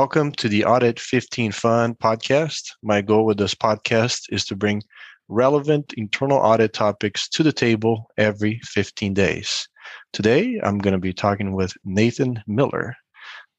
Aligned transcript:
Welcome 0.00 0.30
to 0.34 0.48
the 0.48 0.64
Audit 0.64 1.00
15 1.00 1.50
Fun 1.50 1.92
podcast. 1.96 2.70
My 2.84 3.02
goal 3.02 3.26
with 3.26 3.36
this 3.36 3.56
podcast 3.56 4.26
is 4.30 4.44
to 4.44 4.54
bring 4.54 4.80
relevant 5.26 5.92
internal 5.96 6.38
audit 6.38 6.72
topics 6.72 7.28
to 7.30 7.42
the 7.42 7.52
table 7.52 8.06
every 8.16 8.60
15 8.62 9.12
days. 9.12 9.68
Today, 10.12 10.60
I'm 10.62 10.78
going 10.78 10.92
to 10.92 11.00
be 11.00 11.12
talking 11.12 11.52
with 11.52 11.72
Nathan 11.84 12.40
Mueller. 12.46 12.94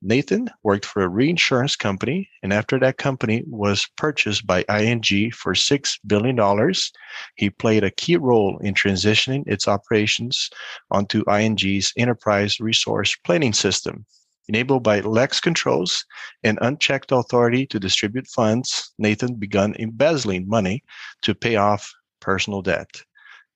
Nathan 0.01 0.49
worked 0.63 0.85
for 0.85 1.03
a 1.03 1.09
reinsurance 1.09 1.75
company, 1.75 2.29
and 2.41 2.53
after 2.53 2.79
that 2.79 2.97
company 2.97 3.43
was 3.45 3.85
purchased 3.97 4.47
by 4.47 4.63
ING 4.69 5.31
for 5.31 5.53
$6 5.53 5.99
billion, 6.07 6.73
he 7.35 7.49
played 7.49 7.83
a 7.83 7.91
key 7.91 8.15
role 8.15 8.57
in 8.59 8.73
transitioning 8.75 9.43
its 9.45 9.67
operations 9.67 10.49
onto 10.89 11.29
ING's 11.29 11.91
enterprise 11.97 12.61
resource 12.61 13.13
planning 13.25 13.51
system. 13.51 14.05
Enabled 14.49 14.81
by 14.81 14.99
Lex 15.01 15.39
controls 15.39 16.03
and 16.43 16.57
unchecked 16.63 17.11
authority 17.11 17.67
to 17.67 17.79
distribute 17.79 18.25
funds, 18.25 18.91
Nathan 18.97 19.35
began 19.35 19.75
embezzling 19.77 20.49
money 20.49 20.83
to 21.21 21.35
pay 21.35 21.55
off 21.55 21.93
personal 22.19 22.63
debt. 22.63 23.03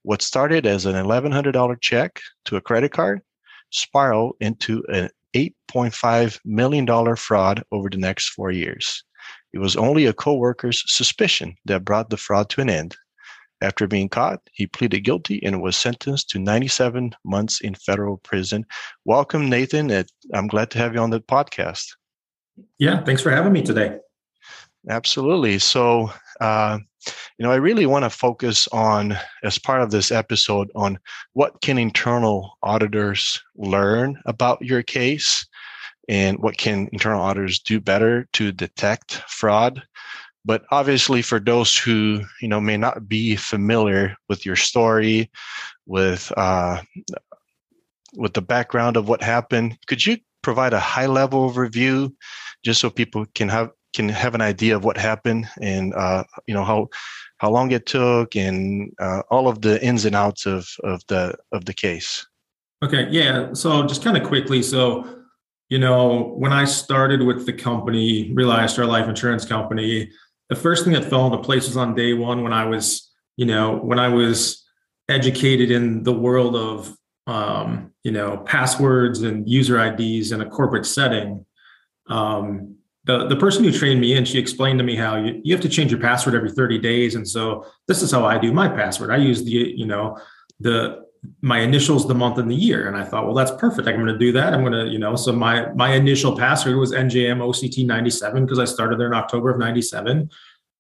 What 0.03 0.21
started 0.21 0.67
as 0.67 0.85
an 0.85 0.93
$1,100 0.93 1.81
check 1.81 2.21
to 2.45 2.57
a 2.57 2.61
credit 2.61 2.91
card 2.91 3.23
spiraled 3.71 4.35
into 4.39 4.83
an 4.87 5.09
$8.5 5.33 6.39
million 6.45 7.15
fraud 7.15 7.63
over 7.71 7.89
the 7.89 7.97
next 7.97 8.29
four 8.29 8.51
years. 8.51 9.03
It 9.51 9.57
was 9.57 9.75
only 9.75 10.05
a 10.05 10.13
co-worker's 10.13 10.83
suspicion 10.85 11.55
that 11.65 11.85
brought 11.85 12.11
the 12.11 12.17
fraud 12.17 12.51
to 12.51 12.61
an 12.61 12.69
end. 12.69 12.95
After 13.63 13.87
being 13.87 14.09
caught, 14.09 14.41
he 14.51 14.67
pleaded 14.67 15.05
guilty 15.05 15.41
and 15.41 15.61
was 15.61 15.77
sentenced 15.77 16.29
to 16.31 16.39
97 16.39 17.15
months 17.23 17.61
in 17.61 17.75
federal 17.75 18.17
prison. 18.17 18.65
Welcome, 19.05 19.49
Nathan. 19.49 19.89
I'm 20.33 20.47
glad 20.47 20.69
to 20.71 20.79
have 20.79 20.93
you 20.93 20.99
on 20.99 21.11
the 21.11 21.21
podcast. 21.21 21.85
Yeah, 22.77 23.01
thanks 23.05 23.21
for 23.21 23.31
having 23.31 23.53
me 23.53 23.61
today. 23.61 23.99
Absolutely. 24.89 25.59
So, 25.59 26.11
uh, 26.41 26.77
you 27.37 27.43
know, 27.43 27.53
I 27.53 27.55
really 27.55 27.85
want 27.85 28.03
to 28.03 28.09
focus 28.09 28.67
on, 28.73 29.17
as 29.43 29.57
part 29.57 29.81
of 29.81 29.91
this 29.91 30.11
episode, 30.11 30.69
on 30.75 30.99
what 31.31 31.61
can 31.61 31.77
internal 31.77 32.57
auditors 32.63 33.41
learn 33.55 34.21
about 34.25 34.61
your 34.61 34.83
case 34.83 35.47
and 36.09 36.37
what 36.39 36.57
can 36.57 36.89
internal 36.91 37.21
auditors 37.21 37.59
do 37.59 37.79
better 37.79 38.27
to 38.33 38.51
detect 38.51 39.21
fraud. 39.29 39.81
But 40.45 40.63
obviously, 40.71 41.21
for 41.21 41.39
those 41.39 41.77
who 41.77 42.21
you 42.41 42.47
know 42.47 42.59
may 42.59 42.77
not 42.77 43.07
be 43.07 43.35
familiar 43.35 44.15
with 44.27 44.45
your 44.45 44.55
story, 44.55 45.31
with 45.85 46.31
uh, 46.35 46.81
with 48.15 48.33
the 48.33 48.41
background 48.41 48.97
of 48.97 49.07
what 49.07 49.23
happened, 49.23 49.77
could 49.87 50.05
you 50.05 50.17
provide 50.41 50.73
a 50.73 50.79
high 50.79 51.07
level 51.07 51.49
overview, 51.49 52.11
just 52.63 52.81
so 52.81 52.89
people 52.89 53.25
can 53.33 53.49
have 53.49 53.71
can 53.93 54.09
have 54.09 54.35
an 54.35 54.41
idea 54.41 54.75
of 54.75 54.83
what 54.83 54.97
happened 54.97 55.47
and 55.61 55.93
uh, 55.93 56.23
you 56.47 56.53
know 56.53 56.63
how 56.63 56.89
how 57.37 57.49
long 57.49 57.71
it 57.71 57.85
took 57.85 58.35
and 58.35 58.91
uh, 58.99 59.21
all 59.29 59.47
of 59.47 59.61
the 59.61 59.83
ins 59.83 60.05
and 60.05 60.15
outs 60.15 60.45
of 60.45 60.67
of 60.83 61.01
the 61.07 61.35
of 61.51 61.65
the 61.65 61.73
case. 61.73 62.25
Okay, 62.83 63.07
yeah. 63.11 63.53
So 63.53 63.85
just 63.87 64.03
kind 64.03 64.17
of 64.17 64.23
quickly, 64.23 64.61
so 64.61 65.07
you 65.69 65.79
know 65.79 66.33
when 66.37 66.51
I 66.51 66.65
started 66.65 67.21
with 67.21 67.45
the 67.45 67.53
company, 67.53 68.33
ReliaStar 68.33 68.87
life 68.87 69.07
insurance 69.07 69.45
company, 69.45 70.11
the 70.49 70.55
first 70.55 70.83
thing 70.83 70.93
that 70.93 71.05
fell 71.05 71.25
into 71.25 71.37
place 71.39 71.67
was 71.67 71.77
on 71.77 71.95
day 71.95 72.13
one 72.13 72.43
when 72.43 72.53
I 72.53 72.65
was 72.65 73.11
you 73.37 73.45
know 73.45 73.77
when 73.77 73.99
I 73.99 74.09
was 74.09 74.63
educated 75.09 75.71
in 75.71 76.03
the 76.03 76.13
world 76.13 76.55
of 76.55 76.95
um, 77.27 77.91
you 78.03 78.11
know 78.11 78.37
passwords 78.37 79.21
and 79.21 79.49
user 79.49 79.83
IDs 79.83 80.31
in 80.31 80.41
a 80.41 80.49
corporate 80.49 80.85
setting. 80.85 81.45
Um, 82.07 82.75
the, 83.05 83.27
the 83.27 83.35
person 83.35 83.63
who 83.63 83.71
trained 83.71 83.99
me 83.99 84.15
and 84.15 84.25
she 84.27 84.39
explained 84.39 84.79
to 84.79 84.85
me 84.85 84.95
how 84.95 85.17
you, 85.17 85.41
you 85.43 85.53
have 85.53 85.61
to 85.61 85.69
change 85.69 85.91
your 85.91 85.99
password 85.99 86.35
every 86.35 86.51
30 86.51 86.79
days 86.79 87.15
and 87.15 87.27
so 87.27 87.65
this 87.87 88.01
is 88.01 88.11
how 88.11 88.25
i 88.25 88.37
do 88.37 88.53
my 88.53 88.67
password 88.67 89.11
i 89.11 89.17
use 89.17 89.43
the 89.43 89.51
you 89.51 89.85
know 89.85 90.17
the 90.59 91.03
my 91.41 91.59
initials 91.59 92.07
the 92.07 92.15
month 92.15 92.37
and 92.37 92.49
the 92.49 92.55
year. 92.55 92.87
And 92.87 92.97
i 92.97 93.03
thought 93.03 93.25
well 93.25 93.35
that's 93.35 93.51
perfect. 93.51 93.87
I'm 93.87 93.95
going 93.95 94.07
to 94.07 94.17
do 94.17 94.31
that. 94.33 94.53
I'm 94.53 94.61
going 94.61 94.73
to 94.73 94.91
you 94.91 94.99
know 94.99 95.15
so 95.15 95.31
my 95.31 95.71
my 95.73 95.93
initial 95.93 96.37
password 96.37 96.77
was 96.77 96.91
njm 96.91 97.37
oct 97.39 97.85
97 97.85 98.45
because 98.45 98.59
i 98.59 98.65
started 98.65 98.99
there 98.99 99.07
in 99.07 99.13
october 99.13 99.49
of 99.49 99.57
97 99.57 100.29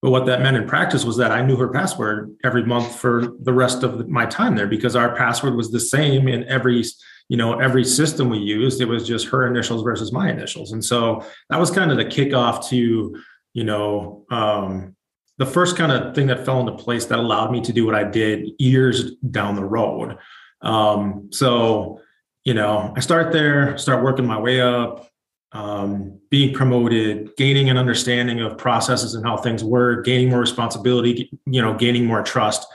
but 0.01 0.11
what 0.11 0.25
that 0.25 0.41
meant 0.41 0.57
in 0.57 0.67
practice 0.67 1.05
was 1.05 1.17
that 1.17 1.31
i 1.31 1.41
knew 1.41 1.55
her 1.55 1.69
password 1.69 2.35
every 2.43 2.65
month 2.65 2.95
for 2.95 3.33
the 3.41 3.53
rest 3.53 3.83
of 3.83 4.07
my 4.09 4.25
time 4.25 4.55
there 4.55 4.67
because 4.67 4.95
our 4.95 5.15
password 5.15 5.55
was 5.55 5.71
the 5.71 5.79
same 5.79 6.27
in 6.27 6.43
every 6.45 6.83
you 7.29 7.37
know 7.37 7.59
every 7.59 7.83
system 7.83 8.29
we 8.29 8.37
used. 8.37 8.81
It 8.81 8.87
was 8.87 9.07
just 9.07 9.27
her 9.27 9.47
initials 9.47 9.83
versus 9.83 10.11
my 10.11 10.29
initials. 10.29 10.71
And 10.71 10.83
so 10.83 11.25
that 11.49 11.59
was 11.59 11.71
kind 11.71 11.91
of 11.91 11.97
the 11.97 12.05
kickoff 12.05 12.67
to 12.69 13.21
you 13.53 13.63
know 13.63 14.25
um, 14.29 14.95
the 15.37 15.45
first 15.45 15.75
kind 15.75 15.91
of 15.91 16.13
thing 16.13 16.27
that 16.27 16.45
fell 16.45 16.59
into 16.59 16.71
place 16.73 17.05
that 17.05 17.19
allowed 17.19 17.51
me 17.51 17.61
to 17.61 17.73
do 17.73 17.85
what 17.85 17.95
i 17.95 18.03
did 18.03 18.49
years 18.59 19.15
down 19.31 19.55
the 19.55 19.65
road. 19.65 20.17
Um, 20.61 21.29
so 21.31 21.99
you 22.43 22.53
know 22.53 22.93
i 22.95 22.99
start 22.99 23.31
there 23.31 23.77
start 23.77 24.03
working 24.03 24.25
my 24.25 24.39
way 24.39 24.61
up 24.61 25.07
um, 25.51 26.19
being 26.31 26.53
promoted 26.53 27.29
gaining 27.37 27.69
an 27.69 27.77
understanding 27.77 28.41
of 28.41 28.57
processes 28.57 29.13
and 29.13 29.25
how 29.25 29.37
things 29.37 29.63
work 29.63 30.05
gaining 30.05 30.29
more 30.29 30.39
responsibility 30.39 31.29
you 31.45 31.61
know 31.61 31.73
gaining 31.75 32.05
more 32.05 32.23
trust. 32.23 32.65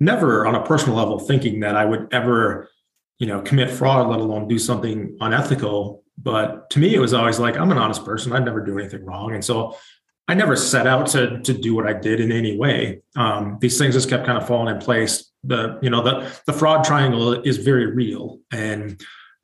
Never 0.00 0.46
on 0.46 0.56
a 0.56 0.64
personal 0.64 0.96
level 0.96 1.18
thinking 1.18 1.60
that 1.60 1.76
i 1.76 1.84
would 1.84 2.08
ever 2.12 2.68
you 3.18 3.26
know 3.26 3.40
commit 3.40 3.70
fraud 3.70 4.08
let 4.08 4.18
alone 4.18 4.48
do 4.48 4.58
something 4.58 5.16
unethical 5.20 6.02
but 6.18 6.68
to 6.70 6.78
me 6.80 6.94
it 6.94 6.98
was 6.98 7.14
always 7.14 7.38
like 7.38 7.56
i'm 7.56 7.70
an 7.70 7.78
honest 7.78 8.04
person 8.04 8.32
i'd 8.32 8.44
never 8.44 8.64
do 8.64 8.78
anything 8.78 9.04
wrong. 9.04 9.32
And 9.32 9.44
so 9.44 9.76
i 10.32 10.34
never 10.34 10.56
set 10.56 10.86
out 10.86 11.06
to 11.06 11.40
to 11.42 11.52
do 11.52 11.74
what 11.74 11.86
i 11.86 11.92
did 11.92 12.20
in 12.20 12.32
any 12.32 12.56
way 12.56 13.00
um, 13.16 13.58
these 13.60 13.78
things 13.78 13.94
just 13.94 14.08
kept 14.08 14.24
kind 14.26 14.38
of 14.38 14.46
falling 14.46 14.74
in 14.74 14.80
place 14.80 15.30
the 15.44 15.78
you 15.82 15.90
know 15.90 16.02
the 16.02 16.32
the 16.46 16.52
fraud 16.52 16.84
triangle 16.84 17.32
is 17.42 17.58
very 17.58 17.86
real 17.86 18.40
and 18.50 19.00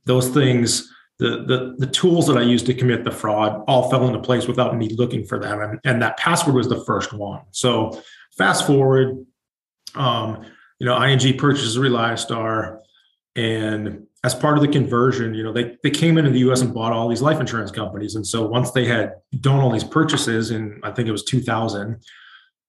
those 0.06 0.28
things 0.30 0.90
the, 1.18 1.44
the 1.44 1.74
the 1.78 1.92
tools 1.92 2.28
that 2.28 2.38
I 2.38 2.42
used 2.42 2.66
to 2.66 2.74
commit 2.74 3.02
the 3.02 3.10
fraud 3.10 3.64
all 3.66 3.90
fell 3.90 4.06
into 4.06 4.20
place 4.20 4.46
without 4.46 4.76
me 4.76 4.88
looking 4.90 5.24
for 5.26 5.38
them, 5.38 5.60
and, 5.60 5.80
and 5.84 6.00
that 6.00 6.16
password 6.16 6.54
was 6.54 6.68
the 6.68 6.84
first 6.84 7.12
one. 7.12 7.42
So 7.50 8.00
fast 8.36 8.66
forward, 8.66 9.26
um, 9.96 10.44
you 10.78 10.86
know, 10.86 11.00
ING 11.02 11.36
purchases 11.36 11.76
ReliaStar. 11.76 12.78
And 13.34 14.06
as 14.28 14.34
part 14.34 14.58
of 14.58 14.62
the 14.62 14.68
conversion, 14.68 15.32
you 15.32 15.42
know, 15.42 15.54
they, 15.54 15.74
they 15.82 15.90
came 15.90 16.18
into 16.18 16.30
the 16.30 16.40
US 16.50 16.60
and 16.60 16.74
bought 16.74 16.92
all 16.92 17.08
these 17.08 17.22
life 17.22 17.40
insurance 17.40 17.70
companies. 17.70 18.14
And 18.14 18.26
so 18.26 18.46
once 18.46 18.72
they 18.72 18.84
had 18.84 19.14
done 19.40 19.58
all 19.58 19.72
these 19.72 19.84
purchases 19.84 20.50
in, 20.50 20.78
I 20.84 20.90
think 20.90 21.08
it 21.08 21.12
was 21.12 21.24
2000, 21.24 21.96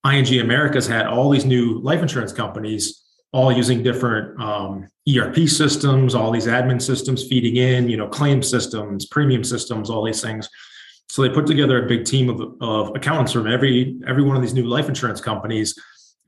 ING 0.10 0.40
Americas 0.40 0.88
had 0.88 1.06
all 1.06 1.30
these 1.30 1.44
new 1.44 1.80
life 1.80 2.02
insurance 2.02 2.32
companies, 2.32 3.04
all 3.34 3.52
using 3.52 3.84
different 3.84 4.42
um, 4.42 4.88
ERP 5.14 5.50
systems, 5.50 6.16
all 6.16 6.32
these 6.32 6.48
admin 6.48 6.82
systems 6.82 7.28
feeding 7.28 7.58
in, 7.58 7.90
you 7.90 7.98
know, 7.98 8.08
claim 8.08 8.42
systems, 8.42 9.06
premium 9.08 9.44
systems, 9.44 9.90
all 9.90 10.06
these 10.06 10.22
things. 10.22 10.48
So 11.10 11.24
they 11.24 11.30
put 11.30 11.46
together 11.46 11.84
a 11.84 11.90
big 11.90 12.06
team 12.06 12.30
of, 12.30 12.40
of 12.62 12.96
accountants 12.96 13.34
from 13.34 13.48
every 13.48 14.00
every 14.08 14.24
one 14.24 14.38
of 14.38 14.42
these 14.42 14.54
new 14.54 14.66
life 14.66 14.88
insurance 14.88 15.20
companies 15.20 15.76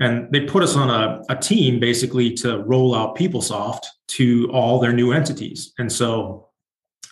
and 0.02 0.32
they 0.32 0.42
put 0.42 0.64
us 0.64 0.76
on 0.76 0.90
a, 0.90 1.22
a 1.30 1.36
team 1.36 1.80
basically 1.80 2.34
to 2.34 2.58
roll 2.64 2.96
out 2.96 3.16
PeopleSoft 3.16 3.86
to 4.08 4.50
all 4.52 4.80
their 4.80 4.94
new 4.94 5.14
entities. 5.14 5.74
And 5.78 5.92
so, 5.92 6.50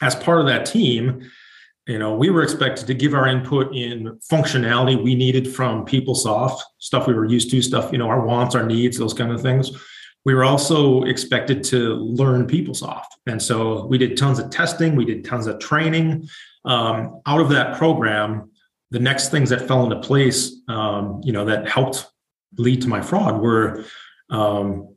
as 0.02 0.16
part 0.16 0.40
of 0.40 0.48
that 0.48 0.66
team, 0.66 1.30
you 1.88 2.00
know, 2.00 2.16
we 2.16 2.32
were 2.32 2.42
expected 2.42 2.88
to 2.88 2.94
give 2.96 3.14
our 3.14 3.28
input 3.28 3.76
in 3.76 4.18
functionality 4.32 5.02
we 5.02 5.14
needed 5.14 5.54
from 5.54 5.86
PeopleSoft, 5.86 6.60
stuff 6.80 7.06
we 7.06 7.14
were 7.14 7.26
used 7.26 7.52
to, 7.52 7.62
stuff, 7.62 7.92
you 7.92 8.00
know, 8.00 8.08
our 8.08 8.26
wants, 8.26 8.56
our 8.56 8.66
needs, 8.66 8.98
those 8.98 9.14
kind 9.14 9.32
of 9.32 9.42
things. 9.42 9.72
We 10.26 10.34
were 10.34 10.44
also 10.44 11.04
expected 11.04 11.64
to 11.66 11.96
learn 11.96 12.48
PeopleSoft. 12.48 13.06
And 13.28 13.42
so 13.42 13.86
we 13.86 14.00
did 14.00 14.18
tons 14.18 14.40
of 14.40 14.50
testing, 14.50 14.96
we 14.96 15.06
did 15.06 15.24
tons 15.24 15.46
of 15.46 15.60
training. 15.60 16.28
Um, 16.66 17.22
out 17.28 17.40
of 17.40 17.50
that 17.50 17.78
program, 17.78 18.50
the 18.90 19.00
next 19.00 19.30
things 19.30 19.52
that 19.52 19.68
fell 19.68 19.84
into 19.84 20.00
place, 20.00 20.62
um, 20.68 21.22
you 21.24 21.32
know, 21.32 21.46
that 21.46 21.68
helped 21.68 22.08
lead 22.58 22.82
to 22.82 22.88
my 22.88 23.02
fraud 23.02 23.42
were 23.42 23.86
um, 24.30 24.96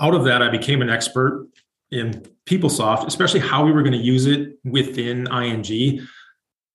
out 0.00 0.14
of 0.14 0.24
that 0.24 0.42
i 0.42 0.48
became 0.48 0.82
an 0.82 0.90
expert 0.90 1.48
in 1.90 2.24
peoplesoft 2.46 3.06
especially 3.06 3.40
how 3.40 3.64
we 3.64 3.72
were 3.72 3.82
going 3.82 3.92
to 3.92 3.98
use 3.98 4.26
it 4.26 4.58
within 4.64 5.26
ing 5.32 6.00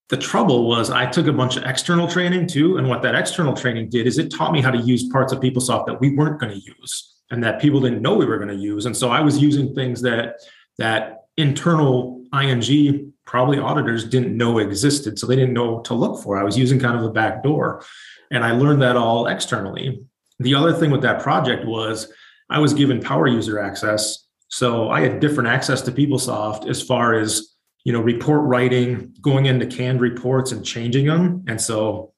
the 0.10 0.18
trouble 0.18 0.68
was 0.68 0.90
i 0.90 1.06
took 1.06 1.28
a 1.28 1.34
bunch 1.34 1.58
of 1.58 1.64
external 1.64 2.08
training 2.08 2.48
too 2.48 2.78
and 2.78 2.88
what 2.88 3.02
that 3.02 3.16
external 3.16 3.54
training 3.54 3.90
did 3.90 4.08
is 4.08 4.18
it 4.18 4.32
taught 4.32 4.52
me 4.52 4.62
how 4.62 4.72
to 4.72 4.80
use 4.80 5.10
parts 5.10 5.34
of 5.34 5.40
peoplesoft 5.40 5.86
that 5.86 6.00
we 6.00 6.14
weren't 6.16 6.40
going 6.40 6.52
to 6.52 6.60
use 6.80 7.18
and 7.30 7.44
that 7.44 7.60
people 7.60 7.80
didn't 7.80 8.02
know 8.02 8.16
we 8.16 8.26
were 8.26 8.38
going 8.38 8.50
to 8.50 8.56
use. 8.56 8.86
And 8.86 8.96
so 8.96 9.10
i 9.10 9.22
was 9.22 9.38
using 9.40 9.74
things 9.74 10.02
that 10.02 10.36
that 10.78 11.26
internal 11.38 12.24
ing 12.34 13.14
probably 13.26 13.60
auditors 13.60 14.08
didn't 14.08 14.36
know 14.36 14.60
existed 14.60 15.20
so 15.20 15.28
they 15.28 15.36
didn't 15.36 15.54
know 15.54 15.80
to 15.82 15.94
look 15.94 16.22
for. 16.24 16.38
I 16.38 16.44
was 16.44 16.58
using 16.58 16.80
kind 16.80 16.98
of 16.98 17.04
a 17.04 17.12
back 17.12 17.44
door 17.44 17.84
and 18.32 18.44
I 18.44 18.52
learned 18.52 18.82
that 18.82 18.96
all 18.96 19.28
externally. 19.28 20.02
The 20.40 20.56
other 20.56 20.74
thing 20.74 20.92
with 20.92 21.02
that 21.02 21.22
project 21.22 21.66
was 21.66 22.12
I 22.50 22.60
was 22.60 22.74
given 22.74 23.02
power 23.02 23.28
user 23.28 23.60
access. 23.60 24.26
So 24.50 24.90
I 24.90 25.02
had 25.02 25.20
different 25.20 25.50
access 25.50 25.82
to 25.82 25.92
PeopleSoft 25.92 26.70
as 26.70 26.82
far 26.82 27.16
as 27.16 27.58
you 27.88 27.94
know, 27.94 28.02
report 28.02 28.42
writing, 28.44 29.16
going 29.22 29.46
into 29.46 29.66
canned 29.66 30.02
reports 30.02 30.52
and 30.52 30.66
changing 30.66 31.06
them. 31.06 31.46
And 31.48 31.62
so 31.62 32.12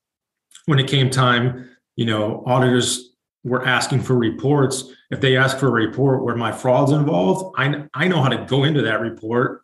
when 0.66 0.80
it 0.80 0.88
came 0.88 1.12
time, 1.12 1.70
you 1.96 2.06
know, 2.06 2.44
auditors 2.48 3.16
were 3.44 3.64
asking 3.64 4.02
for 4.02 4.16
reports. 4.16 4.92
If 5.12 5.22
they 5.22 5.38
ask 5.38 5.60
for 5.60 5.68
a 5.68 5.72
report 5.72 6.24
where 6.24 6.36
my 6.36 6.52
fraud's 6.52 6.92
involved, 6.92 7.54
I, 7.56 7.84
I 7.94 8.08
know 8.08 8.20
how 8.20 8.30
to 8.30 8.46
go 8.46 8.64
into 8.64 8.82
that 8.82 9.00
report, 9.00 9.62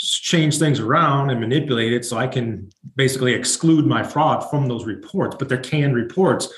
change 0.00 0.58
things 0.58 0.80
around 0.80 1.28
and 1.30 1.40
manipulate 1.40 1.92
it 1.92 2.04
so 2.04 2.16
I 2.16 2.26
can 2.26 2.70
basically 2.96 3.34
exclude 3.34 3.86
my 3.86 4.02
fraud 4.02 4.48
from 4.48 4.66
those 4.66 4.86
reports. 4.86 5.36
But 5.38 5.48
they're 5.48 5.58
canned 5.58 5.94
reports. 5.94 6.48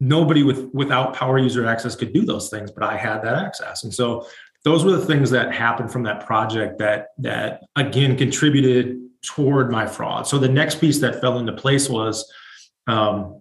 Nobody 0.00 0.42
with 0.42 0.68
without 0.74 1.14
power 1.14 1.38
user 1.38 1.64
access 1.66 1.96
could 1.96 2.12
do 2.12 2.24
those 2.24 2.50
things, 2.50 2.70
but 2.70 2.82
I 2.82 2.96
had 2.96 3.22
that 3.22 3.36
access. 3.36 3.84
And 3.84 3.94
so 3.94 4.26
those 4.64 4.84
were 4.84 4.92
the 4.92 5.06
things 5.06 5.30
that 5.30 5.54
happened 5.54 5.90
from 5.90 6.02
that 6.02 6.26
project 6.26 6.78
that 6.78 7.08
that 7.18 7.62
again 7.76 8.16
contributed 8.16 9.00
toward 9.22 9.70
my 9.70 9.86
fraud. 9.86 10.26
So 10.26 10.38
the 10.38 10.48
next 10.48 10.80
piece 10.80 10.98
that 10.98 11.20
fell 11.20 11.38
into 11.38 11.52
place 11.52 11.88
was 11.88 12.30
um, 12.86 13.40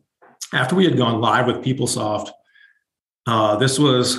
after 0.53 0.75
we 0.75 0.85
had 0.85 0.97
gone 0.97 1.19
live 1.19 1.47
with 1.47 1.57
PeopleSoft. 1.57 2.29
Uh, 3.27 3.55
this 3.57 3.77
was 3.77 4.17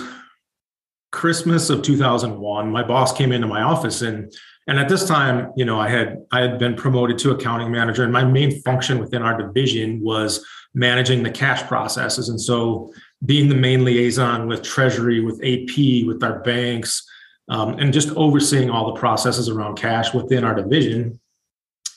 Christmas 1.13 1.71
of 1.71 1.83
2001. 1.83 2.71
My 2.71 2.83
boss 2.83 3.17
came 3.17 3.33
into 3.33 3.47
my 3.47 3.63
office 3.63 4.03
and 4.03 4.33
and 4.69 4.79
at 4.79 4.89
this 4.89 5.09
time, 5.09 5.53
you 5.57 5.65
know, 5.65 5.81
I 5.81 5.89
had 5.89 6.25
I 6.31 6.41
had 6.41 6.59
been 6.59 6.77
promoted 6.77 7.19
to 7.19 7.33
accounting 7.33 7.73
manager, 7.73 8.05
and 8.05 8.13
my 8.13 8.25
main 8.25 8.63
function 8.63 9.01
within 9.01 9.21
our 9.21 9.37
division 9.37 10.01
was 10.01 10.45
managing 10.73 11.25
the 11.25 11.31
cash 11.33 11.63
processes. 11.65 12.29
And 12.29 12.41
so 12.41 12.93
being 13.25 13.49
the 13.49 13.55
main 13.55 13.85
liaison 13.85 14.47
with 14.47 14.63
treasury 14.63 15.21
with 15.21 15.41
ap 15.43 16.07
with 16.07 16.23
our 16.23 16.41
banks 16.41 17.07
um, 17.49 17.79
and 17.79 17.93
just 17.93 18.11
overseeing 18.11 18.71
all 18.71 18.93
the 18.93 18.99
processes 18.99 19.49
around 19.49 19.77
cash 19.77 20.15
within 20.15 20.45
our 20.45 20.55
division 20.55 21.21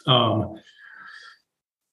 um, 0.07 0.55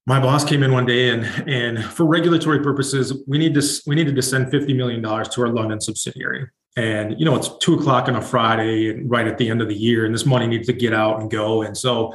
my 0.07 0.21
boss 0.21 0.45
came 0.45 0.63
in 0.63 0.73
one 0.73 0.87
day 0.87 1.11
and 1.11 1.25
and 1.49 1.83
for 1.85 2.05
regulatory 2.05 2.61
purposes 2.61 3.23
we 3.27 3.39
need 3.39 3.55
to 3.55 3.63
we 3.87 3.95
needed 3.95 4.17
to 4.17 4.23
send 4.23 4.51
50 4.51 4.75
million 4.75 5.01
dollars 5.01 5.29
to 5.31 5.43
our 5.43 5.49
london 5.49 5.81
subsidiary 5.81 6.49
and 6.77 7.19
you 7.19 7.25
know 7.25 7.35
it's 7.37 7.51
two 7.59 7.75
o'clock 7.75 8.09
on 8.09 8.17
a 8.17 8.23
friday 8.23 9.03
right 9.05 9.27
at 9.27 9.39
the 9.39 9.49
end 9.49 9.61
of 9.61 9.69
the 9.69 9.75
year 9.75 10.05
and 10.07 10.15
this 10.15 10.25
money 10.25 10.47
needs 10.47 10.67
to 10.67 10.73
get 10.73 10.95
out 10.95 11.21
and 11.21 11.31
go 11.31 11.63
and 11.63 11.77
so 11.77 12.15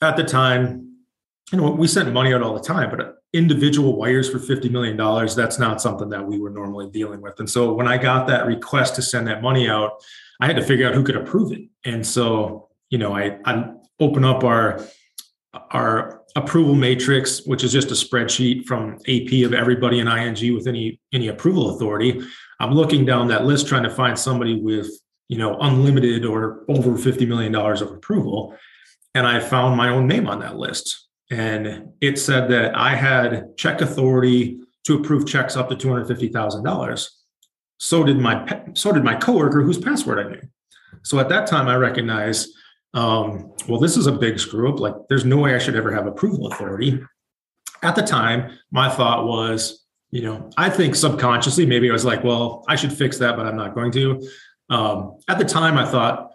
at 0.00 0.16
the 0.16 0.24
time 0.24 0.96
you 1.52 1.58
know 1.58 1.70
we 1.70 1.86
sent 1.86 2.10
money 2.12 2.32
out 2.32 2.42
all 2.42 2.54
the 2.54 2.60
time 2.60 2.90
but 2.90 3.22
individual 3.32 3.96
wires 3.96 4.28
for 4.28 4.38
$50 4.38 4.70
million, 4.70 4.96
that's 5.34 5.58
not 5.58 5.80
something 5.80 6.10
that 6.10 6.24
we 6.24 6.38
were 6.38 6.50
normally 6.50 6.90
dealing 6.90 7.20
with. 7.20 7.38
And 7.40 7.48
so 7.48 7.72
when 7.72 7.88
I 7.88 7.96
got 7.96 8.26
that 8.26 8.46
request 8.46 8.94
to 8.96 9.02
send 9.02 9.26
that 9.28 9.42
money 9.42 9.68
out, 9.68 10.02
I 10.40 10.46
had 10.46 10.56
to 10.56 10.62
figure 10.62 10.86
out 10.86 10.94
who 10.94 11.02
could 11.02 11.16
approve 11.16 11.52
it. 11.52 11.62
And 11.84 12.06
so, 12.06 12.68
you 12.90 12.98
know, 12.98 13.14
I, 13.14 13.38
I 13.44 13.72
open 14.00 14.24
up 14.24 14.44
our, 14.44 14.84
our 15.70 16.22
approval 16.36 16.74
matrix, 16.74 17.46
which 17.46 17.64
is 17.64 17.72
just 17.72 17.90
a 17.90 17.94
spreadsheet 17.94 18.66
from 18.66 18.98
AP 19.08 19.44
of 19.46 19.54
everybody 19.54 20.00
in 20.00 20.08
ING 20.08 20.54
with 20.54 20.66
any, 20.66 21.00
any 21.12 21.28
approval 21.28 21.74
authority. 21.74 22.22
I'm 22.62 22.72
looking 22.72 23.04
down 23.04 23.28
that 23.28 23.44
list 23.44 23.66
trying 23.68 23.82
to 23.82 23.90
find 23.90 24.18
somebody 24.18 24.60
with, 24.60 24.88
you 25.28 25.36
know, 25.36 25.58
unlimited 25.60 26.24
or 26.24 26.64
over 26.68 26.92
$50 26.92 27.28
million 27.28 27.54
of 27.54 27.90
approval. 27.90 28.56
And 29.14 29.26
I 29.26 29.40
found 29.40 29.76
my 29.76 29.90
own 29.90 30.06
name 30.06 30.26
on 30.26 30.40
that 30.40 30.56
list 30.56 31.08
and 31.32 31.88
it 32.02 32.18
said 32.18 32.50
that 32.50 32.76
I 32.76 32.94
had 32.94 33.56
check 33.56 33.80
authority 33.80 34.60
to 34.84 34.98
approve 34.98 35.26
checks 35.26 35.56
up 35.56 35.70
to 35.70 35.76
two 35.76 35.88
hundred 35.88 36.06
fifty 36.06 36.28
thousand 36.28 36.62
dollars. 36.62 37.22
So 37.78 38.04
did 38.04 38.18
my 38.18 38.62
so 38.74 38.92
did 38.92 39.02
my 39.02 39.14
coworker 39.14 39.62
whose 39.62 39.78
password 39.78 40.18
I 40.18 40.30
knew. 40.30 40.42
So 41.04 41.18
at 41.18 41.30
that 41.30 41.46
time, 41.46 41.68
I 41.68 41.76
recognized, 41.76 42.50
um, 42.92 43.50
well, 43.66 43.80
this 43.80 43.96
is 43.96 44.06
a 44.06 44.12
big 44.12 44.38
screw 44.38 44.72
up. 44.72 44.78
Like, 44.78 44.94
there's 45.08 45.24
no 45.24 45.38
way 45.38 45.54
I 45.54 45.58
should 45.58 45.74
ever 45.74 45.92
have 45.92 46.06
approval 46.06 46.48
authority. 46.48 47.00
At 47.82 47.96
the 47.96 48.02
time, 48.02 48.56
my 48.70 48.88
thought 48.88 49.26
was, 49.26 49.81
you 50.12 50.20
know, 50.22 50.50
I 50.58 50.70
think 50.70 50.94
subconsciously, 50.94 51.66
maybe 51.66 51.88
I 51.88 51.92
was 51.92 52.04
like, 52.04 52.22
well, 52.22 52.64
I 52.68 52.76
should 52.76 52.92
fix 52.92 53.18
that, 53.18 53.34
but 53.34 53.46
I'm 53.46 53.56
not 53.56 53.74
going 53.74 53.90
to. 53.92 54.28
Um, 54.68 55.18
at 55.26 55.38
the 55.38 55.44
time, 55.44 55.78
I 55.78 55.86
thought, 55.86 56.30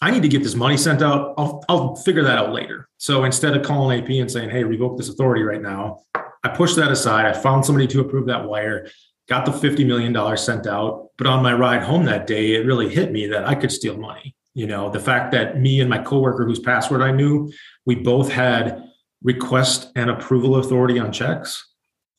I 0.00 0.10
need 0.12 0.22
to 0.22 0.28
get 0.28 0.42
this 0.42 0.54
money 0.54 0.76
sent 0.76 1.02
out. 1.02 1.34
I'll, 1.36 1.64
I'll 1.68 1.96
figure 1.96 2.22
that 2.22 2.38
out 2.38 2.52
later. 2.52 2.88
So 2.98 3.24
instead 3.24 3.56
of 3.56 3.64
calling 3.64 4.00
AP 4.00 4.10
and 4.10 4.30
saying, 4.30 4.50
hey, 4.50 4.62
revoke 4.62 4.96
this 4.96 5.08
authority 5.08 5.42
right 5.42 5.60
now, 5.60 6.02
I 6.44 6.48
pushed 6.54 6.76
that 6.76 6.92
aside. 6.92 7.26
I 7.26 7.32
found 7.32 7.66
somebody 7.66 7.88
to 7.88 8.00
approve 8.00 8.26
that 8.26 8.44
wire, 8.44 8.88
got 9.28 9.44
the 9.44 9.52
$50 9.52 9.84
million 9.86 10.36
sent 10.36 10.66
out. 10.66 11.08
But 11.18 11.26
on 11.26 11.42
my 11.42 11.52
ride 11.52 11.82
home 11.82 12.04
that 12.04 12.28
day, 12.28 12.54
it 12.54 12.66
really 12.66 12.88
hit 12.88 13.10
me 13.10 13.26
that 13.28 13.46
I 13.46 13.54
could 13.56 13.72
steal 13.72 13.96
money. 13.96 14.36
You 14.54 14.66
know, 14.66 14.88
the 14.88 15.00
fact 15.00 15.32
that 15.32 15.58
me 15.58 15.80
and 15.80 15.90
my 15.90 15.98
coworker 15.98 16.44
whose 16.44 16.60
password 16.60 17.02
I 17.02 17.10
knew, 17.10 17.50
we 17.86 17.96
both 17.96 18.30
had 18.30 18.84
request 19.22 19.90
and 19.96 20.10
approval 20.10 20.56
authority 20.56 20.98
on 20.98 21.10
checks. 21.12 21.66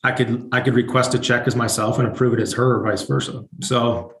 I 0.04 0.12
could 0.12 0.48
I 0.52 0.60
could 0.60 0.74
request 0.74 1.14
a 1.14 1.18
check 1.18 1.46
as 1.46 1.56
myself 1.56 1.98
and 1.98 2.06
approve 2.06 2.34
it 2.34 2.40
as 2.40 2.52
her 2.54 2.76
or 2.76 2.84
vice 2.84 3.02
versa. 3.02 3.44
So 3.62 4.14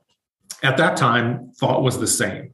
at 0.62 0.76
that 0.78 0.96
time, 0.96 1.52
thought 1.58 1.82
was 1.82 1.98
the 1.98 2.06
same. 2.06 2.52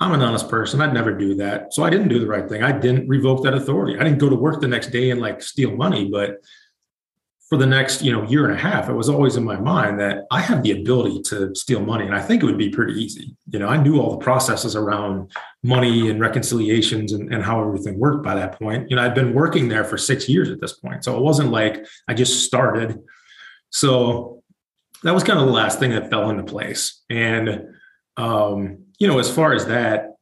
I'm 0.00 0.12
an 0.12 0.22
honest 0.22 0.48
person. 0.48 0.80
I'd 0.80 0.94
never 0.94 1.12
do 1.12 1.34
that. 1.36 1.74
So 1.74 1.82
I 1.82 1.90
didn't 1.90 2.08
do 2.08 2.20
the 2.20 2.26
right 2.26 2.48
thing. 2.48 2.62
I 2.62 2.72
didn't 2.72 3.08
revoke 3.08 3.42
that 3.42 3.54
authority. 3.54 3.98
I 3.98 4.04
didn't 4.04 4.18
go 4.18 4.28
to 4.28 4.36
work 4.36 4.60
the 4.60 4.68
next 4.68 4.88
day 4.88 5.10
and 5.10 5.20
like 5.20 5.42
steal 5.42 5.74
money, 5.74 6.08
but 6.08 6.36
for 7.48 7.56
the 7.56 7.66
next, 7.66 8.02
you 8.02 8.12
know, 8.12 8.24
year 8.24 8.44
and 8.46 8.52
a 8.52 8.60
half, 8.60 8.90
it 8.90 8.92
was 8.92 9.08
always 9.08 9.36
in 9.36 9.44
my 9.44 9.58
mind 9.58 9.98
that 10.00 10.24
I 10.30 10.40
have 10.40 10.62
the 10.62 10.72
ability 10.72 11.22
to 11.26 11.54
steal 11.54 11.80
money 11.80 12.04
and 12.04 12.14
I 12.14 12.20
think 12.20 12.42
it 12.42 12.46
would 12.46 12.58
be 12.58 12.68
pretty 12.68 12.92
easy. 13.02 13.34
You 13.48 13.58
know, 13.58 13.68
I 13.68 13.78
knew 13.78 14.00
all 14.00 14.10
the 14.10 14.22
processes 14.22 14.76
around 14.76 15.32
money 15.62 16.10
and 16.10 16.20
reconciliations 16.20 17.12
and, 17.12 17.32
and 17.32 17.42
how 17.42 17.62
everything 17.62 17.98
worked 17.98 18.22
by 18.22 18.34
that 18.34 18.58
point. 18.58 18.90
You 18.90 18.96
know, 18.96 19.02
I'd 19.02 19.14
been 19.14 19.32
working 19.32 19.68
there 19.68 19.84
for 19.84 19.96
6 19.96 20.28
years 20.28 20.50
at 20.50 20.60
this 20.60 20.74
point. 20.74 21.04
So 21.04 21.16
it 21.16 21.22
wasn't 21.22 21.50
like 21.50 21.86
I 22.06 22.12
just 22.12 22.44
started. 22.44 22.98
So 23.70 24.42
that 25.02 25.14
was 25.14 25.24
kind 25.24 25.38
of 25.38 25.46
the 25.46 25.52
last 25.52 25.78
thing 25.78 25.92
that 25.92 26.10
fell 26.10 26.28
into 26.28 26.42
place. 26.42 27.02
And 27.08 27.64
um 28.18 28.84
you 28.98 29.06
know, 29.06 29.20
as 29.20 29.32
far 29.32 29.54
as 29.54 29.66
that, 29.66 30.16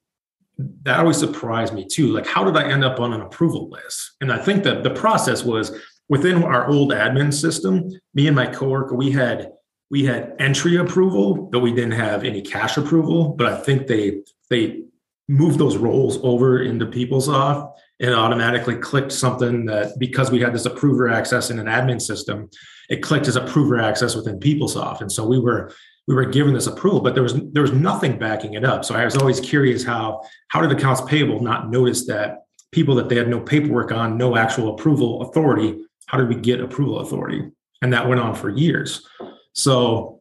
that 0.58 1.00
always 1.00 1.18
surprised 1.18 1.74
me 1.74 1.86
too. 1.86 2.12
Like, 2.12 2.26
how 2.26 2.44
did 2.44 2.56
I 2.56 2.70
end 2.70 2.84
up 2.84 3.00
on 3.00 3.12
an 3.12 3.22
approval 3.22 3.68
list? 3.70 4.12
And 4.20 4.32
I 4.32 4.38
think 4.38 4.64
that 4.64 4.82
the 4.84 4.90
process 4.90 5.42
was 5.42 5.72
within 6.08 6.42
our 6.42 6.68
old 6.68 6.92
admin 6.92 7.32
system. 7.32 7.90
Me 8.14 8.26
and 8.26 8.36
my 8.36 8.46
coworker, 8.46 8.94
we 8.94 9.10
had 9.10 9.52
we 9.90 10.04
had 10.04 10.34
entry 10.40 10.76
approval, 10.76 11.34
but 11.34 11.60
we 11.60 11.72
didn't 11.72 11.92
have 11.92 12.24
any 12.24 12.42
cash 12.42 12.76
approval. 12.76 13.34
But 13.36 13.52
I 13.52 13.56
think 13.60 13.86
they 13.86 14.22
they 14.50 14.82
moved 15.28 15.58
those 15.58 15.76
roles 15.76 16.18
over 16.22 16.62
into 16.62 16.86
PeopleSoft 16.86 17.72
and 17.98 18.14
automatically 18.14 18.76
clicked 18.76 19.10
something 19.10 19.66
that 19.66 19.98
because 19.98 20.30
we 20.30 20.40
had 20.40 20.54
this 20.54 20.66
approver 20.66 21.08
access 21.08 21.50
in 21.50 21.58
an 21.58 21.66
admin 21.66 22.00
system, 22.00 22.48
it 22.88 23.02
clicked 23.02 23.26
as 23.26 23.34
approver 23.34 23.80
access 23.80 24.14
within 24.14 24.38
PeopleSoft. 24.38 25.00
And 25.00 25.10
so 25.10 25.26
we 25.26 25.38
were 25.38 25.72
we 26.06 26.14
were 26.14 26.24
given 26.24 26.54
this 26.54 26.68
approval, 26.68 27.00
but 27.00 27.14
there 27.14 27.22
was 27.22 27.34
there 27.52 27.62
was 27.62 27.72
nothing 27.72 28.18
backing 28.18 28.54
it 28.54 28.64
up. 28.64 28.84
So 28.84 28.94
I 28.94 29.04
was 29.04 29.16
always 29.16 29.40
curious 29.40 29.84
how 29.84 30.22
how 30.48 30.60
did 30.60 30.72
accounts 30.72 31.00
payable 31.02 31.40
not 31.40 31.70
notice 31.70 32.06
that 32.06 32.42
people 32.72 32.94
that 32.96 33.08
they 33.08 33.16
had 33.16 33.28
no 33.28 33.40
paperwork 33.40 33.92
on, 33.92 34.18
no 34.18 34.36
actual 34.36 34.74
approval 34.74 35.22
authority, 35.22 35.85
how 36.06 36.18
did 36.18 36.28
we 36.28 36.36
get 36.36 36.60
approval 36.60 37.00
authority? 37.00 37.42
And 37.82 37.92
that 37.92 38.08
went 38.08 38.20
on 38.20 38.34
for 38.34 38.48
years. 38.48 39.06
So 39.52 40.20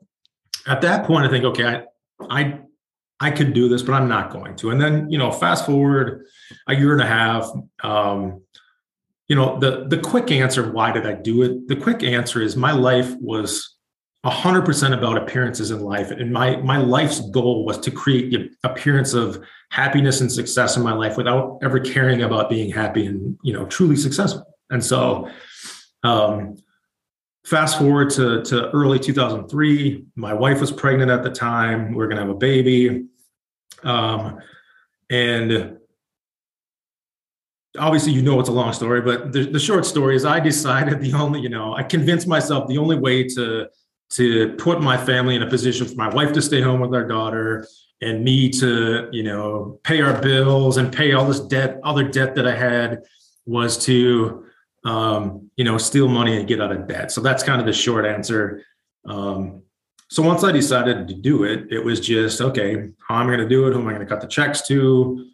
at 0.67 0.81
that 0.81 1.05
point, 1.05 1.25
I 1.25 1.29
think, 1.29 1.45
okay, 1.45 1.65
I 1.65 1.83
I 2.29 2.59
I 3.19 3.31
could 3.31 3.53
do 3.53 3.69
this, 3.69 3.81
but 3.81 3.93
I'm 3.93 4.09
not 4.09 4.31
going 4.31 4.55
to. 4.57 4.71
And 4.71 4.81
then, 4.81 5.09
you 5.09 5.17
know, 5.17 5.31
fast 5.31 5.65
forward 5.65 6.25
a 6.67 6.75
year 6.75 6.91
and 6.91 7.01
a 7.01 7.07
half. 7.07 7.49
Um, 7.83 8.41
you 9.27 9.35
know, 9.35 9.57
the 9.59 9.85
the 9.87 9.97
quick 9.97 10.31
answer, 10.31 10.71
why 10.71 10.91
did 10.91 11.05
I 11.05 11.13
do 11.13 11.43
it? 11.43 11.67
The 11.67 11.75
quick 11.75 12.03
answer 12.03 12.41
is 12.41 12.55
my 12.55 12.71
life 12.71 13.15
was 13.19 13.75
100% 14.25 14.97
about 14.97 15.17
appearances 15.17 15.69
in 15.69 15.81
life 15.81 16.09
and 16.09 16.33
my 16.33 16.55
my 16.57 16.77
life's 16.77 17.19
goal 17.29 17.63
was 17.63 17.77
to 17.77 17.91
create 17.91 18.31
the 18.31 18.49
appearance 18.67 19.13
of 19.13 19.43
happiness 19.69 20.19
and 20.19 20.31
success 20.31 20.75
in 20.77 20.81
my 20.81 20.93
life 20.93 21.15
without 21.15 21.59
ever 21.61 21.79
caring 21.79 22.23
about 22.23 22.49
being 22.49 22.71
happy 22.71 23.05
and 23.05 23.37
you 23.43 23.53
know 23.53 23.67
truly 23.67 23.95
successful 23.95 24.43
and 24.71 24.83
so 24.83 25.29
um, 26.05 26.57
fast 27.45 27.77
forward 27.77 28.09
to, 28.11 28.41
to 28.43 28.69
early 28.71 28.99
2003 28.99 30.05
my 30.15 30.33
wife 30.33 30.59
was 30.61 30.71
pregnant 30.71 31.11
at 31.11 31.23
the 31.23 31.29
time. 31.29 31.93
We 31.93 32.03
are 32.03 32.07
going 32.07 32.17
to 32.17 32.23
have 32.23 32.31
a 32.31 32.37
baby. 32.37 33.05
Um, 33.83 34.39
and 35.09 35.77
obviously 37.77 38.11
you 38.11 38.21
know 38.21 38.39
it's 38.39 38.49
a 38.49 38.51
long 38.51 38.73
story 38.73 39.01
but 39.01 39.31
the, 39.31 39.45
the 39.45 39.59
short 39.59 39.85
story 39.85 40.15
is 40.15 40.25
i 40.25 40.39
decided 40.39 40.99
the 41.01 41.13
only 41.13 41.39
you 41.39 41.49
know 41.49 41.75
i 41.75 41.83
convinced 41.83 42.27
myself 42.27 42.67
the 42.67 42.77
only 42.77 42.97
way 42.97 43.23
to 43.23 43.67
to 44.09 44.53
put 44.53 44.81
my 44.81 44.97
family 44.97 45.35
in 45.35 45.41
a 45.41 45.49
position 45.49 45.85
for 45.85 45.95
my 45.95 46.09
wife 46.09 46.31
to 46.31 46.41
stay 46.41 46.61
home 46.61 46.79
with 46.79 46.93
our 46.93 47.07
daughter 47.07 47.67
and 48.01 48.23
me 48.23 48.49
to 48.49 49.09
you 49.11 49.23
know 49.23 49.79
pay 49.83 50.01
our 50.01 50.19
bills 50.21 50.77
and 50.77 50.93
pay 50.93 51.13
all 51.13 51.25
this 51.25 51.39
debt 51.41 51.79
other 51.83 52.03
debt 52.03 52.35
that 52.35 52.47
i 52.47 52.55
had 52.55 53.03
was 53.45 53.77
to 53.77 54.45
um, 54.85 55.44
you 55.57 55.63
know 55.63 55.77
steal 55.77 56.07
money 56.07 56.37
and 56.37 56.47
get 56.47 56.61
out 56.61 56.71
of 56.71 56.87
debt 56.87 57.11
so 57.11 57.21
that's 57.21 57.43
kind 57.43 57.59
of 57.59 57.67
the 57.67 57.73
short 57.73 58.05
answer 58.05 58.63
um, 59.07 59.61
so 60.09 60.21
once 60.23 60.43
i 60.43 60.51
decided 60.51 61.07
to 61.07 61.13
do 61.13 61.43
it 61.43 61.65
it 61.71 61.83
was 61.83 61.99
just 61.99 62.41
okay 62.41 62.89
how 63.07 63.21
am 63.21 63.27
i 63.27 63.35
going 63.35 63.39
to 63.39 63.47
do 63.47 63.67
it 63.67 63.73
who 63.73 63.79
am 63.79 63.87
i 63.87 63.91
going 63.91 64.05
to 64.05 64.07
cut 64.07 64.21
the 64.21 64.27
checks 64.27 64.67
to 64.67 65.25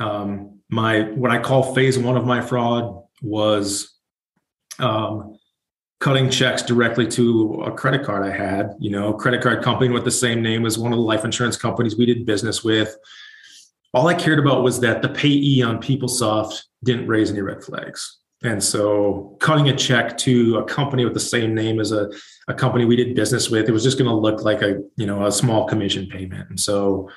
Um, 0.00 0.60
my 0.70 1.02
what 1.02 1.30
I 1.30 1.38
call 1.38 1.74
phase 1.74 1.98
one 1.98 2.16
of 2.16 2.24
my 2.24 2.40
fraud 2.40 3.02
was 3.22 3.98
um, 4.78 5.36
cutting 5.98 6.30
checks 6.30 6.62
directly 6.62 7.06
to 7.08 7.62
a 7.66 7.72
credit 7.72 8.04
card 8.04 8.24
I 8.26 8.34
had. 8.34 8.74
You 8.78 8.90
know, 8.90 9.12
credit 9.12 9.42
card 9.42 9.62
company 9.62 9.92
with 9.92 10.04
the 10.04 10.10
same 10.10 10.42
name 10.42 10.64
as 10.64 10.78
one 10.78 10.92
of 10.92 10.96
the 10.96 11.02
life 11.02 11.24
insurance 11.24 11.56
companies 11.56 11.96
we 11.96 12.06
did 12.06 12.24
business 12.24 12.64
with. 12.64 12.96
All 13.92 14.06
I 14.06 14.14
cared 14.14 14.38
about 14.38 14.62
was 14.62 14.80
that 14.80 15.02
the 15.02 15.08
payee 15.08 15.62
on 15.62 15.82
PeopleSoft 15.82 16.62
didn't 16.84 17.08
raise 17.08 17.30
any 17.30 17.42
red 17.42 17.62
flags. 17.62 18.19
And 18.42 18.62
so 18.62 19.36
cutting 19.40 19.68
a 19.68 19.76
check 19.76 20.16
to 20.18 20.58
a 20.58 20.64
company 20.64 21.04
with 21.04 21.12
the 21.12 21.20
same 21.20 21.54
name 21.54 21.78
as 21.78 21.92
a, 21.92 22.10
a 22.48 22.54
company 22.54 22.86
we 22.86 22.96
did 22.96 23.14
business 23.14 23.50
with, 23.50 23.68
it 23.68 23.72
was 23.72 23.82
just 23.82 23.98
going 23.98 24.08
to 24.08 24.16
look 24.16 24.42
like 24.42 24.62
a, 24.62 24.80
you 24.96 25.06
know, 25.06 25.26
a 25.26 25.32
small 25.32 25.66
commission 25.66 26.06
payment. 26.06 26.48
And 26.48 26.58
so 26.58 27.10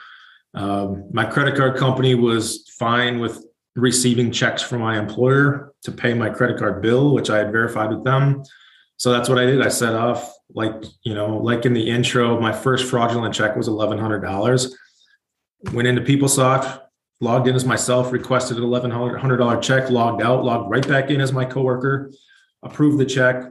um, 0.54 1.06
my 1.12 1.26
credit 1.26 1.56
card 1.56 1.78
company 1.78 2.14
was 2.14 2.70
fine 2.78 3.20
with 3.20 3.44
receiving 3.76 4.32
checks 4.32 4.62
from 4.62 4.82
my 4.82 5.00
employer 5.00 5.74
to 5.84 5.92
pay 5.92 6.14
my 6.14 6.30
credit 6.30 6.58
card 6.58 6.82
bill, 6.82 7.14
which 7.14 7.30
I 7.30 7.38
had 7.38 7.52
verified 7.52 7.90
with 7.90 8.04
them. 8.04 8.44
So 8.98 9.12
that's 9.12 9.30
what 9.30 9.40
I 9.40 9.46
did. 9.46 9.62
I 9.62 9.70
set 9.70 9.96
off 9.96 10.32
like, 10.54 10.84
you 11.04 11.14
know, 11.14 11.38
like 11.38 11.66
in 11.66 11.74
the 11.74 11.90
intro, 11.90 12.40
my 12.40 12.52
first 12.52 12.90
fraudulent 12.90 13.34
check 13.34 13.56
was 13.56 13.68
$1,100. 13.68 14.72
Went 15.72 15.88
into 15.88 16.02
PeopleSoft, 16.02 16.82
logged 17.24 17.48
in 17.48 17.56
as 17.56 17.66
myself, 17.66 18.12
requested 18.12 18.58
an 18.58 18.64
$1,100 18.64 19.62
check, 19.62 19.90
logged 19.90 20.22
out, 20.22 20.44
logged 20.44 20.70
right 20.70 20.88
back 20.88 21.10
in 21.10 21.22
as 21.22 21.32
my 21.32 21.46
coworker, 21.46 22.12
approved 22.62 23.00
the 23.00 23.06
check, 23.06 23.46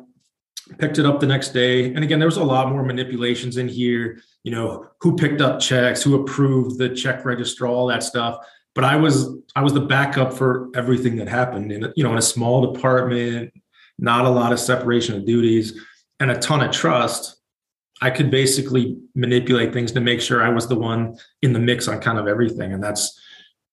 picked 0.78 0.98
it 0.98 1.06
up 1.06 1.20
the 1.20 1.26
next 1.26 1.48
day. 1.48 1.86
And 1.86 2.04
again, 2.04 2.18
there 2.18 2.28
was 2.28 2.36
a 2.36 2.44
lot 2.44 2.68
more 2.68 2.84
manipulations 2.84 3.56
in 3.56 3.68
here, 3.68 4.20
you 4.44 4.52
know, 4.52 4.88
who 5.00 5.16
picked 5.16 5.40
up 5.40 5.58
checks, 5.58 6.02
who 6.02 6.20
approved 6.20 6.78
the 6.78 6.90
check 6.90 7.24
register, 7.24 7.66
all 7.66 7.86
that 7.86 8.02
stuff. 8.02 8.46
But 8.74 8.84
I 8.84 8.96
was 8.96 9.28
I 9.54 9.62
was 9.62 9.72
the 9.72 9.80
backup 9.80 10.32
for 10.32 10.70
everything 10.74 11.16
that 11.16 11.28
happened 11.28 11.72
in 11.72 11.92
you 11.94 12.04
know 12.04 12.12
in 12.12 12.18
a 12.18 12.22
small 12.22 12.72
department, 12.72 13.52
not 13.98 14.24
a 14.24 14.30
lot 14.30 14.52
of 14.52 14.60
separation 14.60 15.14
of 15.16 15.26
duties, 15.26 15.78
and 16.20 16.30
a 16.30 16.38
ton 16.38 16.62
of 16.62 16.70
trust. 16.70 17.36
I 18.00 18.10
could 18.10 18.30
basically 18.30 18.98
manipulate 19.14 19.72
things 19.72 19.92
to 19.92 20.00
make 20.00 20.20
sure 20.20 20.42
I 20.42 20.48
was 20.48 20.66
the 20.66 20.74
one 20.74 21.16
in 21.42 21.52
the 21.52 21.60
mix 21.60 21.86
on 21.86 22.00
kind 22.00 22.18
of 22.18 22.26
everything, 22.26 22.72
and 22.72 22.82
that's 22.82 23.20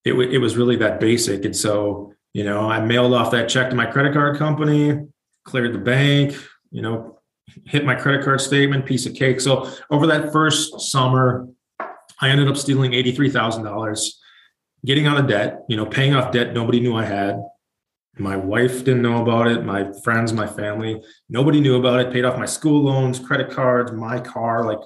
it, 0.10 0.34
it 0.34 0.38
was 0.40 0.58
really 0.58 0.76
that 0.78 1.00
basic. 1.00 1.46
And 1.46 1.56
so, 1.56 2.14
you 2.34 2.44
know, 2.44 2.70
I 2.70 2.80
mailed 2.80 3.14
off 3.14 3.32
that 3.32 3.50
check 3.50 3.70
to 3.70 3.76
my 3.76 3.86
credit 3.86 4.14
card 4.14 4.38
company, 4.38 5.08
cleared 5.46 5.74
the 5.74 5.80
bank, 5.80 6.36
you 6.72 6.82
know, 6.82 7.20
hit 7.66 7.86
my 7.86 7.96
credit 7.96 8.24
card 8.24 8.42
statement, 8.42 8.86
piece 8.86 9.06
of 9.06 9.16
cake. 9.16 9.42
So 9.42 9.70
over 9.90 10.08
that 10.08 10.32
first 10.32 10.80
summer, 10.82 11.48
I 12.22 12.30
ended 12.30 12.48
up 12.48 12.58
stealing 12.58 12.92
$83,000, 12.92 14.10
getting 14.86 15.08
out 15.08 15.18
of 15.18 15.28
debt, 15.28 15.62
you 15.70 15.78
know, 15.78 15.86
paying 15.86 16.14
off 16.14 16.32
debt 16.32 16.54
nobody 16.54 16.80
knew 16.80 16.96
I 16.96 17.06
had. 17.06 17.42
My 18.18 18.36
wife 18.36 18.84
didn't 18.84 19.02
know 19.02 19.22
about 19.22 19.48
it. 19.48 19.64
My 19.64 19.92
friends, 20.04 20.34
my 20.34 20.46
family, 20.46 21.02
nobody 21.30 21.62
knew 21.62 21.78
about 21.78 22.02
it. 22.02 22.12
Paid 22.12 22.26
off 22.26 22.38
my 22.38 22.46
school 22.46 22.84
loans, 22.84 23.18
credit 23.18 23.50
cards, 23.50 23.94
my 23.94 24.20
car, 24.20 24.66
like 24.66 24.80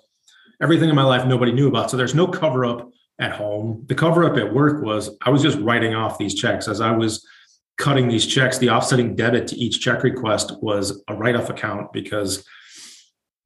everything 0.62 0.90
in 0.90 0.96
my 0.96 1.04
life, 1.04 1.26
nobody 1.26 1.52
knew 1.52 1.68
about. 1.68 1.90
So 1.90 1.98
there's 1.98 2.14
no 2.14 2.28
cover 2.28 2.64
up 2.64 2.90
at 3.24 3.32
home. 3.32 3.86
The 3.88 3.96
cover 3.96 4.26
up 4.26 4.38
at 4.38 4.54
work 4.54 4.84
was 4.84 5.18
I 5.22 5.30
was 5.30 5.42
just 5.42 5.58
writing 5.60 5.96
off 5.96 6.18
these 6.18 6.36
checks 6.36 6.68
as 6.68 6.82
I 6.82 6.92
was 6.92 7.26
cutting 7.78 8.10
these 8.10 8.28
checks. 8.28 8.58
The 8.58 8.70
offsetting 8.70 9.16
debit 9.16 9.48
to 9.48 9.56
each 9.56 9.80
check 9.80 10.04
request 10.04 10.62
was 10.62 11.02
a 11.08 11.16
write 11.16 11.38
off 11.38 11.50
account 11.50 11.94
because 11.94 12.46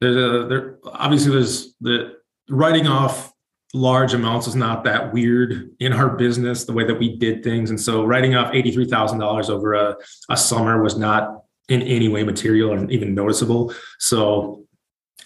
there's 0.00 0.16
a 0.16 0.48
there 0.48 0.78
obviously 0.84 1.30
there's 1.30 1.74
the 1.80 2.16
writing 2.50 2.88
off 2.88 3.32
large 3.72 4.14
amounts 4.14 4.48
is 4.48 4.56
not 4.56 4.82
that 4.82 5.12
weird 5.12 5.70
in 5.78 5.92
our 5.92 6.16
business 6.16 6.64
the 6.64 6.72
way 6.72 6.84
that 6.84 6.98
we 6.98 7.16
did 7.16 7.44
things 7.44 7.70
and 7.70 7.78
so 7.78 8.02
writing 8.04 8.34
off 8.34 8.50
$83000 8.52 9.50
over 9.50 9.74
a, 9.74 9.96
a 10.30 10.36
summer 10.38 10.82
was 10.82 10.96
not 10.96 11.42
in 11.68 11.82
any 11.82 12.08
way 12.08 12.22
material 12.22 12.72
or 12.72 12.90
even 12.90 13.14
noticeable 13.14 13.74
so 13.98 14.64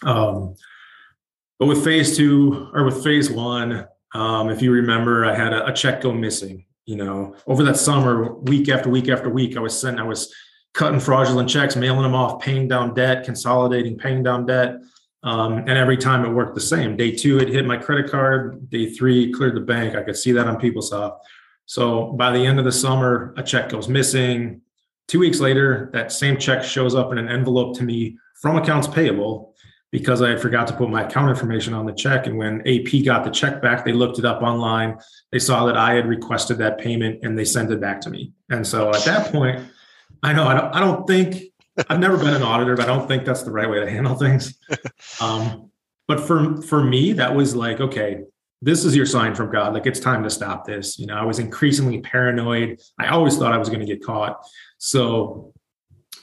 um 0.02 0.56
but 1.61 1.66
with 1.66 1.85
phase 1.85 2.16
two 2.16 2.68
or 2.75 2.85
with 2.85 3.04
phase 3.04 3.30
one 3.30 3.87
um, 4.14 4.50
if 4.50 4.61
you 4.61 4.71
remember, 4.71 5.25
I 5.25 5.35
had 5.35 5.52
a, 5.52 5.66
a, 5.66 5.73
check 5.73 6.02
go 6.02 6.12
missing. 6.12 6.64
You 6.85 6.97
know, 6.97 7.37
over 7.47 7.62
that 7.64 7.76
summer, 7.76 8.35
week 8.35 8.69
after 8.69 8.90
week 8.90 9.09
after 9.09 9.31
week, 9.31 9.57
I 9.57 9.61
was 9.61 9.78
sending, 9.78 10.00
I 10.00 10.07
was 10.07 10.33
cutting 10.75 11.00
fraudulent 11.00 11.49
checks, 11.49 11.76
mailing 11.76 12.02
them 12.02 12.14
off, 12.14 12.40
paying 12.40 12.69
down 12.69 12.95
debt, 12.95 13.25
consolidating, 13.25 13.97
paying 13.97 14.23
down 14.23 14.47
debt. 14.47 14.76
Um, 15.23 15.59
and 15.59 15.71
every 15.71 15.97
time 15.97 16.25
it 16.25 16.31
worked 16.31 16.54
the 16.57 16.61
same. 16.61 16.97
Day 16.97 17.12
two, 17.12 17.38
it 17.38 17.49
hit 17.49 17.64
my 17.64 17.76
credit 17.76 18.11
card. 18.11 18.69
Day 18.71 18.90
three, 18.90 19.33
cleared 19.33 19.54
the 19.54 19.61
bank. 19.61 19.95
I 19.95 20.02
could 20.02 20.16
see 20.16 20.33
that 20.33 20.49
on 20.49 20.61
PeopleSoft. 20.61 21.19
So 21.66 22.12
by 22.12 22.33
the 22.33 22.45
end 22.45 22.59
of 22.59 22.64
the 22.64 22.73
summer, 22.73 23.33
a 23.37 23.42
check 23.42 23.69
goes 23.69 23.88
missing. 23.88 24.62
Two 25.07 25.21
weeks 25.21 25.40
later, 25.40 25.90
that 25.92 26.11
same 26.11 26.37
check 26.37 26.64
shows 26.64 26.95
up 26.95 27.12
in 27.12 27.19
an 27.19 27.28
envelope 27.28 27.76
to 27.76 27.85
me 27.85 28.19
from 28.40 28.57
accounts 28.57 28.88
payable 28.88 29.54
because 29.92 30.22
I 30.22 30.37
forgot 30.37 30.66
to 30.68 30.75
put 30.75 30.90
my 30.90 31.04
account 31.04 31.30
information 31.30 31.75
on 31.75 31.84
the 31.84 31.92
check. 31.92 32.26
And 32.26 32.37
when 32.37 32.66
AP 32.66 33.04
got 33.04 33.25
the 33.25 33.30
check 33.30 33.61
back, 33.61 33.84
they 33.84 33.92
looked 33.92 34.18
it 34.18 34.25
up 34.25 34.42
online. 34.42 34.99
They 35.30 35.38
saw 35.38 35.66
that 35.66 35.76
I 35.76 35.94
had 35.94 36.08
requested 36.08 36.58
that 36.58 36.78
payment 36.78 37.20
and 37.22 37.38
they 37.38 37.44
sent 37.44 37.70
it 37.70 37.80
back 37.80 38.00
to 38.02 38.11
me. 38.11 38.32
And 38.50 38.66
so 38.66 38.88
at 38.88 39.04
that 39.04 39.30
point, 39.30 39.68
I 40.22 40.32
know 40.32 40.44
I 40.44 40.54
don't, 40.54 40.75
I 40.75 40.80
don't 40.80 41.06
think 41.06 41.42
I've 41.88 42.00
never 42.00 42.16
been 42.16 42.34
an 42.34 42.42
auditor, 42.42 42.75
but 42.75 42.84
I 42.84 42.88
don't 42.88 43.06
think 43.06 43.25
that's 43.25 43.42
the 43.42 43.52
right 43.52 43.68
way 43.68 43.80
to 43.80 43.88
handle 43.88 44.16
things. 44.16 44.58
Um, 45.20 45.70
but 46.08 46.20
for 46.20 46.61
for 46.62 46.82
me, 46.82 47.12
that 47.12 47.34
was 47.34 47.54
like, 47.54 47.80
okay, 47.80 48.22
this 48.61 48.84
is 48.84 48.96
your 48.96 49.06
sign 49.06 49.34
from 49.34 49.50
God. 49.50 49.72
Like 49.75 49.87
it's 49.87 50.00
time 50.00 50.22
to 50.25 50.30
stop 50.30 50.66
this. 50.66 50.99
You 50.99 51.06
know, 51.06 51.14
I 51.14 51.25
was 51.25 51.38
increasingly 51.38 52.00
paranoid. 52.00 52.80
I 52.99 53.08
always 53.08 53.37
thought 53.37 53.52
I 53.52 53.58
was 53.58 53.68
going 53.68 53.80
to 53.80 53.87
get 53.87 54.02
caught. 54.02 54.40
So 54.78 55.52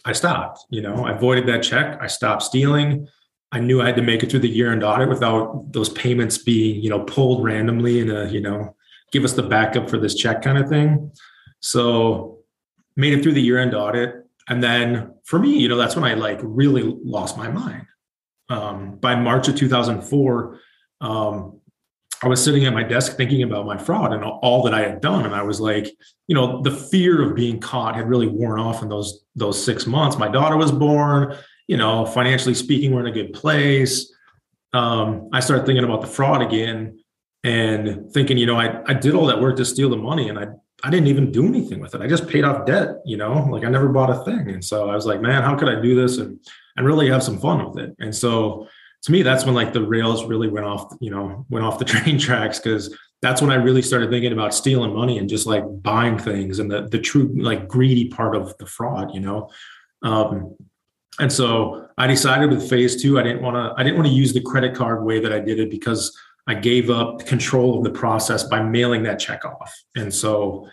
I 0.05 0.13
stopped, 0.13 0.65
you 0.69 0.81
know, 0.81 1.05
I 1.05 1.11
avoided 1.11 1.47
that 1.47 1.63
check. 1.63 1.99
I 2.01 2.07
stopped 2.07 2.43
stealing. 2.43 3.07
I 3.51 3.59
knew 3.59 3.81
I 3.81 3.87
had 3.87 3.95
to 3.95 4.01
make 4.01 4.23
it 4.23 4.29
through 4.29 4.41
the 4.41 4.49
year 4.49 4.71
end 4.71 4.83
audit 4.83 5.09
without 5.09 5.71
those 5.71 5.89
payments 5.89 6.37
being, 6.37 6.81
you 6.81 6.89
know, 6.89 6.99
pulled 6.99 7.43
randomly 7.43 7.99
in 7.99 8.11
a, 8.11 8.29
you 8.29 8.41
know, 8.41 8.75
give 9.11 9.23
us 9.23 9.33
the 9.33 9.43
backup 9.43 9.89
for 9.89 9.97
this 9.97 10.15
check 10.15 10.41
kind 10.41 10.57
of 10.57 10.69
thing. 10.69 11.11
So 11.59 12.39
made 12.95 13.13
it 13.13 13.23
through 13.23 13.33
the 13.33 13.41
year 13.41 13.57
end 13.57 13.73
audit. 13.73 14.15
And 14.47 14.63
then 14.63 15.13
for 15.23 15.39
me, 15.39 15.57
you 15.57 15.67
know, 15.67 15.77
that's 15.77 15.95
when 15.95 16.05
I 16.05 16.13
like 16.13 16.39
really 16.43 16.83
lost 16.83 17.37
my 17.37 17.49
mind. 17.49 17.85
Um, 18.49 18.95
by 18.95 19.15
March 19.15 19.47
of 19.47 19.55
2004, 19.55 20.59
um, 21.01 21.59
I 22.21 22.27
was 22.27 22.43
sitting 22.43 22.65
at 22.65 22.73
my 22.73 22.83
desk 22.83 23.15
thinking 23.15 23.43
about 23.43 23.65
my 23.65 23.77
fraud 23.77 24.11
and 24.11 24.23
all 24.23 24.63
that 24.63 24.73
I 24.73 24.81
had 24.81 25.01
done. 25.01 25.25
And 25.25 25.33
I 25.33 25.43
was 25.43 25.61
like, 25.61 25.87
you 26.27 26.35
know, 26.35 26.61
the 26.61 26.71
fear 26.71 27.21
of 27.21 27.35
being 27.35 27.59
caught 27.59 27.95
had 27.95 28.09
really 28.09 28.27
worn 28.27 28.59
off 28.59 28.83
in 28.83 28.89
those 28.89 29.23
those 29.35 29.63
six 29.63 29.87
months. 29.87 30.17
My 30.17 30.27
daughter 30.27 30.57
was 30.57 30.71
born 30.71 31.37
you 31.69 31.77
know, 31.77 32.03
financially 32.03 32.55
speaking, 32.55 32.91
we're 32.91 33.01
in 33.01 33.05
a 33.05 33.11
good 33.11 33.31
place. 33.31 34.11
Um, 34.73 35.29
I 35.31 35.39
started 35.39 35.67
thinking 35.67 35.83
about 35.83 36.01
the 36.01 36.07
fraud 36.07 36.41
again 36.41 36.97
and 37.43 38.11
thinking, 38.11 38.39
you 38.39 38.47
know, 38.47 38.59
I, 38.59 38.81
I 38.87 38.95
did 38.95 39.13
all 39.13 39.27
that 39.27 39.39
work 39.39 39.55
to 39.57 39.65
steal 39.65 39.91
the 39.91 39.95
money 39.95 40.29
and 40.29 40.39
I, 40.39 40.47
I 40.83 40.89
didn't 40.89 41.07
even 41.07 41.31
do 41.31 41.45
anything 41.45 41.79
with 41.79 41.93
it. 41.93 42.01
I 42.01 42.07
just 42.07 42.27
paid 42.27 42.43
off 42.43 42.65
debt, 42.65 42.95
you 43.05 43.17
know, 43.17 43.47
like 43.51 43.65
I 43.65 43.69
never 43.69 43.87
bought 43.87 44.09
a 44.09 44.23
thing. 44.23 44.49
And 44.49 44.65
so 44.65 44.89
I 44.89 44.95
was 44.95 45.05
like, 45.05 45.21
man, 45.21 45.43
how 45.43 45.55
could 45.55 45.69
I 45.69 45.79
do 45.79 45.93
this 45.93 46.17
and, 46.17 46.39
and 46.75 46.87
really 46.87 47.07
have 47.07 47.21
some 47.21 47.39
fun 47.39 47.63
with 47.69 47.77
it? 47.77 47.95
And 47.99 48.15
so 48.15 48.67
to 49.03 49.11
me, 49.11 49.21
that's 49.21 49.45
when 49.45 49.53
like 49.53 49.71
the 49.71 49.85
rails 49.85 50.25
really 50.25 50.47
went 50.47 50.65
off, 50.65 50.91
you 50.99 51.11
know, 51.11 51.45
went 51.51 51.63
off 51.63 51.77
the 51.77 51.85
train 51.93 52.17
tracks 52.17 52.59
because 52.59 52.97
that's 53.21 53.43
when 53.43 53.51
I 53.51 53.55
really 53.55 53.83
started 53.83 54.09
thinking 54.09 54.33
about 54.33 54.55
stealing 54.55 54.95
money 54.95 55.19
and 55.19 55.29
just 55.29 55.45
like 55.45 55.63
buying 55.83 56.17
things 56.17 56.57
and 56.57 56.71
the 56.71 56.87
the 56.87 56.99
true 56.99 57.31
like 57.37 57.67
greedy 57.67 58.07
part 58.07 58.35
of 58.35 58.57
the 58.57 58.65
fraud, 58.65 59.13
you 59.13 59.19
know. 59.19 59.51
Um, 60.01 60.55
and 61.19 61.31
so 61.31 61.87
I 61.97 62.07
decided 62.07 62.49
with 62.49 62.69
phase 62.69 63.01
two, 63.01 63.19
I 63.19 63.23
didn't 63.23 63.41
want 63.41 63.55
to, 63.55 63.79
I 63.79 63.83
didn't 63.83 63.97
want 63.97 64.07
to 64.07 64.13
use 64.13 64.33
the 64.33 64.41
credit 64.41 64.73
card 64.73 65.03
way 65.03 65.19
that 65.19 65.33
I 65.33 65.39
did 65.39 65.59
it 65.59 65.69
because 65.69 66.17
I 66.47 66.55
gave 66.55 66.89
up 66.89 67.25
control 67.25 67.77
of 67.77 67.83
the 67.83 67.91
process 67.91 68.43
by 68.43 68.63
mailing 68.63 69.03
that 69.03 69.19
check 69.19 69.45
off. 69.45 69.71
And 69.95 70.13
so, 70.13 70.67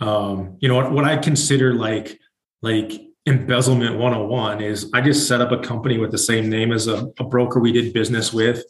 um, 0.00 0.56
you 0.60 0.68
know, 0.68 0.74
what, 0.74 0.92
what 0.92 1.04
I 1.04 1.16
consider 1.16 1.72
like, 1.72 2.18
like 2.62 3.00
embezzlement 3.26 3.96
101 3.96 4.60
is 4.60 4.90
I 4.92 5.00
just 5.00 5.26
set 5.28 5.40
up 5.40 5.52
a 5.52 5.58
company 5.58 5.98
with 5.98 6.10
the 6.10 6.18
same 6.18 6.50
name 6.50 6.72
as 6.72 6.88
a, 6.88 7.10
a 7.18 7.24
broker 7.24 7.60
we 7.60 7.72
did 7.72 7.92
business 7.92 8.32
with. 8.32 8.62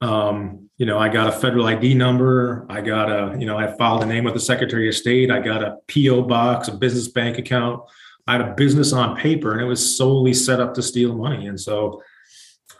Um, 0.00 0.70
you 0.78 0.86
know, 0.86 0.98
I 0.98 1.08
got 1.08 1.28
a 1.28 1.32
federal 1.32 1.66
ID 1.66 1.94
number. 1.94 2.66
I 2.68 2.80
got 2.82 3.10
a, 3.10 3.36
you 3.38 3.46
know, 3.46 3.58
I 3.58 3.76
filed 3.76 4.02
a 4.02 4.06
name 4.06 4.24
with 4.24 4.34
the 4.34 4.40
Secretary 4.40 4.88
of 4.88 4.94
State. 4.94 5.30
I 5.30 5.40
got 5.40 5.62
a 5.62 5.78
PO 5.88 6.22
box, 6.22 6.68
a 6.68 6.72
business 6.72 7.08
bank 7.08 7.38
account. 7.38 7.82
I 8.26 8.32
had 8.32 8.40
a 8.40 8.54
business 8.54 8.92
on 8.92 9.16
paper 9.16 9.52
and 9.52 9.60
it 9.60 9.66
was 9.66 9.96
solely 9.96 10.34
set 10.34 10.60
up 10.60 10.74
to 10.74 10.82
steal 10.82 11.14
money. 11.14 11.46
And 11.46 11.60
so, 11.60 12.02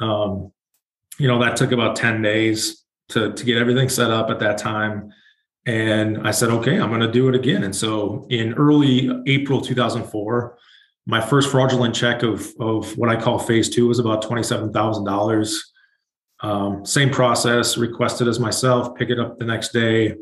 um, 0.00 0.52
you 1.18 1.28
know, 1.28 1.40
that 1.40 1.56
took 1.56 1.72
about 1.72 1.96
10 1.96 2.20
days 2.22 2.84
to, 3.10 3.32
to 3.32 3.44
get 3.44 3.56
everything 3.56 3.88
set 3.88 4.10
up 4.10 4.30
at 4.30 4.40
that 4.40 4.58
time. 4.58 5.12
And 5.64 6.26
I 6.26 6.30
said, 6.30 6.50
okay, 6.50 6.78
I'm 6.78 6.88
going 6.88 7.00
to 7.00 7.10
do 7.10 7.28
it 7.28 7.34
again. 7.34 7.64
And 7.64 7.74
so 7.74 8.26
in 8.30 8.54
early 8.54 9.10
April 9.26 9.60
2004, 9.60 10.58
my 11.06 11.20
first 11.20 11.50
fraudulent 11.50 11.94
check 11.94 12.22
of, 12.22 12.52
of 12.58 12.96
what 12.98 13.08
I 13.08 13.20
call 13.20 13.38
phase 13.38 13.68
two 13.68 13.88
was 13.88 13.98
about 13.98 14.24
$27,000. 14.24 15.58
Um, 16.40 16.84
same 16.84 17.10
process, 17.10 17.76
requested 17.76 18.28
as 18.28 18.38
myself, 18.38 18.94
pick 18.96 19.10
it 19.10 19.18
up 19.18 19.38
the 19.38 19.44
next 19.44 19.72
day. 19.72 20.16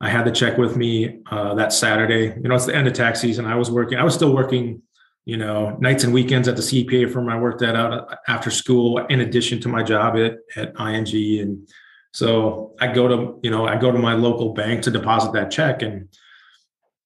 I 0.00 0.08
had 0.08 0.24
the 0.24 0.30
check 0.30 0.58
with 0.58 0.76
me 0.76 1.20
uh, 1.30 1.54
that 1.54 1.72
Saturday. 1.72 2.34
You 2.40 2.48
know, 2.48 2.54
it's 2.54 2.66
the 2.66 2.74
end 2.74 2.86
of 2.86 2.92
tax 2.92 3.20
season. 3.20 3.46
I 3.46 3.56
was 3.56 3.70
working. 3.70 3.98
I 3.98 4.04
was 4.04 4.14
still 4.14 4.34
working. 4.34 4.82
You 5.24 5.36
know, 5.36 5.76
nights 5.78 6.04
and 6.04 6.14
weekends 6.14 6.48
at 6.48 6.56
the 6.56 6.62
CPA 6.62 7.12
firm 7.12 7.28
I 7.28 7.38
worked 7.38 7.60
at 7.60 7.76
out 7.76 8.16
after 8.28 8.50
school, 8.50 8.98
in 9.08 9.20
addition 9.20 9.60
to 9.60 9.68
my 9.68 9.82
job 9.82 10.16
at 10.16 10.38
at 10.56 10.72
ING. 10.80 11.40
And 11.40 11.68
so 12.12 12.74
I 12.80 12.92
go 12.92 13.08
to 13.08 13.40
you 13.42 13.50
know 13.50 13.66
I 13.66 13.76
go 13.76 13.92
to 13.92 13.98
my 13.98 14.14
local 14.14 14.54
bank 14.54 14.82
to 14.84 14.90
deposit 14.90 15.32
that 15.32 15.50
check. 15.50 15.82
And 15.82 16.08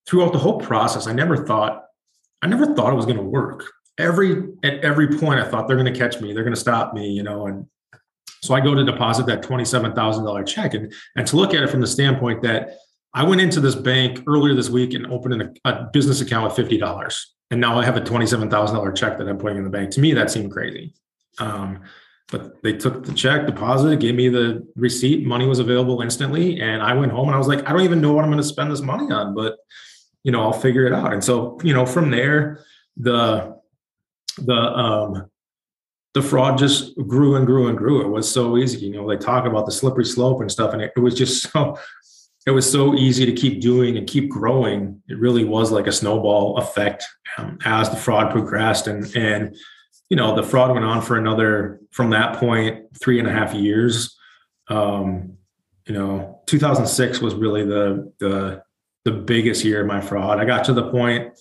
throughout 0.06 0.32
the 0.32 0.38
whole 0.38 0.60
process, 0.60 1.06
I 1.06 1.12
never 1.12 1.44
thought 1.44 1.84
I 2.42 2.46
never 2.46 2.74
thought 2.74 2.92
it 2.92 2.96
was 2.96 3.06
going 3.06 3.16
to 3.16 3.24
work. 3.24 3.64
Every 3.98 4.50
at 4.62 4.84
every 4.84 5.18
point, 5.18 5.40
I 5.40 5.48
thought 5.48 5.66
they're 5.66 5.76
going 5.76 5.92
to 5.92 5.98
catch 5.98 6.20
me. 6.20 6.32
They're 6.32 6.44
going 6.44 6.54
to 6.54 6.60
stop 6.60 6.94
me. 6.94 7.10
You 7.10 7.24
know, 7.24 7.46
and 7.46 7.66
so 8.42 8.54
I 8.54 8.60
go 8.60 8.74
to 8.74 8.84
deposit 8.84 9.26
that 9.26 9.42
$27,000 9.42 10.46
check 10.46 10.74
and, 10.74 10.92
and 11.16 11.26
to 11.28 11.36
look 11.36 11.54
at 11.54 11.62
it 11.62 11.70
from 11.70 11.80
the 11.80 11.86
standpoint 11.86 12.42
that 12.42 12.76
I 13.14 13.24
went 13.24 13.40
into 13.40 13.60
this 13.60 13.74
bank 13.74 14.24
earlier 14.26 14.54
this 14.54 14.68
week 14.68 14.94
and 14.94 15.06
opened 15.06 15.42
a, 15.42 15.68
a 15.68 15.88
business 15.92 16.20
account 16.20 16.44
with 16.44 16.68
$50. 16.68 17.24
And 17.50 17.60
now 17.60 17.78
I 17.78 17.84
have 17.84 17.96
a 17.96 18.00
$27,000 18.00 18.96
check 18.96 19.18
that 19.18 19.28
I'm 19.28 19.38
putting 19.38 19.58
in 19.58 19.64
the 19.64 19.70
bank. 19.70 19.90
To 19.92 20.00
me, 20.00 20.12
that 20.14 20.30
seemed 20.30 20.50
crazy. 20.50 20.92
Um, 21.38 21.82
but 22.30 22.62
they 22.62 22.72
took 22.72 23.04
the 23.04 23.12
check, 23.12 23.46
deposited, 23.46 24.00
gave 24.00 24.14
me 24.14 24.28
the 24.28 24.66
receipt. 24.74 25.24
Money 25.24 25.46
was 25.46 25.58
available 25.58 26.00
instantly. 26.00 26.60
And 26.60 26.82
I 26.82 26.94
went 26.94 27.12
home 27.12 27.28
and 27.28 27.34
I 27.34 27.38
was 27.38 27.48
like, 27.48 27.68
I 27.68 27.72
don't 27.72 27.82
even 27.82 28.00
know 28.00 28.12
what 28.12 28.24
I'm 28.24 28.30
going 28.30 28.42
to 28.42 28.48
spend 28.48 28.72
this 28.72 28.80
money 28.80 29.12
on, 29.12 29.34
but 29.34 29.58
you 30.24 30.32
know, 30.32 30.42
I'll 30.42 30.52
figure 30.52 30.86
it 30.86 30.92
out. 30.92 31.12
And 31.12 31.22
so, 31.22 31.58
you 31.62 31.74
know, 31.74 31.84
from 31.84 32.10
there, 32.10 32.64
the, 32.96 33.56
the, 34.38 34.54
um, 34.54 35.30
the 36.14 36.22
fraud 36.22 36.58
just 36.58 36.94
grew 37.06 37.36
and 37.36 37.46
grew 37.46 37.68
and 37.68 37.78
grew. 37.78 38.02
It 38.02 38.08
was 38.08 38.30
so 38.30 38.58
easy. 38.58 38.86
You 38.86 38.92
know, 38.92 39.08
they 39.08 39.16
talk 39.16 39.46
about 39.46 39.66
the 39.66 39.72
slippery 39.72 40.04
slope 40.04 40.40
and 40.40 40.52
stuff, 40.52 40.72
and 40.72 40.82
it, 40.82 40.92
it 40.96 41.00
was 41.00 41.14
just 41.14 41.42
so 41.52 41.78
it 42.46 42.50
was 42.50 42.70
so 42.70 42.94
easy 42.94 43.24
to 43.24 43.32
keep 43.32 43.60
doing 43.60 43.96
and 43.96 44.06
keep 44.06 44.28
growing. 44.28 45.00
It 45.08 45.18
really 45.18 45.44
was 45.44 45.70
like 45.70 45.86
a 45.86 45.92
snowball 45.92 46.58
effect 46.58 47.04
um, 47.38 47.58
as 47.64 47.88
the 47.88 47.96
fraud 47.96 48.30
progressed, 48.30 48.86
and 48.86 49.14
and 49.16 49.56
you 50.10 50.16
know 50.16 50.34
the 50.34 50.42
fraud 50.42 50.72
went 50.72 50.84
on 50.84 51.02
for 51.02 51.16
another 51.16 51.80
from 51.92 52.10
that 52.10 52.36
point 52.36 52.84
three 53.00 53.18
and 53.18 53.28
a 53.28 53.32
half 53.32 53.54
years. 53.54 54.16
Um, 54.68 55.38
you 55.86 55.94
know, 55.94 56.40
2006 56.46 57.20
was 57.20 57.34
really 57.34 57.64
the 57.64 58.12
the 58.18 58.62
the 59.04 59.12
biggest 59.12 59.64
year 59.64 59.80
of 59.80 59.86
my 59.86 60.00
fraud. 60.00 60.38
I 60.38 60.44
got 60.44 60.64
to 60.64 60.72
the 60.72 60.90
point 60.90 61.32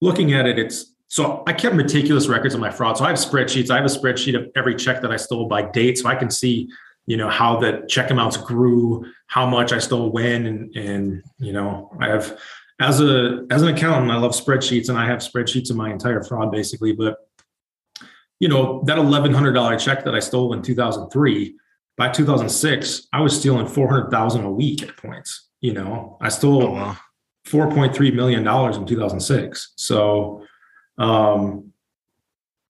looking 0.00 0.32
at 0.32 0.46
it, 0.46 0.58
it's 0.58 0.93
so 1.14 1.44
I 1.46 1.52
kept 1.52 1.76
meticulous 1.76 2.26
records 2.26 2.54
of 2.54 2.60
my 2.60 2.72
fraud. 2.72 2.98
So 2.98 3.04
I 3.04 3.10
have 3.10 3.18
spreadsheets. 3.18 3.70
I 3.70 3.76
have 3.76 3.84
a 3.84 3.88
spreadsheet 3.88 4.34
of 4.34 4.50
every 4.56 4.74
check 4.74 5.00
that 5.00 5.12
I 5.12 5.16
stole 5.16 5.46
by 5.46 5.62
date, 5.62 5.96
so 5.96 6.08
I 6.08 6.16
can 6.16 6.28
see, 6.28 6.68
you 7.06 7.16
know, 7.16 7.28
how 7.28 7.60
the 7.60 7.84
check 7.88 8.10
amounts 8.10 8.36
grew, 8.36 9.06
how 9.28 9.46
much 9.46 9.72
I 9.72 9.78
stole 9.78 10.10
when, 10.10 10.44
and 10.46 10.74
and 10.74 11.22
you 11.38 11.52
know, 11.52 11.96
I 12.00 12.08
have 12.08 12.36
as 12.80 13.00
a 13.00 13.46
as 13.52 13.62
an 13.62 13.68
accountant, 13.68 14.10
I 14.10 14.16
love 14.16 14.32
spreadsheets, 14.32 14.88
and 14.88 14.98
I 14.98 15.06
have 15.06 15.20
spreadsheets 15.20 15.70
of 15.70 15.76
my 15.76 15.92
entire 15.92 16.20
fraud 16.24 16.50
basically. 16.50 16.92
But 16.92 17.18
you 18.40 18.48
know, 18.48 18.82
that 18.86 18.98
eleven 18.98 19.32
hundred 19.32 19.52
dollar 19.52 19.78
check 19.78 20.04
that 20.06 20.16
I 20.16 20.18
stole 20.18 20.52
in 20.52 20.62
two 20.62 20.74
thousand 20.74 21.10
three, 21.10 21.54
by 21.96 22.08
two 22.08 22.26
thousand 22.26 22.48
six, 22.48 23.06
I 23.12 23.20
was 23.20 23.38
stealing 23.38 23.68
four 23.68 23.88
hundred 23.88 24.10
thousand 24.10 24.42
a 24.46 24.50
week 24.50 24.82
at 24.82 24.96
points. 24.96 25.48
You 25.60 25.74
know, 25.74 26.18
I 26.20 26.28
stole 26.28 26.64
oh, 26.64 26.70
wow. 26.72 26.96
four 27.44 27.70
point 27.70 27.94
three 27.94 28.10
million 28.10 28.42
dollars 28.42 28.76
in 28.76 28.84
two 28.84 28.98
thousand 28.98 29.20
six. 29.20 29.74
So 29.76 30.44
um, 30.98 31.72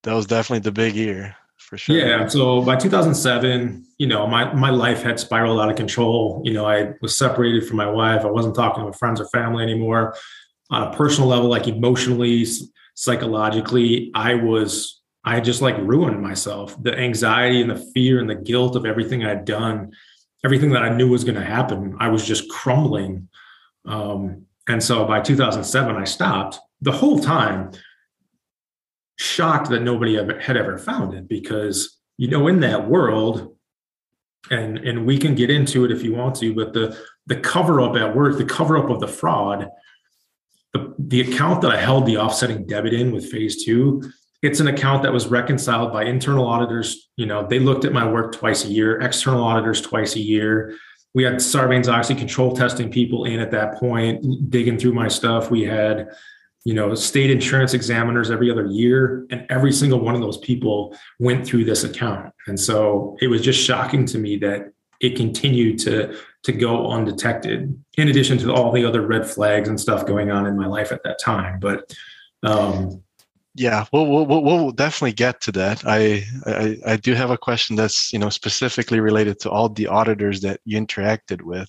that 0.02 0.14
was 0.14 0.26
definitely 0.26 0.60
the 0.60 0.72
big 0.72 0.94
year 0.94 1.36
for 1.56 1.78
sure. 1.78 1.96
Yeah. 1.96 2.28
So 2.28 2.62
by 2.62 2.76
2007, 2.76 3.86
you 3.98 4.06
know, 4.06 4.26
my 4.26 4.52
my 4.54 4.70
life 4.70 5.02
had 5.02 5.18
spiraled 5.18 5.60
out 5.60 5.70
of 5.70 5.76
control. 5.76 6.42
You 6.44 6.52
know, 6.52 6.66
I 6.66 6.92
was 7.00 7.16
separated 7.16 7.66
from 7.66 7.78
my 7.78 7.88
wife. 7.88 8.22
I 8.22 8.30
wasn't 8.30 8.54
talking 8.54 8.84
with 8.84 8.96
friends 8.96 9.20
or 9.20 9.26
family 9.28 9.62
anymore. 9.62 10.14
On 10.70 10.82
a 10.82 10.96
personal 10.96 11.28
level, 11.28 11.48
like 11.48 11.68
emotionally, 11.68 12.46
psychologically, 12.94 14.10
I 14.14 14.34
was 14.34 15.00
I 15.24 15.40
just 15.40 15.62
like 15.62 15.76
ruined 15.78 16.20
myself. 16.20 16.80
The 16.82 16.96
anxiety 16.96 17.60
and 17.60 17.70
the 17.70 17.90
fear 17.94 18.20
and 18.20 18.28
the 18.28 18.34
guilt 18.34 18.76
of 18.76 18.84
everything 18.84 19.24
I'd 19.24 19.44
done, 19.44 19.92
everything 20.44 20.70
that 20.70 20.82
I 20.82 20.94
knew 20.94 21.08
was 21.08 21.24
going 21.24 21.36
to 21.36 21.44
happen, 21.44 21.96
I 21.98 22.08
was 22.08 22.26
just 22.26 22.48
crumbling. 22.50 23.28
Um, 23.86 24.46
and 24.68 24.82
so 24.82 25.04
by 25.06 25.20
2007, 25.20 25.96
I 25.96 26.04
stopped. 26.04 26.58
The 26.82 26.92
whole 26.92 27.18
time, 27.18 27.70
shocked 29.16 29.70
that 29.70 29.82
nobody 29.82 30.16
had 30.16 30.56
ever 30.56 30.78
found 30.78 31.14
it 31.14 31.28
because 31.28 31.98
you 32.16 32.28
know 32.28 32.48
in 32.48 32.60
that 32.60 32.88
world 32.88 33.56
and 34.50 34.78
and 34.78 35.06
we 35.06 35.16
can 35.16 35.34
get 35.34 35.50
into 35.50 35.84
it 35.84 35.92
if 35.92 36.02
you 36.02 36.12
want 36.12 36.34
to 36.34 36.52
but 36.54 36.72
the 36.72 36.98
the 37.26 37.36
cover 37.36 37.80
up 37.80 37.96
at 37.96 38.14
work 38.14 38.36
the 38.36 38.44
cover 38.44 38.76
up 38.76 38.90
of 38.90 39.00
the 39.00 39.08
fraud 39.08 39.68
the, 40.72 40.94
the 40.98 41.20
account 41.20 41.60
that 41.60 41.70
i 41.70 41.76
held 41.76 42.06
the 42.06 42.16
offsetting 42.16 42.66
debit 42.66 42.92
in 42.92 43.12
with 43.12 43.30
phase 43.30 43.64
two 43.64 44.02
it's 44.44 44.60
an 44.60 44.68
account 44.68 45.02
that 45.04 45.12
was 45.12 45.28
reconciled 45.28 45.90
by 45.90 46.04
internal 46.04 46.46
auditors. 46.46 47.08
You 47.16 47.24
know 47.24 47.46
they 47.46 47.58
looked 47.58 47.86
at 47.86 47.94
my 47.94 48.06
work 48.06 48.34
twice 48.34 48.66
a 48.66 48.68
year 48.68 49.00
external 49.00 49.42
auditors 49.42 49.80
twice 49.80 50.16
a 50.16 50.20
year. 50.20 50.76
We 51.14 51.22
had 51.22 51.34
sarbanes-oxley 51.34 52.16
control 52.16 52.54
testing 52.54 52.90
people 52.90 53.24
in 53.24 53.40
at 53.40 53.52
that 53.52 53.78
point 53.78 54.50
digging 54.50 54.76
through 54.76 54.92
my 54.92 55.08
stuff. 55.08 55.50
We 55.50 55.62
had 55.62 56.08
you 56.64 56.72
know, 56.72 56.94
state 56.94 57.30
insurance 57.30 57.74
examiners 57.74 58.30
every 58.30 58.50
other 58.50 58.66
year, 58.66 59.26
and 59.30 59.46
every 59.50 59.72
single 59.72 60.00
one 60.00 60.14
of 60.14 60.22
those 60.22 60.38
people 60.38 60.96
went 61.18 61.46
through 61.46 61.64
this 61.64 61.84
account. 61.84 62.32
And 62.46 62.58
so 62.58 63.16
it 63.20 63.28
was 63.28 63.42
just 63.42 63.62
shocking 63.62 64.06
to 64.06 64.18
me 64.18 64.38
that 64.38 64.72
it 65.00 65.16
continued 65.16 65.78
to 65.80 66.16
to 66.44 66.52
go 66.52 66.90
undetected, 66.90 67.78
in 67.96 68.08
addition 68.08 68.38
to 68.38 68.52
all 68.52 68.72
the 68.72 68.84
other 68.84 69.06
red 69.06 69.26
flags 69.26 69.68
and 69.68 69.80
stuff 69.80 70.06
going 70.06 70.30
on 70.30 70.46
in 70.46 70.56
my 70.58 70.66
life 70.66 70.92
at 70.92 71.02
that 71.04 71.18
time. 71.18 71.58
But 71.58 71.94
um, 72.42 73.02
yeah, 73.54 73.84
we'll, 73.92 74.06
we'll 74.06 74.42
we'll 74.42 74.70
definitely 74.72 75.12
get 75.12 75.40
to 75.42 75.52
that. 75.52 75.82
I, 75.86 76.24
I 76.46 76.76
I 76.86 76.96
do 76.96 77.14
have 77.14 77.30
a 77.30 77.38
question 77.38 77.76
that's 77.76 78.12
you 78.12 78.18
know 78.18 78.30
specifically 78.30 79.00
related 79.00 79.38
to 79.40 79.50
all 79.50 79.68
the 79.68 79.86
auditors 79.86 80.40
that 80.40 80.60
you 80.64 80.80
interacted 80.80 81.42
with, 81.42 81.68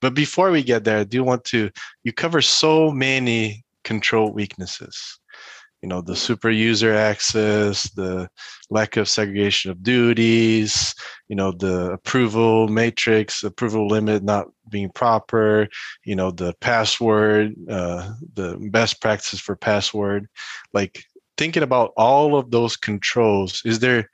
but 0.00 0.14
before 0.14 0.50
we 0.50 0.62
get 0.62 0.82
there, 0.82 0.98
I 0.98 1.04
do 1.04 1.22
want 1.22 1.44
to 1.44 1.70
you 2.02 2.12
cover 2.12 2.42
so 2.42 2.90
many 2.90 3.64
control 3.84 4.32
weaknesses. 4.32 5.18
You 5.82 5.88
know 5.88 6.00
the 6.00 6.14
super 6.14 6.48
user 6.48 6.94
access 6.94 7.90
the 7.90 8.28
lack 8.70 8.96
of 8.96 9.08
segregation 9.08 9.72
of 9.72 9.82
duties 9.82 10.94
you 11.28 11.34
know 11.34 11.50
the 11.50 11.90
approval 11.90 12.68
matrix 12.68 13.42
approval 13.42 13.88
limit 13.88 14.22
not 14.22 14.46
being 14.68 14.90
proper 14.90 15.66
you 16.04 16.14
know 16.14 16.30
the 16.30 16.54
password 16.60 17.54
uh, 17.68 18.12
the 18.34 18.56
best 18.70 19.00
practices 19.00 19.40
for 19.40 19.56
password. 19.56 20.28
Like 20.72 21.04
thinking 21.36 21.64
about 21.64 21.92
all 21.96 22.36
of 22.36 22.52
those 22.52 22.76
controls 22.76 23.60
is 23.64 23.80
there 23.80 24.08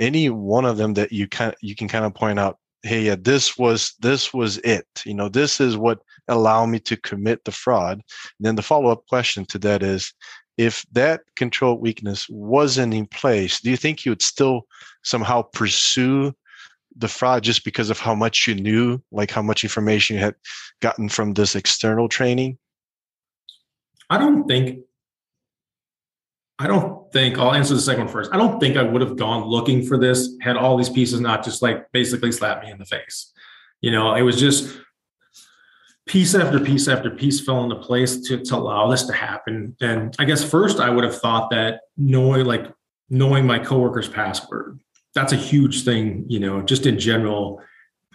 any 0.00 0.28
one 0.28 0.64
of 0.64 0.76
them 0.76 0.94
that 0.94 1.12
you 1.12 1.28
can 1.28 1.54
you 1.60 1.76
can 1.76 1.86
kind 1.86 2.04
of 2.04 2.14
point 2.14 2.40
out 2.40 2.58
hey 2.82 3.02
yeah 3.02 3.16
this 3.16 3.56
was 3.56 3.94
this 4.00 4.34
was 4.34 4.58
it. 4.58 4.86
You 5.06 5.14
know 5.14 5.28
this 5.28 5.60
is 5.60 5.76
what 5.76 6.00
allowed 6.28 6.66
me 6.66 6.78
to 6.78 6.96
commit 6.96 7.44
the 7.44 7.52
fraud 7.52 7.94
and 7.94 8.46
then 8.46 8.56
the 8.56 8.62
follow-up 8.62 9.06
question 9.06 9.44
to 9.44 9.58
that 9.58 9.82
is 9.82 10.12
if 10.58 10.84
that 10.92 11.22
control 11.36 11.78
weakness 11.78 12.26
wasn't 12.28 12.94
in 12.94 13.06
place 13.06 13.60
do 13.60 13.70
you 13.70 13.76
think 13.76 14.04
you 14.04 14.12
would 14.12 14.22
still 14.22 14.62
somehow 15.02 15.42
pursue 15.42 16.32
the 16.96 17.08
fraud 17.08 17.42
just 17.42 17.64
because 17.64 17.90
of 17.90 17.98
how 17.98 18.14
much 18.14 18.46
you 18.46 18.54
knew 18.54 18.98
like 19.10 19.30
how 19.30 19.42
much 19.42 19.64
information 19.64 20.16
you 20.16 20.22
had 20.22 20.34
gotten 20.80 21.08
from 21.08 21.32
this 21.32 21.56
external 21.56 22.08
training 22.08 22.58
i 24.10 24.18
don't 24.18 24.46
think 24.46 24.80
I 26.62 26.68
don't 26.68 27.10
think 27.12 27.38
I'll 27.38 27.54
answer 27.54 27.74
the 27.74 27.80
second 27.80 28.04
one 28.04 28.12
first. 28.12 28.32
I 28.32 28.36
don't 28.36 28.60
think 28.60 28.76
I 28.76 28.84
would 28.84 29.00
have 29.00 29.16
gone 29.16 29.44
looking 29.48 29.84
for 29.84 29.98
this 29.98 30.36
had 30.40 30.56
all 30.56 30.76
these 30.76 30.88
pieces 30.88 31.20
not 31.20 31.42
just 31.42 31.60
like 31.60 31.90
basically 31.90 32.30
slapped 32.30 32.64
me 32.64 32.70
in 32.70 32.78
the 32.78 32.84
face. 32.84 33.32
You 33.80 33.90
know, 33.90 34.14
it 34.14 34.22
was 34.22 34.38
just 34.38 34.78
piece 36.06 36.34
after 36.34 36.58
piece 36.58 36.88
after 36.88 37.10
piece 37.10 37.40
fell 37.40 37.62
into 37.62 37.76
place 37.76 38.20
to, 38.28 38.42
to 38.42 38.56
allow 38.56 38.88
this 38.90 39.04
to 39.04 39.12
happen. 39.12 39.76
And 39.80 40.14
I 40.18 40.24
guess 40.24 40.42
first 40.42 40.80
I 40.80 40.90
would 40.90 41.04
have 41.04 41.18
thought 41.18 41.50
that 41.50 41.80
knowing 41.96 42.44
like 42.44 42.72
knowing 43.08 43.46
my 43.46 43.58
coworker's 43.58 44.08
password, 44.08 44.80
that's 45.14 45.32
a 45.32 45.36
huge 45.36 45.84
thing, 45.84 46.24
you 46.28 46.40
know, 46.40 46.62
just 46.62 46.86
in 46.86 46.98
general. 46.98 47.60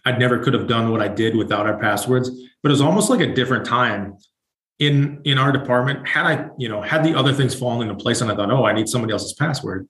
I 0.06 0.17
never 0.17 0.39
could 0.39 0.54
have 0.54 0.67
done 0.67 0.91
what 0.91 1.02
I 1.02 1.10
did 1.10 1.36
without 1.36 1.65
our 1.65 1.78
passwords, 1.78 2.30
but 2.63 2.69
it 2.69 2.71
was 2.71 2.82
almost 2.82 3.10
like 3.10 3.19
a 3.19 3.34
different 3.34 3.65
time 3.65 4.17
in 4.80 5.21
in 5.23 5.38
our 5.38 5.52
department 5.52 6.08
had 6.08 6.26
i 6.26 6.50
you 6.58 6.69
know 6.69 6.82
had 6.82 7.04
the 7.04 7.13
other 7.17 7.34
things 7.34 7.56
fallen 7.56 7.88
into 7.88 8.02
place 8.02 8.21
and 8.21 8.32
i 8.32 8.36
thought 8.36 8.52
oh 8.52 8.65
i 8.65 8.71
need 8.71 8.88
somebody 8.88 9.12
else's 9.12 9.34
password 9.34 9.88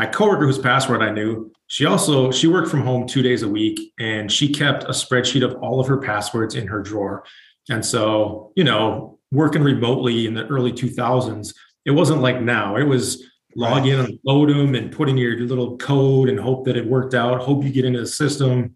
my 0.00 0.06
coworker 0.06 0.46
whose 0.46 0.58
password 0.58 1.02
i 1.02 1.10
knew 1.10 1.50
she 1.70 1.86
also 1.86 2.32
she 2.32 2.48
worked 2.48 2.68
from 2.68 2.82
home 2.82 3.06
two 3.06 3.22
days 3.22 3.42
a 3.42 3.48
week 3.48 3.92
and 4.00 4.30
she 4.30 4.52
kept 4.52 4.82
a 4.84 4.88
spreadsheet 4.88 5.44
of 5.44 5.54
all 5.62 5.78
of 5.78 5.86
her 5.86 5.98
passwords 5.98 6.56
in 6.56 6.66
her 6.66 6.82
drawer. 6.82 7.24
And 7.70 7.86
so 7.86 8.52
you 8.56 8.64
know 8.64 9.20
working 9.30 9.62
remotely 9.62 10.26
in 10.26 10.34
the 10.34 10.46
early 10.48 10.72
2000s 10.72 11.54
it 11.86 11.92
wasn't 11.92 12.22
like 12.22 12.42
now. 12.42 12.76
It 12.76 12.82
was 12.82 13.24
log 13.54 13.86
in 13.86 14.00
and 14.00 14.18
load 14.24 14.50
them 14.50 14.74
and 14.74 14.90
put 14.92 15.08
in 15.08 15.16
your 15.16 15.38
little 15.38 15.78
code 15.78 16.28
and 16.28 16.40
hope 16.40 16.64
that 16.64 16.76
it 16.76 16.86
worked 16.86 17.14
out 17.14 17.40
hope 17.42 17.62
you 17.62 17.70
get 17.70 17.84
into 17.84 18.00
the 18.00 18.06
system. 18.06 18.74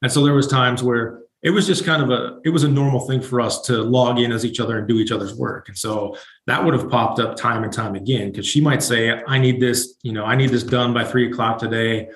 And 0.00 0.12
so 0.12 0.24
there 0.24 0.34
was 0.34 0.46
times 0.46 0.84
where 0.84 1.22
it 1.42 1.50
was 1.50 1.66
just 1.66 1.84
kind 1.84 2.02
of 2.02 2.10
a 2.10 2.40
it 2.44 2.50
was 2.50 2.64
a 2.64 2.68
normal 2.68 3.00
thing 3.00 3.20
for 3.20 3.40
us 3.40 3.62
to 3.62 3.82
log 3.82 4.18
in 4.18 4.32
as 4.32 4.44
each 4.44 4.58
other 4.58 4.78
and 4.78 4.88
do 4.88 4.98
each 4.98 5.12
other's 5.12 5.34
work. 5.34 5.68
And 5.68 5.78
so 5.78 6.16
that 6.46 6.64
would 6.64 6.74
have 6.74 6.90
popped 6.90 7.20
up 7.20 7.36
time 7.36 7.62
and 7.62 7.72
time 7.72 7.94
again 7.94 8.30
because 8.30 8.46
she 8.46 8.60
might 8.60 8.82
say 8.82 9.22
i 9.28 9.38
need 9.38 9.60
this 9.60 9.94
you 10.02 10.12
know 10.12 10.24
i 10.24 10.34
need 10.34 10.50
this 10.50 10.64
done 10.64 10.92
by 10.92 11.04
three 11.04 11.30
o'clock 11.30 11.58
today. 11.58 12.08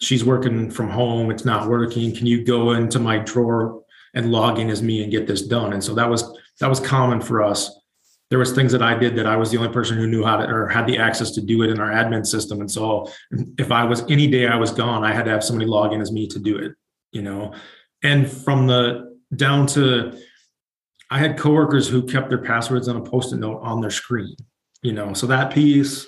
She's 0.00 0.24
working 0.24 0.70
from 0.70 0.90
home. 0.90 1.30
It's 1.30 1.44
not 1.44 1.68
working. 1.68 2.14
Can 2.14 2.26
you 2.26 2.44
go 2.44 2.72
into 2.72 2.98
my 2.98 3.18
drawer 3.18 3.82
and 4.12 4.32
log 4.32 4.58
in 4.58 4.68
as 4.68 4.82
me 4.82 5.02
and 5.02 5.10
get 5.10 5.26
this 5.26 5.42
done? 5.42 5.72
And 5.72 5.82
so 5.82 5.94
that 5.94 6.08
was 6.08 6.36
that 6.60 6.68
was 6.68 6.80
common 6.80 7.20
for 7.20 7.42
us. 7.42 7.70
There 8.30 8.38
was 8.38 8.52
things 8.52 8.72
that 8.72 8.82
i 8.82 8.94
did 8.98 9.14
that 9.16 9.26
i 9.26 9.36
was 9.36 9.50
the 9.50 9.58
only 9.58 9.72
person 9.72 9.98
who 9.98 10.06
knew 10.06 10.24
how 10.24 10.38
to 10.38 10.48
or 10.48 10.68
had 10.68 10.86
the 10.86 10.96
access 10.96 11.32
to 11.32 11.42
do 11.42 11.62
it 11.62 11.70
in 11.70 11.78
our 11.80 11.90
admin 11.90 12.26
system. 12.26 12.60
And 12.60 12.70
so 12.70 13.10
if 13.58 13.70
i 13.70 13.84
was 13.84 14.02
any 14.10 14.26
day 14.26 14.48
i 14.48 14.56
was 14.56 14.72
gone 14.72 15.04
i 15.04 15.12
had 15.12 15.26
to 15.26 15.30
have 15.30 15.44
somebody 15.44 15.66
log 15.66 15.92
in 15.92 16.00
as 16.00 16.10
me 16.10 16.26
to 16.28 16.38
do 16.38 16.56
it 16.56 16.72
you 17.12 17.22
know 17.22 17.54
and 18.04 18.30
from 18.30 18.66
the 18.68 19.18
down 19.34 19.66
to 19.66 20.16
i 21.10 21.18
had 21.18 21.36
coworkers 21.36 21.88
who 21.88 22.06
kept 22.06 22.28
their 22.28 22.38
passwords 22.38 22.86
on 22.86 22.96
a 22.96 23.02
post-it 23.02 23.38
note 23.38 23.60
on 23.62 23.80
their 23.80 23.90
screen 23.90 24.36
you 24.82 24.92
know 24.92 25.12
so 25.12 25.26
that 25.26 25.52
piece 25.52 26.06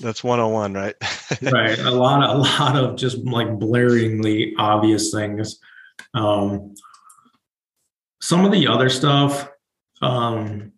that's 0.00 0.22
101 0.22 0.74
right? 0.74 0.94
Right 1.52 1.78
a 1.78 1.90
lot 1.90 2.22
of, 2.22 2.36
a 2.36 2.38
lot 2.38 2.76
of 2.76 2.96
just 2.96 3.18
like 3.18 3.48
blaringly 3.48 4.52
obvious 4.58 5.10
things. 5.12 5.58
Um 6.14 6.74
some 8.20 8.44
of 8.44 8.52
the 8.52 8.68
other 8.68 8.88
stuff 8.88 9.48
um 10.00 10.72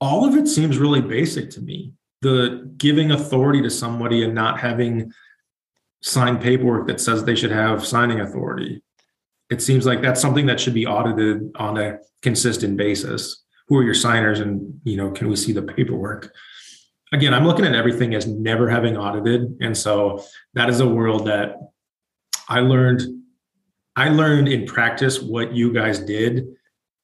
all 0.00 0.26
of 0.26 0.36
it 0.36 0.46
seems 0.46 0.78
really 0.78 1.00
basic 1.00 1.50
to 1.50 1.60
me. 1.60 1.92
The 2.22 2.72
giving 2.76 3.10
authority 3.10 3.60
to 3.62 3.70
somebody 3.70 4.22
and 4.24 4.34
not 4.34 4.60
having 4.60 5.12
sign 6.02 6.38
paperwork 6.38 6.86
that 6.86 7.00
says 7.00 7.24
they 7.24 7.34
should 7.34 7.50
have 7.50 7.86
signing 7.86 8.20
authority. 8.20 8.82
It 9.50 9.60
seems 9.60 9.84
like 9.84 10.00
that's 10.00 10.20
something 10.20 10.46
that 10.46 10.60
should 10.60 10.74
be 10.74 10.86
audited 10.86 11.50
on 11.56 11.76
a 11.76 11.98
consistent 12.22 12.76
basis. 12.76 13.44
Who 13.68 13.76
are 13.78 13.82
your 13.82 13.94
signers 13.94 14.40
and 14.40 14.80
you 14.84 14.96
know, 14.96 15.10
can 15.10 15.28
we 15.28 15.36
see 15.36 15.52
the 15.52 15.62
paperwork? 15.62 16.32
Again, 17.12 17.34
I'm 17.34 17.46
looking 17.46 17.64
at 17.64 17.74
everything 17.74 18.14
as 18.14 18.26
never 18.26 18.68
having 18.68 18.96
audited. 18.96 19.56
And 19.60 19.76
so 19.76 20.24
that 20.54 20.70
is 20.70 20.80
a 20.80 20.88
world 20.88 21.26
that 21.26 21.56
I 22.48 22.60
learned 22.60 23.02
I 23.96 24.08
learned 24.08 24.48
in 24.48 24.66
practice 24.66 25.20
what 25.20 25.52
you 25.52 25.72
guys 25.72 25.98
did 25.98 26.46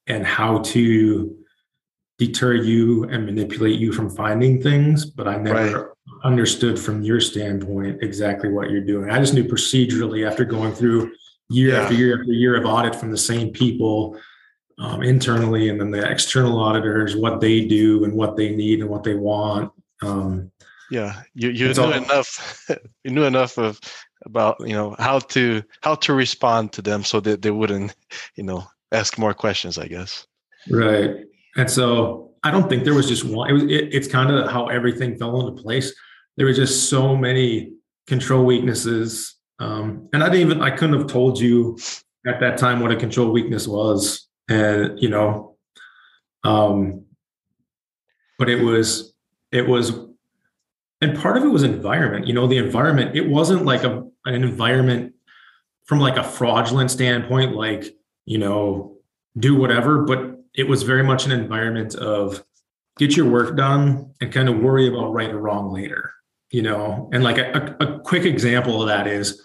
and 0.06 0.24
how 0.24 0.58
to 0.58 1.36
deter 2.18 2.54
you 2.54 3.04
and 3.04 3.26
manipulate 3.26 3.78
you 3.78 3.92
from 3.92 4.08
finding 4.08 4.62
things, 4.62 5.04
but 5.04 5.28
I 5.28 5.36
never 5.36 5.82
right 5.82 5.95
understood 6.24 6.78
from 6.78 7.02
your 7.02 7.20
standpoint 7.20 8.02
exactly 8.02 8.48
what 8.50 8.70
you're 8.70 8.80
doing. 8.80 9.10
I 9.10 9.18
just 9.18 9.34
knew 9.34 9.44
procedurally 9.44 10.28
after 10.28 10.44
going 10.44 10.72
through 10.72 11.12
year 11.48 11.72
yeah. 11.72 11.82
after 11.82 11.94
year 11.94 12.20
after 12.20 12.32
year 12.32 12.56
of 12.56 12.64
audit 12.64 12.94
from 12.94 13.10
the 13.10 13.18
same 13.18 13.50
people 13.50 14.18
um, 14.78 15.02
internally 15.02 15.68
and 15.68 15.80
then 15.80 15.90
the 15.90 16.08
external 16.08 16.60
auditors, 16.60 17.16
what 17.16 17.40
they 17.40 17.64
do 17.64 18.04
and 18.04 18.12
what 18.12 18.36
they 18.36 18.54
need 18.54 18.80
and 18.80 18.88
what 18.88 19.04
they 19.04 19.14
want. 19.14 19.72
Um, 20.02 20.50
yeah, 20.90 21.22
you, 21.34 21.50
you 21.50 21.72
knew 21.72 21.82
all, 21.82 21.92
enough. 21.92 22.68
you 23.04 23.10
knew 23.10 23.24
enough 23.24 23.58
of 23.58 23.80
about 24.24 24.56
you 24.60 24.74
know 24.74 24.94
how 24.98 25.18
to 25.18 25.62
how 25.82 25.94
to 25.96 26.14
respond 26.14 26.72
to 26.72 26.82
them 26.82 27.04
so 27.04 27.20
that 27.20 27.42
they 27.42 27.50
wouldn't 27.50 27.94
you 28.36 28.44
know 28.44 28.64
ask 28.92 29.18
more 29.18 29.34
questions. 29.34 29.78
I 29.78 29.88
guess. 29.88 30.26
Right, 30.70 31.24
and 31.56 31.68
so 31.68 32.30
I 32.44 32.50
don't 32.50 32.68
think 32.68 32.84
there 32.84 32.94
was 32.94 33.08
just 33.08 33.24
one. 33.24 33.50
It 33.50 33.52
was. 33.54 33.62
It, 33.64 33.94
it's 33.94 34.06
kind 34.06 34.30
of 34.30 34.48
how 34.48 34.66
everything 34.66 35.16
fell 35.16 35.40
into 35.40 35.60
place 35.60 35.92
there 36.36 36.46
were 36.46 36.52
just 36.52 36.88
so 36.88 37.16
many 37.16 37.72
control 38.06 38.44
weaknesses. 38.44 39.36
Um, 39.58 40.08
and 40.12 40.22
I 40.22 40.28
didn't 40.28 40.50
even, 40.50 40.62
I 40.62 40.70
couldn't 40.70 40.98
have 40.98 41.08
told 41.08 41.40
you 41.40 41.78
at 42.26 42.40
that 42.40 42.58
time 42.58 42.80
what 42.80 42.92
a 42.92 42.96
control 42.96 43.30
weakness 43.30 43.66
was. 43.66 44.28
And, 44.48 45.00
you 45.00 45.08
know, 45.08 45.56
um, 46.44 47.04
but 48.38 48.48
it 48.48 48.62
was, 48.62 49.14
it 49.50 49.66
was, 49.66 49.92
and 51.00 51.18
part 51.18 51.36
of 51.36 51.44
it 51.44 51.48
was 51.48 51.62
environment, 51.62 52.26
you 52.26 52.34
know, 52.34 52.46
the 52.46 52.58
environment, 52.58 53.16
it 53.16 53.28
wasn't 53.28 53.64
like 53.64 53.84
a, 53.84 54.06
an 54.24 54.34
environment 54.44 55.14
from 55.84 56.00
like 56.00 56.16
a 56.16 56.22
fraudulent 56.22 56.90
standpoint, 56.90 57.54
like, 57.54 57.96
you 58.24 58.38
know, 58.38 58.96
do 59.38 59.54
whatever, 59.54 60.02
but 60.02 60.38
it 60.54 60.68
was 60.68 60.82
very 60.82 61.02
much 61.02 61.26
an 61.26 61.32
environment 61.32 61.94
of 61.94 62.44
get 62.98 63.16
your 63.16 63.26
work 63.26 63.56
done 63.56 64.12
and 64.20 64.32
kind 64.32 64.48
of 64.48 64.58
worry 64.58 64.88
about 64.88 65.12
right 65.12 65.30
or 65.30 65.38
wrong 65.38 65.72
later 65.72 66.12
you 66.50 66.62
know 66.62 67.08
and 67.12 67.24
like 67.24 67.38
a, 67.38 67.76
a, 67.80 67.98
quick 68.00 68.24
example 68.24 68.80
of 68.80 68.88
that 68.88 69.06
is 69.06 69.42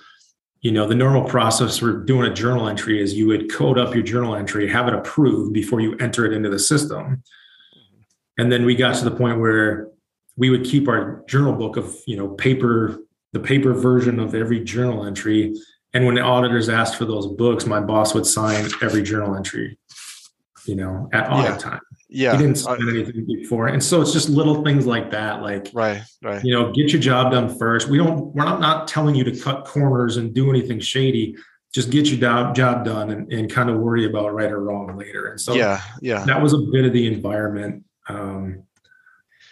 you 0.62 0.72
know 0.72 0.88
the 0.88 0.96
normal 0.96 1.24
process 1.24 1.78
for 1.78 1.94
doing 1.94 2.32
a 2.32 2.34
journal 2.34 2.68
entry 2.68 3.02
is 3.02 3.14
you 3.14 3.28
would 3.28 3.52
code 3.52 3.78
up 3.78 3.94
your 3.94 4.04
journal 4.04 4.36
entry 4.36 4.68
have 4.68 4.88
it 4.88 4.94
approved 4.94 5.54
before 5.54 5.82
you 5.82 5.96
enter 5.98 6.26
it 6.26 6.34
into 6.34 6.50
the 6.50 6.60
system. 6.60 7.24
And 8.38 8.52
then 8.52 8.66
we 8.66 8.76
got 8.76 8.96
to 8.96 9.04
the 9.04 9.16
point 9.16 9.40
where 9.40 9.90
we 10.38 10.50
would 10.50 10.64
keep 10.64 10.88
our 10.88 11.24
journal 11.28 11.54
book 11.54 11.78
of 11.78 11.96
you 12.06 12.16
know 12.16 12.30
paper 12.30 13.00
the 13.34 13.40
paper 13.40 13.74
version 13.74 14.20
of 14.20 14.36
every 14.36 14.64
journal 14.64 15.06
entry. 15.06 15.56
And 15.94 16.06
when 16.06 16.16
the 16.16 16.22
auditors 16.22 16.70
asked 16.70 16.96
for 16.96 17.06
those 17.06 17.28
books 17.28 17.66
my 17.66 17.80
boss 17.80 18.14
would 18.14 18.26
sign 18.26 18.70
every 18.82 19.04
journal 19.04 19.36
entry 19.36 19.78
you 20.66 20.76
know 20.76 21.10
at 21.14 21.30
audit 21.32 21.52
yeah. 21.52 21.58
time 21.58 21.82
yeah 22.12 22.34
he 22.34 22.38
didn't 22.38 22.58
spend 22.58 22.88
anything 22.89 23.26
before. 23.26 23.67
And 23.67 23.82
so 23.82 24.02
it's 24.02 24.12
just 24.12 24.30
little 24.30 24.63
things 24.63 24.86
like 24.86 25.12
that 25.12 25.41
like 25.41 25.69
right 25.74 26.02
right. 26.21 26.43
you 26.43 26.54
know 26.54 26.71
get 26.71 26.91
your 26.91 27.02
job 27.02 27.32
done 27.32 27.58
first. 27.58 27.88
We 27.88 27.97
don't 27.97 28.36
we're 28.36 28.43
not, 28.43 28.60
not 28.60 28.88
telling 28.88 29.15
you 29.15 29.24
to 29.24 29.39
cut 29.39 29.65
corners 29.65 30.17
and 30.17 30.34
do 30.34 30.50
anything 30.50 30.80
shady. 30.80 31.36
Just 31.74 31.89
get 31.89 32.08
your 32.08 32.19
job 32.19 32.54
job 32.54 32.84
done 32.84 33.12
and, 33.12 33.32
and 33.32 33.50
kind 33.50 33.69
of 33.69 33.80
worry 33.80 34.06
about 34.06 34.34
right 34.34 34.52
or 34.52 34.62
wrong 34.62 34.97
later. 34.97 35.28
And 35.28 35.39
so 35.39 35.54
yeah 35.54 35.82
yeah. 36.02 36.26
that 36.26 36.41
was 36.41 36.54
a 36.54 36.60
bit 36.71 36.86
of 36.86 36.91
the 36.91 37.08
environment 37.08 37.86
um, 38.10 38.63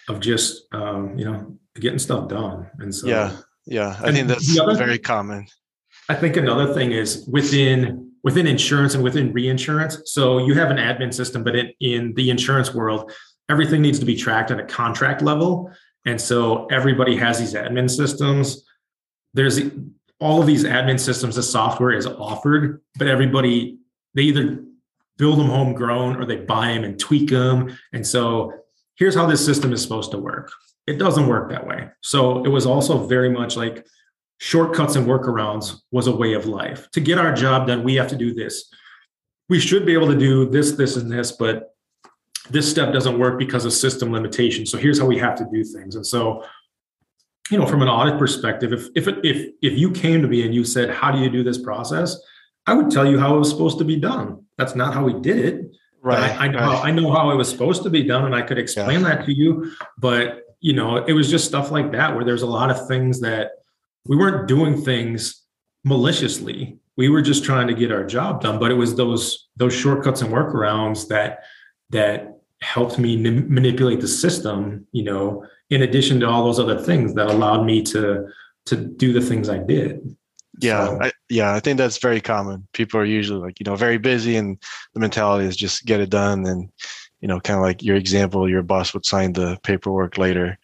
of 0.10 0.20
just 0.20 0.64
um, 0.74 1.18
you 1.18 1.26
know 1.26 1.58
getting 1.76 2.00
stuff 2.00 2.28
done. 2.28 2.70
And 2.80 2.94
so 2.94 3.08
yeah 3.08 3.38
yeah. 3.66 3.96
I 4.02 4.12
think 4.12 4.28
that's 4.28 4.52
very 4.52 4.96
thing, 4.96 5.04
common. 5.04 5.48
I 6.10 6.16
think 6.16 6.36
another 6.36 6.74
thing 6.74 6.92
is 6.92 7.26
within 7.32 8.09
within 8.24 8.48
insurance 8.48 8.96
and 8.96 9.04
within 9.04 9.32
reinsurance. 9.34 10.02
So 10.06 10.40
you 10.40 10.54
have 10.56 10.72
an 10.72 10.78
admin 10.78 11.14
system, 11.14 11.44
but 11.44 11.56
in, 11.80 12.14
the 12.16 12.30
insurance 12.30 12.74
world, 12.74 13.12
everything 13.50 13.82
needs 13.82 14.00
to 14.00 14.06
be 14.06 14.16
tracked 14.16 14.52
at 14.52 14.60
a 14.60 14.66
contract 14.66 15.22
level. 15.22 15.72
And 16.06 16.20
so 16.20 16.66
everybody 16.68 17.16
has 17.18 17.40
these 17.40 17.54
admin 17.54 17.90
systems. 17.90 18.64
There's 19.34 19.60
all 20.20 20.42
of 20.42 20.48
these 20.48 20.66
admin 20.66 21.00
systems, 21.00 21.36
the 21.36 21.44
software 21.44 21.92
is 21.92 22.06
offered, 22.06 22.82
but 22.98 23.08
everybody, 23.08 23.78
they 24.16 24.24
either 24.24 24.64
build 25.18 25.40
them 25.40 25.48
homegrown 25.48 26.18
or 26.18 26.26
they 26.26 26.38
buy 26.38 26.68
them 26.74 26.84
and 26.84 27.00
tweak 27.00 27.30
them. 27.30 27.78
And 27.94 28.06
so 28.06 28.54
here's 28.96 29.16
how 29.16 29.26
this 29.28 29.46
system 29.46 29.72
is 29.72 29.82
supposed 29.82 30.12
to 30.12 30.18
work. 30.18 30.52
It 30.88 30.98
doesn't 30.98 31.28
work 31.28 31.50
that 31.52 31.68
way. 31.68 31.90
So 32.02 32.44
it 32.44 32.50
was 32.50 32.66
also 32.66 33.06
very 33.06 33.30
much 33.30 33.56
like 33.56 33.86
shortcuts 34.40 34.96
and 34.96 35.06
workarounds 35.06 35.82
was 35.92 36.08
a 36.08 36.16
way 36.16 36.34
of 36.34 36.46
life. 36.46 36.90
To 36.92 37.00
get 37.00 37.18
our 37.18 37.34
job 37.34 37.68
done, 37.68 37.84
we 37.84 37.96
have 37.96 38.08
to 38.08 38.16
do 38.16 38.34
this. 38.34 38.72
We 39.50 39.60
should 39.60 39.86
be 39.86 39.94
able 39.94 40.08
to 40.08 40.18
do 40.18 40.50
this, 40.50 40.72
this, 40.72 40.96
and 40.96 41.12
this, 41.12 41.34
but 41.34 41.76
this 42.50 42.70
step 42.70 42.94
doesn't 42.94 43.20
work 43.20 43.38
because 43.38 43.66
of 43.66 43.74
system 43.74 44.12
limitations. 44.12 44.72
So 44.72 44.78
here's 44.78 45.00
how 45.00 45.06
we 45.06 45.18
have 45.20 45.36
to 45.36 45.48
do 45.52 45.64
things. 45.64 45.96
And 45.96 46.06
so, 46.06 46.44
you 47.52 47.58
know, 47.58 47.66
from 47.66 47.82
an 47.82 47.90
audit 47.90 48.18
perspective, 48.18 48.74
if 48.74 48.88
if 48.96 49.08
if 49.24 49.54
if 49.62 49.78
you 49.78 49.92
came 49.92 50.22
to 50.22 50.28
me 50.28 50.46
and 50.46 50.54
you 50.54 50.64
said, 50.64 50.90
"How 50.90 51.12
do 51.12 51.20
you 51.20 51.30
do 51.30 51.44
this 51.44 51.58
process?" 51.58 52.16
I 52.66 52.74
would 52.74 52.92
tell 52.92 53.10
you 53.10 53.20
how 53.20 53.36
it 53.36 53.40
was 53.40 53.50
supposed 53.50 53.80
to 53.80 53.84
be 53.84 53.96
done. 53.96 54.46
That's 54.58 54.76
not 54.76 54.94
how 54.94 55.04
we 55.04 55.20
did 55.20 55.40
it. 55.40 55.72
Right. 56.02 56.32
I, 56.32 56.46
I, 56.46 56.48
know 56.48 56.60
right. 56.60 56.66
How, 56.66 56.84
I 56.84 56.92
know 56.92 57.12
how 57.12 57.32
it 57.32 57.36
was 57.36 57.50
supposed 57.50 57.84
to 57.84 57.90
be 57.90 58.04
done, 58.04 58.26
and 58.26 58.36
I 58.36 58.44
could 58.44 58.60
explain 58.60 59.02
yeah. 59.02 59.16
that 59.16 59.26
to 59.26 59.34
you. 59.34 59.74
But 59.98 60.44
you 60.62 60.74
know, 60.74 60.98
it 60.98 61.14
was 61.14 61.30
just 61.30 61.46
stuff 61.46 61.72
like 61.72 61.92
that 61.92 62.16
where 62.16 62.24
there's 62.24 62.44
a 62.44 62.48
lot 62.48 62.70
of 62.70 62.88
things 62.88 63.20
that 63.22 63.52
we 64.10 64.18
weren't 64.18 64.48
doing 64.48 64.82
things 64.82 65.44
maliciously. 65.86 66.78
We 66.98 67.08
were 67.08 67.22
just 67.22 67.46
trying 67.46 67.68
to 67.68 67.74
get 67.74 67.92
our 67.92 68.04
job 68.04 68.42
done. 68.42 68.60
But 68.60 68.72
it 68.72 68.74
was 68.74 68.96
those 68.96 69.48
those 69.56 69.74
shortcuts 69.74 70.22
and 70.22 70.34
workarounds 70.34 71.08
that 71.08 71.44
that 71.92 72.42
helped 72.62 73.00
me 73.00 73.14
n- 73.26 73.54
manipulate 73.54 74.02
the 74.02 74.08
system. 74.08 74.86
You 74.92 75.04
know, 75.04 75.46
in 75.70 75.84
addition 75.84 76.20
to 76.20 76.28
all 76.28 76.44
those 76.44 76.60
other 76.60 76.82
things 76.82 77.14
that 77.14 77.28
allowed 77.28 77.64
me 77.64 77.84
to 77.84 78.26
to 78.66 78.76
do 78.76 79.14
the 79.14 79.22
things 79.22 79.48
I 79.48 79.60
did. 79.60 80.16
Yeah, 80.62 80.88
so, 80.88 81.02
I, 81.04 81.12
yeah, 81.30 81.54
I 81.54 81.62
think 81.62 81.78
that's 81.78 82.00
very 82.00 82.20
common. 82.20 82.68
People 82.74 83.00
are 83.00 83.06
usually 83.06 83.40
like 83.40 83.60
you 83.60 83.64
know 83.64 83.76
very 83.76 84.00
busy, 84.00 84.36
and 84.36 84.58
the 84.96 85.00
mentality 85.00 85.46
is 85.46 85.56
just 85.56 85.86
get 85.86 86.02
it 86.02 86.10
done, 86.10 86.46
and 86.48 86.70
you 87.22 87.28
know, 87.28 87.40
kind 87.40 87.58
of 87.58 87.64
like 87.64 87.84
your 87.84 87.96
example, 87.96 88.50
your 88.50 88.64
boss 88.64 88.94
would 88.94 89.06
sign 89.06 89.34
the 89.34 89.58
paperwork 89.64 90.18
later 90.18 90.58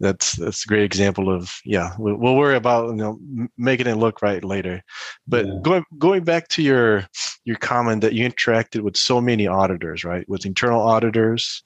that's 0.00 0.32
that's 0.36 0.64
a 0.64 0.68
great 0.68 0.84
example 0.84 1.34
of 1.34 1.52
yeah 1.64 1.92
we'll, 1.98 2.16
we'll 2.16 2.36
worry 2.36 2.56
about 2.56 2.90
you 2.90 2.96
know 2.96 3.18
making 3.56 3.86
it 3.86 3.96
look 3.96 4.22
right 4.22 4.44
later 4.44 4.82
but 5.26 5.46
yeah. 5.46 5.52
going 5.62 5.84
going 5.98 6.24
back 6.24 6.48
to 6.48 6.62
your 6.62 7.06
your 7.44 7.56
comment 7.56 8.00
that 8.02 8.12
you 8.12 8.28
interacted 8.28 8.82
with 8.82 8.96
so 8.96 9.20
many 9.20 9.46
auditors 9.46 10.04
right 10.04 10.28
with 10.28 10.46
internal 10.46 10.80
auditors 10.80 11.62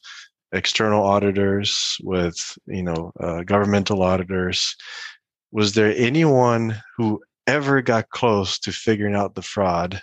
external 0.52 1.02
auditors 1.02 1.96
with 2.02 2.36
you 2.66 2.82
know 2.82 3.12
uh, 3.20 3.42
governmental 3.42 4.02
auditors 4.02 4.74
was 5.50 5.74
there 5.74 5.94
anyone 5.96 6.74
who 6.96 7.20
ever 7.46 7.82
got 7.82 8.08
close 8.10 8.58
to 8.58 8.72
figuring 8.72 9.14
out 9.14 9.34
the 9.34 9.42
fraud 9.42 10.00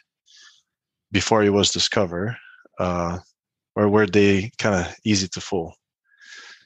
before 1.12 1.44
it 1.44 1.50
was 1.50 1.72
discovered 1.72 2.36
uh, 2.80 3.18
or 3.76 3.88
were 3.88 4.08
they 4.08 4.52
kind 4.58 4.76
of 4.76 4.96
easy 5.06 5.28
to 5.30 5.42
fool? 5.42 5.74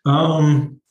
Um, 0.06 0.82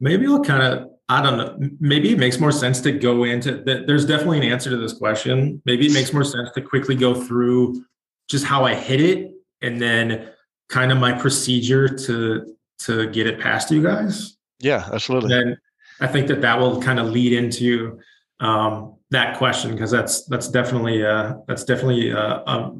maybe 0.00 0.26
I'll 0.26 0.42
kind 0.42 0.62
of 0.62 0.90
I 1.08 1.22
don't 1.22 1.38
know. 1.38 1.70
Maybe 1.78 2.12
it 2.12 2.18
makes 2.18 2.40
more 2.40 2.50
sense 2.50 2.80
to 2.80 2.92
go 2.92 3.24
into 3.24 3.58
that. 3.64 3.86
There's 3.86 4.04
definitely 4.04 4.38
an 4.38 4.52
answer 4.52 4.70
to 4.70 4.76
this 4.76 4.92
question. 4.92 5.62
Maybe 5.64 5.86
it 5.86 5.92
makes 5.92 6.12
more 6.12 6.24
sense 6.24 6.50
to 6.54 6.60
quickly 6.60 6.96
go 6.96 7.14
through 7.14 7.84
just 8.28 8.44
how 8.44 8.64
I 8.64 8.74
hit 8.74 9.00
it 9.00 9.30
and 9.62 9.80
then 9.80 10.28
kind 10.68 10.90
of 10.90 10.98
my 10.98 11.12
procedure 11.12 11.88
to 11.88 12.56
to 12.80 13.08
get 13.10 13.26
it 13.26 13.40
past 13.40 13.70
you 13.70 13.82
guys. 13.82 14.36
Yeah, 14.58 14.88
absolutely. 14.92 15.32
And 15.34 15.56
I 16.00 16.08
think 16.08 16.26
that 16.26 16.40
that 16.40 16.58
will 16.58 16.82
kind 16.82 16.98
of 16.98 17.06
lead 17.06 17.32
into 17.32 18.00
um, 18.40 18.96
that 19.10 19.38
question 19.38 19.72
because 19.72 19.92
that's 19.92 20.24
that's 20.26 20.48
definitely 20.48 21.02
a, 21.02 21.38
that's 21.46 21.62
definitely 21.62 22.10
a, 22.10 22.18
a 22.18 22.76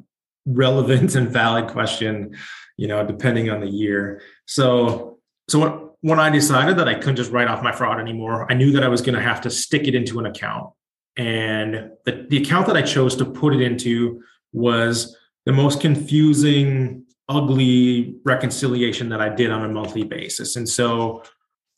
relevant 0.47 1.15
and 1.15 1.29
valid 1.29 1.69
question. 1.69 2.37
You 2.77 2.89
know, 2.89 3.07
depending 3.07 3.51
on 3.51 3.61
the 3.61 3.69
year. 3.69 4.21
So 4.47 5.21
so 5.49 5.61
what 5.61 5.86
when 6.07 6.21
I 6.21 6.31
decided 6.31 6.77
that 6.77 6.87
I 6.87 6.95
couldn't 6.95 7.17
just 7.17 7.33
write 7.33 7.49
off 7.49 7.65
my 7.65 7.73
fraud 7.73 7.99
anymore, 7.99 8.47
I 8.49 8.55
knew 8.55 8.71
that 8.71 8.85
I 8.85 8.89
was 8.89 9.03
going 9.03 9.17
to 9.17 9.21
have 9.21 9.41
to 9.41 9.51
stick 9.51 9.89
it 9.89 9.95
into 9.97 10.21
an 10.21 10.27
account. 10.27 10.73
And 11.17 11.91
the, 12.05 12.27
the 12.31 12.37
account 12.37 12.69
that 12.69 12.77
I 12.77 12.83
chose 12.83 13.17
to 13.17 13.25
put 13.25 13.53
it 13.53 13.61
into 13.61 14.23
was 14.53 15.17
the 15.47 15.53
most 15.53 15.81
confusing, 15.81 17.05
ugly 17.29 18.15
reconciliation 18.25 19.09
that 19.09 19.21
I 19.21 19.31
did 19.31 19.51
on 19.51 19.65
a 19.65 19.69
monthly 19.69 20.05
basis. 20.05 20.55
And 20.55 20.69
so 20.69 21.25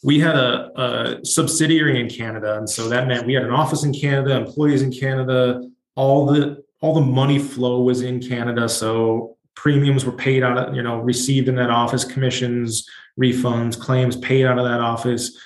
we 0.05 0.21
had 0.21 0.37
a, 0.37 0.79
a 0.79 1.25
subsidiary 1.25 1.99
in 1.99 2.11
Canada. 2.11 2.59
And 2.59 2.69
so 2.69 2.87
that 2.91 3.09
meant 3.09 3.27
we 3.27 3.33
had 3.33 3.45
an 3.45 3.51
office 3.51 3.83
in 3.83 3.95
Canada, 3.95 4.37
employees 4.37 4.83
in 4.83 4.93
Canada, 4.93 5.63
all 5.97 6.27
the 6.27 6.63
all 6.83 6.93
the 6.93 7.01
money 7.01 7.39
flow 7.39 7.81
was 7.81 8.03
in 8.03 8.21
Canada. 8.21 8.69
So 8.69 9.39
premiums 9.55 10.05
were 10.05 10.13
paid 10.13 10.45
out 10.45 10.75
you 10.75 10.83
know, 10.83 10.99
received 10.99 11.49
in 11.49 11.57
that 11.57 11.71
office, 11.71 12.05
commissions, 12.05 12.87
refunds, 13.19 13.79
claims 13.79 14.17
paid 14.17 14.47
out 14.47 14.59
of 14.59 14.65
that 14.65 14.81
office, 14.81 15.37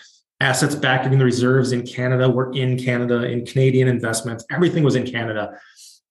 assets 0.40 0.74
backing 0.74 1.16
the 1.18 1.24
reserves 1.24 1.72
in 1.72 1.86
Canada 1.86 2.28
were 2.28 2.52
in 2.52 2.76
Canada, 2.76 3.22
in 3.22 3.46
Canadian 3.46 3.88
investments, 3.88 4.44
everything 4.50 4.82
was 4.82 4.96
in 4.96 5.06
Canada. 5.06 5.58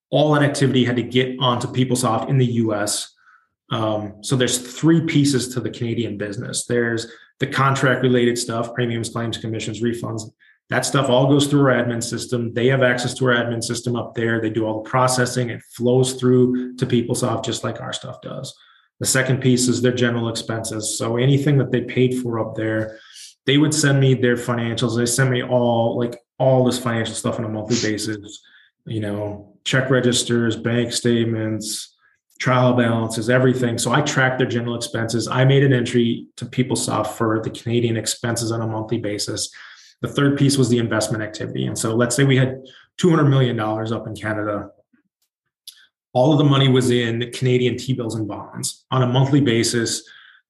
All 0.10 0.34
that 0.34 0.44
activity 0.44 0.84
had 0.86 0.96
to 0.96 1.04
get 1.04 1.38
onto 1.40 1.68
PeopleSoft 1.68 2.30
in 2.30 2.38
the 2.38 2.46
US. 2.46 3.14
Um, 3.70 4.16
so 4.22 4.36
there's 4.36 4.80
three 4.80 5.02
pieces 5.02 5.50
to 5.54 5.60
the 5.62 5.70
Canadian 5.70 6.18
business. 6.18 6.66
There's 6.66 7.08
the 7.40 7.48
contract 7.48 8.04
related 8.04 8.38
stuff, 8.38 8.74
premiums, 8.74 9.10
claims, 9.10 9.38
commissions, 9.38 9.82
refunds. 9.82 10.32
That 10.70 10.86
stuff 10.86 11.10
all 11.10 11.28
goes 11.28 11.48
through 11.48 11.70
our 11.70 11.84
admin 11.84 12.02
system. 12.02 12.54
They 12.54 12.68
have 12.68 12.84
access 12.84 13.14
to 13.16 13.26
our 13.26 13.34
admin 13.34 13.64
system 13.64 13.96
up 13.96 14.16
there. 14.16 14.40
They 14.40 14.50
do 14.50 14.66
all 14.66 14.84
the 14.84 14.90
processing. 14.90 15.50
It 15.50 15.62
flows 15.64 16.14
through 16.14 16.76
to 16.78 16.86
PeopleSoft 16.86 17.44
just 17.44 17.64
like 17.64 17.82
our 17.82 17.92
stuff 17.92 18.22
does. 18.22 18.58
The 19.02 19.08
second 19.08 19.42
piece 19.42 19.68
is 19.68 19.82
their 19.82 19.92
general 19.92 20.30
expenses. 20.30 20.96
So 20.96 21.18
anything 21.18 21.58
that 21.58 21.72
they 21.72 21.82
paid 21.82 22.22
for 22.22 22.40
up 22.40 22.56
there, 22.56 23.00
they 23.48 23.58
would 23.58 23.74
send 23.74 24.00
me 24.00 24.14
their 24.14 24.36
financials. 24.36 24.96
They 24.96 25.08
send 25.08 25.32
me 25.32 25.44
all 25.44 25.98
like 25.98 26.22
all 26.38 26.64
this 26.64 26.78
financial 26.78 27.16
stuff 27.16 27.40
on 27.40 27.46
a 27.46 27.50
monthly 27.50 27.78
basis. 27.82 28.42
You 28.86 29.00
know, 29.00 29.58
check 29.64 29.90
registers, 29.90 30.56
bank 30.56 30.94
statements, 30.94 31.98
trial 32.40 32.74
balances, 32.74 33.28
everything. 33.28 33.80
So 33.80 33.92
I 33.92 34.02
tracked 34.02 34.38
their 34.38 34.48
general 34.48 34.76
expenses. 34.76 35.28
I 35.28 35.46
made 35.46 35.64
an 35.64 35.74
entry 35.74 36.28
to 36.38 36.46
PeopleSoft 36.46 37.08
for 37.08 37.42
the 37.44 37.50
Canadian 37.50 37.98
expenses 37.98 38.52
on 38.52 38.62
a 38.62 38.68
monthly 38.68 39.00
basis. 39.00 39.50
The 40.02 40.10
third 40.10 40.38
piece 40.38 40.60
was 40.60 40.70
the 40.70 40.78
investment 40.78 41.24
activity. 41.24 41.66
And 41.66 41.78
so 41.78 41.96
let's 41.96 42.16
say 42.16 42.24
we 42.24 42.38
had 42.38 42.62
$200 43.00 43.28
million 43.28 43.60
up 43.60 44.06
in 44.06 44.16
Canada. 44.16 44.70
All 46.14 46.32
of 46.32 46.38
the 46.38 46.44
money 46.44 46.68
was 46.68 46.92
in 46.92 47.32
Canadian 47.32 47.78
T 47.78 47.94
bills 47.94 48.16
and 48.16 48.28
bonds 48.28 48.86
on 48.92 49.04
a 49.04 49.08
monthly 49.08 49.42
basis. 49.42 50.04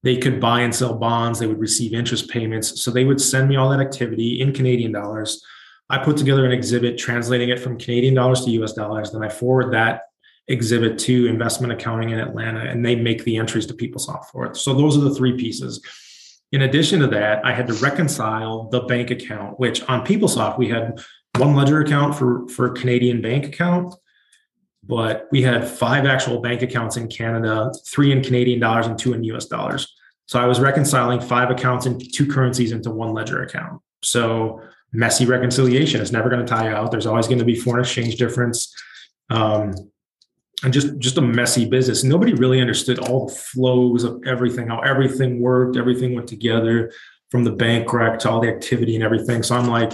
They 0.03 0.17
could 0.17 0.39
buy 0.39 0.61
and 0.61 0.73
sell 0.73 0.95
bonds. 0.95 1.39
They 1.39 1.47
would 1.47 1.59
receive 1.59 1.93
interest 1.93 2.29
payments. 2.29 2.81
So 2.81 2.89
they 2.89 3.05
would 3.05 3.21
send 3.21 3.47
me 3.47 3.55
all 3.55 3.69
that 3.69 3.79
activity 3.79 4.41
in 4.41 4.53
Canadian 4.53 4.91
dollars. 4.91 5.43
I 5.89 5.97
put 5.99 6.17
together 6.17 6.45
an 6.45 6.51
exhibit 6.51 6.97
translating 6.97 7.49
it 7.49 7.59
from 7.59 7.77
Canadian 7.77 8.15
dollars 8.15 8.45
to 8.45 8.51
US 8.51 8.73
dollars. 8.73 9.11
Then 9.11 9.23
I 9.23 9.29
forward 9.29 9.73
that 9.73 10.03
exhibit 10.47 10.97
to 10.99 11.27
investment 11.27 11.71
accounting 11.73 12.09
in 12.09 12.19
Atlanta 12.19 12.61
and 12.61 12.83
they 12.83 12.95
make 12.95 13.23
the 13.23 13.37
entries 13.37 13.65
to 13.67 13.73
PeopleSoft 13.73 14.25
for 14.25 14.45
it. 14.45 14.57
So 14.57 14.73
those 14.73 14.97
are 14.97 15.01
the 15.01 15.13
three 15.13 15.37
pieces. 15.37 15.81
In 16.51 16.63
addition 16.63 16.99
to 16.99 17.07
that, 17.07 17.45
I 17.45 17.53
had 17.53 17.67
to 17.67 17.73
reconcile 17.75 18.67
the 18.69 18.81
bank 18.81 19.11
account, 19.11 19.59
which 19.59 19.83
on 19.87 20.05
PeopleSoft, 20.05 20.57
we 20.57 20.67
had 20.67 21.01
one 21.37 21.55
ledger 21.55 21.79
account 21.79 22.15
for, 22.15 22.47
for 22.49 22.69
Canadian 22.69 23.21
bank 23.21 23.45
account, 23.45 23.93
but 24.83 25.27
we 25.31 25.41
had 25.41 25.67
five 25.67 26.05
actual 26.05 26.41
bank 26.41 26.61
accounts 26.61 26.97
in 26.97 27.07
Canada, 27.07 27.71
three 27.85 28.11
in 28.11 28.23
Canadian 28.23 28.59
dollars 28.59 28.87
and 28.87 28.97
two 28.97 29.13
in 29.13 29.23
US 29.25 29.45
dollars. 29.45 29.93
So 30.25 30.39
I 30.39 30.45
was 30.45 30.59
reconciling 30.59 31.19
five 31.19 31.51
accounts 31.51 31.85
in 31.85 31.99
two 31.99 32.25
currencies 32.25 32.71
into 32.71 32.89
one 32.89 33.13
ledger 33.13 33.43
account. 33.43 33.81
So 34.03 34.61
messy 34.91 35.25
reconciliation 35.25 36.01
is 36.01 36.11
never 36.11 36.29
going 36.29 36.45
to 36.45 36.49
tie 36.49 36.71
out. 36.71 36.91
There's 36.91 37.05
always 37.05 37.27
going 37.27 37.39
to 37.39 37.45
be 37.45 37.55
foreign 37.55 37.81
exchange 37.81 38.15
difference. 38.15 38.73
Um, 39.29 39.73
and 40.63 40.71
just 40.71 40.97
just 40.99 41.17
a 41.17 41.21
messy 41.21 41.65
business. 41.65 42.03
Nobody 42.03 42.33
really 42.33 42.61
understood 42.61 42.99
all 42.99 43.27
the 43.27 43.33
flows 43.33 44.03
of 44.03 44.21
everything, 44.25 44.67
how 44.67 44.79
everything 44.81 45.41
worked, 45.41 45.75
everything 45.75 46.13
went 46.13 46.27
together 46.27 46.91
from 47.29 47.43
the 47.43 47.51
bank 47.51 47.91
rec 47.93 48.19
to 48.19 48.29
all 48.29 48.41
the 48.41 48.49
activity 48.49 48.95
and 48.95 49.03
everything. 49.03 49.41
So 49.41 49.55
I'm 49.55 49.67
like, 49.67 49.91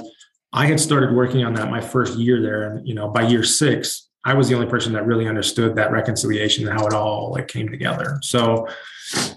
I 0.54 0.66
had 0.66 0.80
started 0.80 1.16
working 1.16 1.46
on 1.46 1.54
that 1.54 1.70
my 1.70 1.82
first 1.82 2.18
year 2.18 2.42
there, 2.42 2.64
and 2.64 2.88
you 2.88 2.96
know, 2.96 3.08
by 3.08 3.28
year 3.28 3.44
six, 3.44 4.07
I 4.28 4.34
was 4.34 4.50
the 4.50 4.56
only 4.56 4.68
person 4.68 4.94
that 4.94 5.06
really 5.06 5.28
understood 5.28 5.76
that 5.78 5.92
reconciliation 5.92 6.68
and 6.68 6.78
how 6.78 6.86
it 6.86 6.94
all 6.94 7.32
like 7.32 7.48
came 7.48 7.70
together. 7.70 8.20
So 8.22 8.68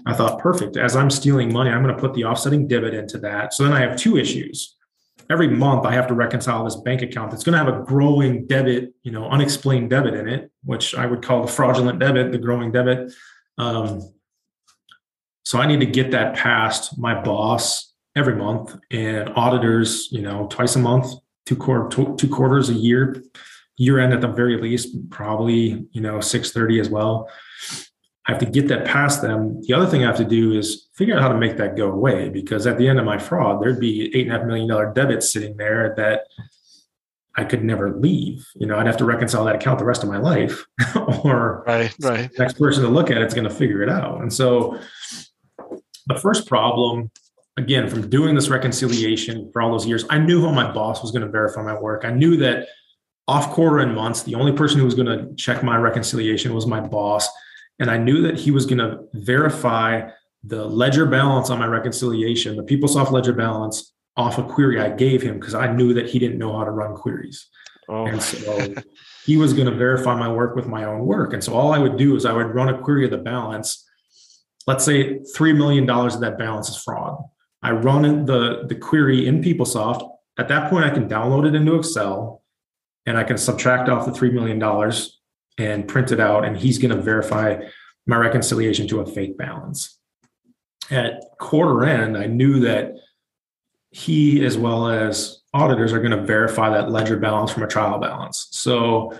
I 0.05 0.13
thought, 0.13 0.39
perfect. 0.39 0.77
As 0.77 0.95
I'm 0.95 1.09
stealing 1.09 1.51
money, 1.51 1.69
I'm 1.69 1.81
going 1.81 1.95
to 1.95 2.01
put 2.01 2.13
the 2.13 2.25
offsetting 2.25 2.67
debit 2.67 2.93
into 2.93 3.17
that. 3.19 3.53
So 3.53 3.63
then 3.63 3.73
I 3.73 3.79
have 3.79 3.95
two 3.95 4.17
issues 4.17 4.75
every 5.31 5.47
month 5.47 5.85
I 5.85 5.93
have 5.93 6.07
to 6.07 6.13
reconcile 6.13 6.65
this 6.65 6.75
bank 6.75 7.01
account 7.01 7.31
that's 7.31 7.43
going 7.43 7.57
to 7.57 7.63
have 7.63 7.73
a 7.73 7.83
growing 7.85 8.45
debit, 8.47 8.93
you 9.03 9.11
know, 9.11 9.29
unexplained 9.29 9.89
debit 9.89 10.13
in 10.13 10.27
it, 10.27 10.51
which 10.65 10.93
I 10.93 11.05
would 11.05 11.23
call 11.23 11.45
the 11.45 11.51
fraudulent 11.51 11.99
debit, 11.99 12.33
the 12.33 12.37
growing 12.37 12.71
debit. 12.71 13.13
Um, 13.57 14.13
so 15.43 15.59
I 15.59 15.67
need 15.67 15.79
to 15.79 15.85
get 15.85 16.11
that 16.11 16.35
past 16.35 16.99
my 16.99 17.19
boss 17.19 17.93
every 18.15 18.35
month 18.35 18.75
and 18.91 19.29
auditors, 19.35 20.09
you 20.11 20.21
know, 20.21 20.47
twice 20.47 20.75
a 20.75 20.79
month, 20.79 21.13
two 21.45 21.55
quarter, 21.55 21.87
two, 21.87 22.15
two 22.17 22.29
quarters 22.29 22.69
a 22.69 22.73
year, 22.73 23.23
year 23.81 23.99
end 23.99 24.13
at 24.13 24.21
the 24.21 24.27
very 24.27 24.61
least, 24.61 25.09
probably, 25.09 25.87
you 25.91 26.01
know, 26.01 26.21
630 26.21 26.79
as 26.79 26.89
well. 26.89 27.27
I 28.27 28.31
have 28.33 28.39
to 28.39 28.45
get 28.45 28.67
that 28.67 28.85
past 28.85 29.23
them. 29.23 29.59
The 29.63 29.73
other 29.73 29.87
thing 29.87 30.03
I 30.03 30.07
have 30.07 30.17
to 30.17 30.23
do 30.23 30.53
is 30.53 30.89
figure 30.93 31.15
out 31.15 31.21
how 31.23 31.29
to 31.29 31.37
make 31.37 31.57
that 31.57 31.75
go 31.75 31.91
away 31.91 32.29
because 32.29 32.67
at 32.67 32.77
the 32.77 32.87
end 32.87 32.99
of 32.99 33.05
my 33.05 33.17
fraud, 33.17 33.59
there'd 33.59 33.79
be 33.79 34.15
eight 34.15 34.27
and 34.27 34.35
a 34.35 34.37
half 34.37 34.47
million 34.47 34.67
dollar 34.69 34.93
debit 34.93 35.23
sitting 35.23 35.57
there 35.57 35.95
that 35.97 36.27
I 37.35 37.43
could 37.43 37.63
never 37.63 37.97
leave. 37.97 38.45
You 38.53 38.67
know, 38.67 38.77
I'd 38.77 38.85
have 38.85 38.97
to 38.97 39.05
reconcile 39.05 39.45
that 39.45 39.55
account 39.55 39.79
the 39.79 39.85
rest 39.85 40.03
of 40.03 40.09
my 40.09 40.19
life, 40.19 40.63
or 41.23 41.63
right, 41.65 41.95
right. 42.01 42.29
next 42.37 42.59
person 42.59 42.83
to 42.83 42.89
look 42.89 43.09
at 43.09 43.17
it's 43.17 43.33
going 43.33 43.49
to 43.49 43.55
figure 43.55 43.81
it 43.81 43.89
out. 43.89 44.21
And 44.21 44.31
so, 44.31 44.77
the 46.05 46.19
first 46.19 46.47
problem, 46.47 47.09
again, 47.57 47.89
from 47.89 48.07
doing 48.09 48.35
this 48.35 48.49
reconciliation 48.49 49.49
for 49.51 49.63
all 49.63 49.71
those 49.71 49.87
years, 49.87 50.05
I 50.11 50.19
knew 50.19 50.45
how 50.45 50.51
my 50.51 50.71
boss 50.71 51.01
was 51.01 51.09
going 51.11 51.25
to 51.25 51.31
verify 51.31 51.63
my 51.63 51.79
work. 51.79 52.05
I 52.05 52.11
knew 52.11 52.37
that 52.37 52.67
off 53.27 53.51
quarter 53.51 53.79
and 53.79 53.95
months, 53.95 54.23
the 54.23 54.35
only 54.35 54.51
person 54.51 54.79
who 54.79 54.85
was 54.85 54.95
going 54.95 55.07
to 55.07 55.33
check 55.35 55.63
my 55.63 55.77
reconciliation 55.77 56.53
was 56.53 56.65
my 56.67 56.79
boss. 56.79 57.29
And 57.79 57.89
I 57.89 57.97
knew 57.97 58.21
that 58.23 58.37
he 58.37 58.51
was 58.51 58.65
going 58.65 58.79
to 58.79 58.99
verify 59.13 60.09
the 60.43 60.65
ledger 60.65 61.05
balance 61.05 61.49
on 61.49 61.59
my 61.59 61.67
reconciliation, 61.67 62.55
the 62.55 62.63
PeopleSoft 62.63 63.11
ledger 63.11 63.33
balance 63.33 63.93
off 64.17 64.37
a 64.37 64.43
query 64.43 64.79
I 64.79 64.89
gave 64.89 65.21
him 65.21 65.39
because 65.39 65.55
I 65.55 65.71
knew 65.71 65.93
that 65.93 66.09
he 66.09 66.19
didn't 66.19 66.39
know 66.39 66.57
how 66.57 66.63
to 66.63 66.71
run 66.71 66.95
queries. 66.95 67.47
Oh. 67.87 68.05
And 68.05 68.21
so 68.21 68.73
he 69.25 69.37
was 69.37 69.53
going 69.53 69.67
to 69.67 69.75
verify 69.75 70.15
my 70.15 70.31
work 70.31 70.55
with 70.55 70.67
my 70.67 70.85
own 70.85 71.05
work. 71.05 71.33
And 71.33 71.43
so 71.43 71.53
all 71.53 71.73
I 71.73 71.79
would 71.79 71.97
do 71.97 72.15
is 72.15 72.25
I 72.25 72.33
would 72.33 72.53
run 72.55 72.69
a 72.69 72.77
query 72.81 73.05
of 73.05 73.11
the 73.11 73.17
balance. 73.17 73.87
Let's 74.67 74.83
say 74.83 75.19
$3 75.35 75.55
million 75.57 75.89
of 75.89 76.19
that 76.21 76.37
balance 76.37 76.69
is 76.69 76.77
fraud. 76.77 77.17
I 77.61 77.71
run 77.71 78.25
the, 78.25 78.65
the 78.67 78.75
query 78.75 79.27
in 79.27 79.43
PeopleSoft. 79.43 80.09
At 80.37 80.47
that 80.47 80.69
point, 80.69 80.85
I 80.85 80.89
can 80.89 81.07
download 81.07 81.47
it 81.47 81.55
into 81.55 81.75
Excel 81.75 82.41
and 83.05 83.17
I 83.17 83.23
can 83.23 83.37
subtract 83.37 83.89
off 83.89 84.05
the 84.05 84.11
$3 84.11 84.31
million 84.31 84.61
and 85.57 85.87
print 85.87 86.11
it 86.11 86.19
out, 86.19 86.45
and 86.45 86.57
he's 86.57 86.77
going 86.77 86.95
to 86.95 87.01
verify 87.01 87.61
my 88.05 88.17
reconciliation 88.17 88.87
to 88.87 89.01
a 89.01 89.05
fake 89.05 89.37
balance. 89.37 89.99
At 90.89 91.23
quarter 91.39 91.85
end, 91.85 92.17
I 92.17 92.25
knew 92.27 92.59
that 92.61 92.93
he, 93.91 94.45
as 94.45 94.57
well 94.57 94.87
as 94.87 95.41
auditors, 95.53 95.93
are 95.93 95.99
going 95.99 96.17
to 96.17 96.23
verify 96.23 96.69
that 96.69 96.89
ledger 96.89 97.17
balance 97.17 97.51
from 97.51 97.63
a 97.63 97.67
trial 97.67 97.99
balance. 97.99 98.47
So 98.51 99.13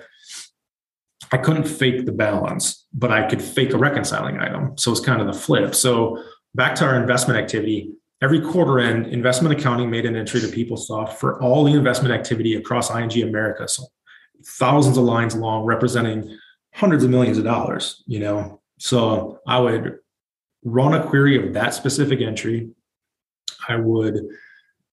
I 1.32 1.38
couldn't 1.38 1.66
fake 1.66 2.06
the 2.06 2.12
balance, 2.12 2.86
but 2.94 3.12
I 3.12 3.28
could 3.28 3.42
fake 3.42 3.74
a 3.74 3.78
reconciling 3.78 4.40
item. 4.40 4.78
So 4.78 4.92
it's 4.92 5.00
kind 5.00 5.22
of 5.22 5.28
the 5.28 5.34
flip. 5.34 5.76
So 5.76 6.24
back 6.56 6.76
to 6.76 6.86
our 6.86 7.00
investment 7.00 7.40
activity, 7.40 7.92
every 8.22 8.42
quarter 8.42 8.80
end, 8.80 9.08
investment 9.08 9.60
accounting 9.60 9.90
made 9.90 10.06
an 10.06 10.16
entry 10.16 10.40
to 10.42 10.48
PeopleSoft 10.48 11.14
for 11.14 11.42
all 11.42 11.64
the 11.64 11.74
investment 11.74 12.14
activity 12.14 12.56
across 12.56 12.90
ING 12.90 13.24
America. 13.24 13.68
So 13.68 13.84
thousands 14.46 14.98
of 14.98 15.04
lines 15.04 15.36
long, 15.36 15.66
representing 15.66 16.38
hundreds 16.74 17.04
of 17.04 17.10
millions 17.10 17.38
of 17.38 17.44
dollars, 17.44 18.04
you 18.06 18.20
know. 18.20 18.62
So 18.80 19.40
I 19.48 19.60
would 19.60 20.00
run 20.64 20.94
a 20.94 21.06
query 21.08 21.44
of 21.44 21.54
that 21.54 21.74
specific 21.74 22.22
entry. 22.22 22.70
I 23.68 23.76
would 23.76 24.20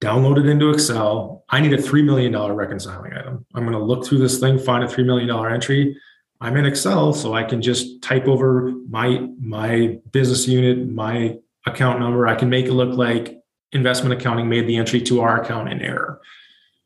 download 0.01 0.38
it 0.38 0.47
into 0.47 0.71
Excel. 0.71 1.45
I 1.49 1.61
need 1.61 1.73
a 1.73 1.79
$3 1.79 2.05
million 2.05 2.35
reconciling 2.35 3.12
item. 3.12 3.45
I'm 3.55 3.64
going 3.64 3.79
to 3.79 3.83
look 3.83 4.07
through 4.07 4.19
this 4.19 4.38
thing, 4.38 4.59
find 4.59 4.85
a 4.85 4.87
$3 4.87 5.05
million 5.05 5.31
entry. 5.53 5.97
I'm 6.41 6.57
in 6.57 6.67
Excel, 6.67 7.12
so 7.12 7.35
I 7.35 7.43
can 7.43 7.61
just 7.61 8.01
type 8.01 8.29
over 8.29 8.73
my 8.88 9.29
my 9.41 9.99
business 10.12 10.47
unit, 10.47 10.88
my 10.88 11.37
account 11.69 12.01
number. 12.01 12.27
I 12.27 12.35
can 12.35 12.49
make 12.49 12.67
it 12.67 12.73
look 12.73 12.97
like 12.97 13.39
investment 13.73 14.19
accounting 14.19 14.49
made 14.49 14.67
the 14.67 14.77
entry 14.77 15.01
to 15.03 15.21
our 15.21 15.43
account 15.43 15.71
in 15.71 15.81
error. 15.81 16.21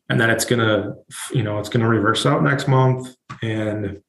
And 0.09 0.19
then 0.19 0.29
it's 0.29 0.45
gonna, 0.45 0.95
you 1.31 1.43
know, 1.43 1.59
it's 1.59 1.69
gonna 1.69 1.87
reverse 1.87 2.25
out 2.25 2.43
next 2.43 2.67
month. 2.67 3.15
And 3.41 4.01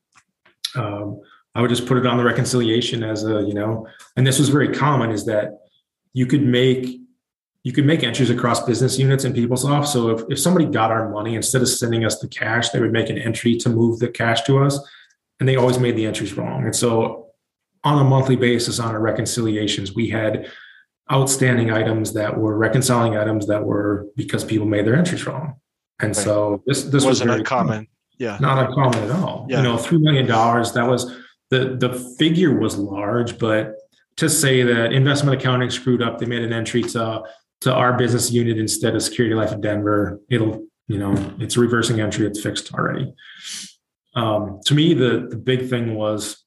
um, 0.74 1.20
I 1.54 1.60
would 1.60 1.70
just 1.70 1.86
put 1.86 1.96
it 1.96 2.06
on 2.06 2.18
the 2.18 2.24
reconciliation 2.24 3.02
as 3.02 3.24
a, 3.24 3.42
you 3.42 3.54
know, 3.54 3.86
and 4.16 4.26
this 4.26 4.38
was 4.38 4.48
very 4.48 4.74
common 4.74 5.10
is 5.10 5.24
that 5.26 5.60
you 6.12 6.26
could 6.26 6.42
make 6.42 7.00
you 7.62 7.72
could 7.72 7.86
make 7.86 8.04
entries 8.04 8.28
across 8.28 8.62
business 8.62 8.98
units 8.98 9.24
in 9.24 9.32
PeopleSoft. 9.32 9.86
So 9.86 10.10
if, 10.10 10.22
if 10.28 10.38
somebody 10.38 10.66
got 10.66 10.90
our 10.90 11.08
money, 11.08 11.34
instead 11.34 11.62
of 11.62 11.68
sending 11.68 12.04
us 12.04 12.18
the 12.18 12.28
cash, 12.28 12.68
they 12.68 12.78
would 12.78 12.92
make 12.92 13.08
an 13.08 13.16
entry 13.16 13.56
to 13.56 13.70
move 13.70 14.00
the 14.00 14.08
cash 14.08 14.42
to 14.42 14.58
us. 14.58 14.78
And 15.40 15.48
they 15.48 15.56
always 15.56 15.78
made 15.78 15.96
the 15.96 16.04
entries 16.04 16.36
wrong. 16.36 16.64
And 16.64 16.76
so 16.76 17.28
on 17.82 17.98
a 17.98 18.04
monthly 18.04 18.36
basis 18.36 18.78
on 18.78 18.94
our 18.94 19.00
reconciliations, 19.00 19.94
we 19.94 20.10
had 20.10 20.50
outstanding 21.12 21.70
items 21.70 22.14
that 22.14 22.38
were 22.38 22.56
reconciling 22.56 23.16
items 23.16 23.46
that 23.46 23.64
were 23.64 24.06
because 24.16 24.44
people 24.44 24.66
made 24.66 24.86
their 24.86 24.96
entries 24.96 25.26
wrong. 25.26 25.54
And 26.00 26.16
right. 26.16 26.24
so 26.24 26.62
this 26.66 26.84
this 26.84 27.04
wasn't 27.04 27.30
was 27.30 27.38
uncommon. 27.40 27.72
Common. 27.72 27.88
Yeah. 28.18 28.38
Not 28.40 28.66
uncommon 28.66 29.04
at 29.04 29.10
all. 29.10 29.46
Yeah. 29.48 29.58
You 29.58 29.62
know, 29.64 29.76
three 29.76 29.98
million 29.98 30.26
dollars, 30.26 30.72
that 30.72 30.86
was 30.86 31.14
the 31.50 31.76
the 31.78 31.92
figure 32.18 32.58
was 32.58 32.76
large, 32.78 33.38
but 33.38 33.74
to 34.16 34.28
say 34.28 34.62
that 34.62 34.92
investment 34.92 35.40
accounting 35.40 35.70
screwed 35.70 36.02
up, 36.02 36.18
they 36.18 36.26
made 36.26 36.42
an 36.42 36.52
entry 36.52 36.82
to 36.82 37.22
to 37.60 37.72
our 37.72 37.96
business 37.96 38.30
unit 38.30 38.58
instead 38.58 38.94
of 38.94 39.02
Security 39.02 39.34
Life 39.34 39.52
of 39.52 39.60
Denver. 39.60 40.20
It'll, 40.30 40.66
you 40.86 40.98
know, 40.98 41.14
it's 41.38 41.56
reversing 41.56 42.00
entry, 42.00 42.26
it's 42.26 42.40
fixed 42.42 42.72
already. 42.74 43.12
Um, 44.14 44.60
to 44.66 44.74
me, 44.74 44.94
the 44.94 45.26
the 45.30 45.36
big 45.36 45.68
thing 45.68 45.94
was 45.94 46.43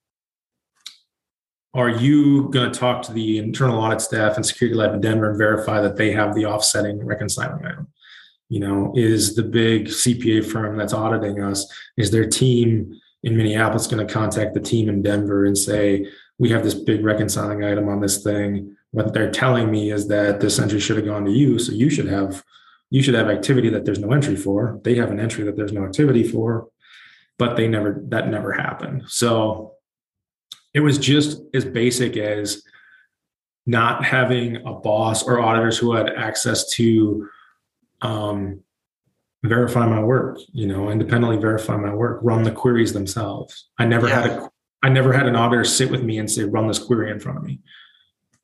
are 1.73 1.89
you 1.89 2.49
going 2.49 2.71
to 2.71 2.79
talk 2.79 3.03
to 3.03 3.13
the 3.13 3.37
internal 3.37 3.79
audit 3.79 4.01
staff 4.01 4.35
and 4.35 4.45
Security 4.45 4.75
Life 4.75 4.93
in 4.93 5.01
Denver 5.01 5.29
and 5.29 5.37
verify 5.37 5.81
that 5.81 5.95
they 5.95 6.11
have 6.11 6.33
the 6.33 6.45
offsetting 6.45 7.05
reconciling 7.05 7.65
item? 7.65 7.87
You 8.49 8.61
know, 8.61 8.93
is 8.95 9.35
the 9.35 9.43
big 9.43 9.87
CPA 9.87 10.45
firm 10.49 10.77
that's 10.77 10.93
auditing 10.93 11.43
us, 11.43 11.71
is 11.97 12.11
their 12.11 12.27
team 12.27 12.99
in 13.23 13.35
Minneapolis 13.35 13.87
going 13.87 14.05
to 14.05 14.11
contact 14.11 14.53
the 14.53 14.59
team 14.59 14.87
in 14.87 15.01
Denver 15.01 15.45
and 15.45 15.57
say, 15.57 16.07
we 16.39 16.49
have 16.49 16.63
this 16.63 16.73
big 16.73 17.03
reconciling 17.03 17.63
item 17.63 17.89
on 17.89 17.99
this 17.99 18.23
thing. 18.23 18.75
What 18.91 19.13
they're 19.13 19.31
telling 19.31 19.69
me 19.69 19.91
is 19.91 20.07
that 20.07 20.39
this 20.39 20.59
entry 20.59 20.79
should 20.79 20.97
have 20.97 21.05
gone 21.05 21.25
to 21.25 21.31
you 21.31 21.59
so 21.59 21.73
you 21.73 21.89
should 21.89 22.07
have 22.07 22.43
you 22.89 23.03
should 23.03 23.15
have 23.15 23.27
activity 23.27 23.67
that 23.69 23.83
there's 23.83 23.99
no 23.99 24.13
entry 24.13 24.37
for. 24.37 24.79
They 24.85 24.95
have 24.95 25.11
an 25.11 25.19
entry 25.19 25.43
that 25.43 25.57
there's 25.57 25.73
no 25.73 25.83
activity 25.83 26.23
for 26.23 26.69
but 27.37 27.55
they 27.55 27.67
never 27.67 28.01
that 28.07 28.29
never 28.29 28.51
happened. 28.51 29.03
So 29.07 29.73
it 30.77 30.81
was 30.81 30.99
just 30.99 31.41
as 31.55 31.65
basic 31.65 32.17
as 32.17 32.61
not 33.65 34.05
having 34.05 34.57
a 34.57 34.73
boss 34.73 35.23
or 35.23 35.39
auditors 35.39 35.75
who 35.75 35.93
had 35.93 36.07
access 36.11 36.69
to 36.69 37.27
um, 38.01 38.61
verify 39.43 39.87
my 39.87 39.99
work 39.99 40.37
you 40.51 40.67
know 40.67 40.91
independently 40.91 41.37
verify 41.37 41.75
my 41.75 41.91
work 41.93 42.19
run 42.21 42.43
the 42.43 42.51
queries 42.51 42.93
themselves 42.93 43.69
i 43.79 43.85
never 43.85 44.07
yeah. 44.07 44.21
had 44.21 44.31
a 44.31 44.49
i 44.83 44.89
never 44.89 45.11
had 45.11 45.25
an 45.25 45.35
auditor 45.35 45.63
sit 45.63 45.89
with 45.89 46.03
me 46.03 46.19
and 46.19 46.29
say 46.29 46.43
run 46.43 46.67
this 46.67 46.79
query 46.79 47.09
in 47.09 47.19
front 47.19 47.39
of 47.39 47.43
me 47.43 47.59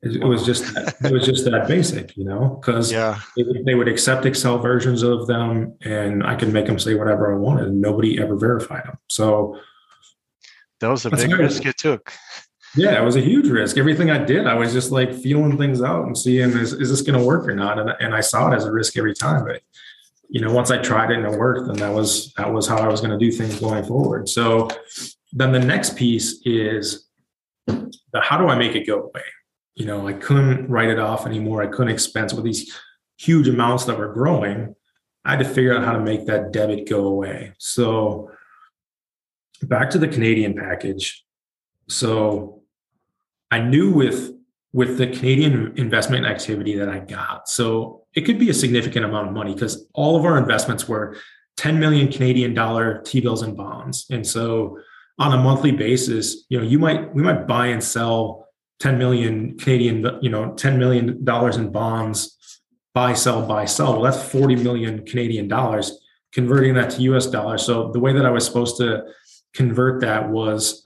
it, 0.02 0.16
it 0.16 0.24
was 0.24 0.44
just 0.44 0.76
it 0.76 1.12
was 1.12 1.24
just 1.24 1.44
that 1.46 1.66
basic, 1.66 2.14
you 2.16 2.24
know, 2.24 2.58
because 2.60 2.92
yeah. 2.92 3.18
they, 3.36 3.44
they, 3.64 3.74
would 3.74 3.88
accept 3.88 4.26
Excel 4.26 4.58
versions 4.58 5.02
of 5.02 5.26
them, 5.26 5.74
and 5.80 6.22
I 6.22 6.34
could 6.34 6.52
make 6.52 6.66
them 6.66 6.78
say 6.78 6.94
whatever 6.94 7.34
I 7.34 7.38
wanted, 7.38 7.68
and 7.68 7.80
nobody 7.80 8.20
ever 8.20 8.36
verified 8.36 8.84
them. 8.84 8.98
So 9.08 9.58
that 10.80 10.88
was 10.88 11.06
a 11.06 11.10
big 11.10 11.32
risk 11.32 11.64
you 11.64 11.72
took. 11.72 12.12
Yeah, 12.76 13.00
it 13.00 13.04
was 13.04 13.16
a 13.16 13.20
huge 13.20 13.48
risk. 13.48 13.76
Everything 13.76 14.10
I 14.10 14.18
did, 14.18 14.46
I 14.46 14.54
was 14.54 14.72
just 14.72 14.90
like 14.90 15.14
feeling 15.14 15.56
things 15.56 15.80
out 15.80 16.06
and 16.06 16.16
seeing 16.16 16.50
is, 16.50 16.72
is 16.72 16.90
this 16.90 17.02
going 17.02 17.18
to 17.18 17.24
work 17.24 17.46
or 17.46 17.54
not, 17.54 17.78
and, 17.78 17.90
and 18.00 18.14
I 18.14 18.20
saw 18.20 18.50
it 18.50 18.56
as 18.56 18.64
a 18.64 18.72
risk 18.72 18.96
every 18.96 19.14
time. 19.14 19.44
But 19.44 19.62
you 20.28 20.40
know, 20.40 20.52
once 20.52 20.70
I 20.70 20.78
tried 20.78 21.10
it 21.10 21.18
and 21.18 21.26
it 21.26 21.38
worked, 21.38 21.68
then 21.68 21.76
that 21.76 21.94
was 21.94 22.32
that 22.34 22.52
was 22.52 22.66
how 22.66 22.78
I 22.78 22.88
was 22.88 23.00
going 23.00 23.16
to 23.16 23.18
do 23.18 23.30
things 23.30 23.60
going 23.60 23.84
forward. 23.84 24.28
So 24.28 24.68
then 25.32 25.52
the 25.52 25.60
next 25.60 25.96
piece 25.96 26.40
is 26.44 27.08
the 27.66 28.20
how 28.20 28.38
do 28.38 28.48
I 28.48 28.56
make 28.56 28.74
it 28.74 28.86
go 28.86 29.02
away? 29.02 29.22
you 29.74 29.86
know, 29.86 30.06
I 30.06 30.12
couldn't 30.12 30.68
write 30.68 30.88
it 30.88 30.98
off 30.98 31.26
anymore. 31.26 31.62
I 31.62 31.66
couldn't 31.66 31.92
expense 31.92 32.32
with 32.32 32.44
these 32.44 32.72
huge 33.16 33.48
amounts 33.48 33.84
that 33.86 33.98
were 33.98 34.12
growing. 34.12 34.74
I 35.24 35.30
had 35.30 35.40
to 35.40 35.44
figure 35.44 35.76
out 35.76 35.84
how 35.84 35.92
to 35.92 36.00
make 36.00 36.26
that 36.26 36.52
debit 36.52 36.88
go 36.88 37.06
away. 37.06 37.52
So 37.58 38.30
back 39.62 39.90
to 39.90 39.98
the 39.98 40.08
Canadian 40.08 40.54
package. 40.54 41.24
So 41.88 42.62
I 43.50 43.60
knew 43.60 43.92
with 43.92 44.32
with 44.72 44.98
the 44.98 45.06
Canadian 45.06 45.72
investment 45.76 46.26
activity 46.26 46.76
that 46.76 46.88
I 46.88 46.98
got. 46.98 47.48
So 47.48 48.06
it 48.14 48.22
could 48.22 48.40
be 48.40 48.50
a 48.50 48.54
significant 48.54 49.04
amount 49.04 49.28
of 49.28 49.32
money 49.32 49.54
because 49.54 49.86
all 49.94 50.16
of 50.16 50.24
our 50.24 50.36
investments 50.36 50.88
were 50.88 51.16
10 51.58 51.78
million 51.78 52.10
Canadian 52.10 52.54
dollar 52.54 53.00
T-bills 53.02 53.42
and 53.42 53.56
bonds. 53.56 54.06
And 54.10 54.26
so 54.26 54.78
on 55.18 55.32
a 55.32 55.36
monthly 55.36 55.70
basis, 55.70 56.44
you 56.48 56.58
know, 56.58 56.64
you 56.64 56.80
might 56.80 57.14
we 57.14 57.22
might 57.22 57.46
buy 57.46 57.68
and 57.68 57.82
sell 57.82 58.48
10 58.80 58.98
million 58.98 59.56
Canadian, 59.58 60.04
you 60.20 60.30
know, 60.30 60.54
10 60.54 60.78
million 60.78 61.24
dollars 61.24 61.56
in 61.56 61.70
bonds, 61.70 62.36
buy, 62.94 63.14
sell, 63.14 63.46
buy, 63.46 63.64
sell. 63.64 63.92
Well, 63.92 64.02
that's 64.02 64.28
40 64.28 64.56
million 64.56 65.06
Canadian 65.06 65.46
dollars, 65.46 66.00
converting 66.32 66.74
that 66.74 66.90
to 66.90 67.02
US 67.02 67.26
dollars. 67.26 67.64
So 67.64 67.92
the 67.92 68.00
way 68.00 68.12
that 68.12 68.26
I 68.26 68.30
was 68.30 68.44
supposed 68.44 68.76
to 68.78 69.04
convert 69.54 70.00
that 70.00 70.28
was 70.28 70.83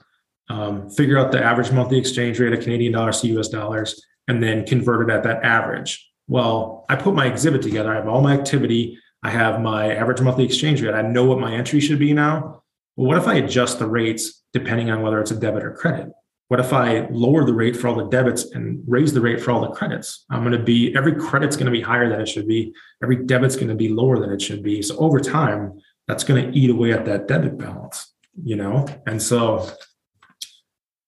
um, 0.49 0.89
figure 0.89 1.17
out 1.17 1.31
the 1.31 1.43
average 1.43 1.71
monthly 1.71 1.97
exchange 1.97 2.39
rate 2.39 2.53
of 2.53 2.61
Canadian 2.61 2.93
dollars 2.93 3.21
to 3.21 3.39
US 3.39 3.49
dollars, 3.49 4.03
and 4.27 4.41
then 4.41 4.65
convert 4.65 5.09
it 5.09 5.13
at 5.13 5.23
that 5.23 5.43
average. 5.43 6.07
Well, 6.27 6.85
I 6.89 6.95
put 6.95 7.15
my 7.15 7.25
exhibit 7.25 7.61
together. 7.61 7.91
I 7.91 7.95
have 7.95 8.07
all 8.07 8.21
my 8.21 8.33
activity. 8.33 8.99
I 9.23 9.31
have 9.31 9.61
my 9.61 9.95
average 9.95 10.21
monthly 10.21 10.45
exchange 10.45 10.81
rate. 10.81 10.93
I 10.93 11.01
know 11.01 11.25
what 11.25 11.39
my 11.39 11.53
entry 11.53 11.79
should 11.79 11.99
be 11.99 12.13
now. 12.13 12.63
Well, 12.95 13.07
what 13.07 13.17
if 13.17 13.27
I 13.27 13.35
adjust 13.35 13.79
the 13.79 13.87
rates 13.87 14.43
depending 14.53 14.89
on 14.89 15.01
whether 15.01 15.19
it's 15.19 15.31
a 15.31 15.39
debit 15.39 15.63
or 15.63 15.73
credit? 15.73 16.09
What 16.49 16.59
if 16.59 16.73
I 16.73 17.07
lower 17.11 17.45
the 17.45 17.53
rate 17.53 17.77
for 17.77 17.87
all 17.87 17.95
the 17.95 18.07
debits 18.09 18.51
and 18.51 18.83
raise 18.87 19.13
the 19.13 19.21
rate 19.21 19.39
for 19.39 19.51
all 19.51 19.61
the 19.61 19.69
credits? 19.69 20.25
I'm 20.31 20.41
going 20.41 20.57
to 20.57 20.63
be, 20.63 20.95
every 20.95 21.15
credit's 21.15 21.55
going 21.55 21.67
to 21.67 21.71
be 21.71 21.81
higher 21.81 22.09
than 22.09 22.19
it 22.19 22.27
should 22.27 22.47
be. 22.47 22.73
Every 23.03 23.23
debit's 23.23 23.55
going 23.55 23.67
to 23.67 23.75
be 23.75 23.89
lower 23.89 24.19
than 24.19 24.31
it 24.31 24.41
should 24.41 24.63
be. 24.63 24.81
So 24.81 24.97
over 24.97 25.19
time, 25.19 25.79
that's 26.07 26.23
going 26.23 26.51
to 26.51 26.57
eat 26.57 26.71
away 26.71 26.91
at 26.91 27.05
that 27.05 27.27
debit 27.27 27.57
balance, 27.57 28.13
you 28.43 28.55
know? 28.55 28.87
And 29.05 29.21
so 29.21 29.69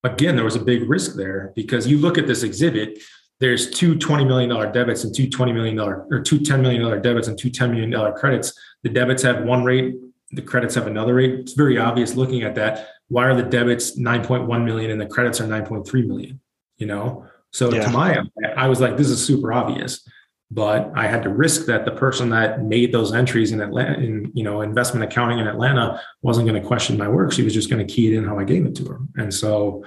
again, 0.04 0.36
there 0.36 0.44
was 0.44 0.56
a 0.56 0.64
big 0.64 0.88
risk 0.88 1.14
there 1.14 1.52
because 1.54 1.86
you 1.86 1.98
look 1.98 2.18
at 2.18 2.26
this 2.26 2.42
exhibit, 2.42 2.98
there's 3.40 3.70
two 3.70 3.96
$20 3.96 4.26
million 4.26 4.72
debits 4.72 5.04
and 5.04 5.14
two 5.14 5.26
$20 5.28 5.52
million 5.54 5.78
or 5.78 6.20
two 6.20 6.38
$10 6.38 6.60
million 6.60 7.02
debits 7.02 7.28
and 7.28 7.38
two 7.38 7.50
$10 7.50 7.70
million 7.70 8.12
credits. 8.14 8.52
The 8.82 8.88
debits 8.88 9.22
have 9.22 9.44
one 9.44 9.64
rate, 9.64 9.94
the 10.30 10.42
credits 10.42 10.74
have 10.76 10.86
another 10.86 11.14
rate. 11.14 11.34
It's 11.40 11.52
very 11.52 11.78
obvious 11.78 12.14
looking 12.14 12.42
at 12.42 12.54
that 12.54 12.88
why 13.12 13.26
are 13.26 13.36
the 13.36 13.42
debits 13.42 13.98
9.1 13.98 14.64
million 14.64 14.90
and 14.90 14.98
the 14.98 15.06
credits 15.06 15.38
are 15.38 15.46
9.3 15.46 16.06
million 16.06 16.40
you 16.78 16.86
know 16.86 17.26
so 17.50 17.70
yeah. 17.70 17.84
to 17.84 17.90
my 17.90 18.18
i 18.56 18.66
was 18.66 18.80
like 18.80 18.96
this 18.96 19.08
is 19.08 19.24
super 19.24 19.52
obvious 19.52 20.08
but 20.52 20.92
i 20.94 21.06
had 21.06 21.22
to 21.22 21.28
risk 21.28 21.66
that 21.66 21.84
the 21.84 21.90
person 21.90 22.28
that 22.28 22.62
made 22.62 22.92
those 22.92 23.12
entries 23.12 23.52
in 23.52 23.60
atlanta 23.60 23.98
in 23.98 24.30
you 24.34 24.44
know 24.44 24.60
investment 24.60 25.04
accounting 25.04 25.38
in 25.38 25.46
atlanta 25.46 26.00
wasn't 26.20 26.46
going 26.46 26.60
to 26.60 26.66
question 26.66 26.98
my 26.98 27.08
work. 27.08 27.32
She 27.32 27.42
was 27.42 27.54
just 27.54 27.70
going 27.70 27.84
to 27.84 27.92
key 27.92 28.12
it 28.12 28.16
in 28.16 28.24
how 28.24 28.38
i 28.38 28.44
gave 28.44 28.66
it 28.66 28.74
to 28.76 28.84
her. 28.86 29.00
And 29.16 29.32
so 29.32 29.84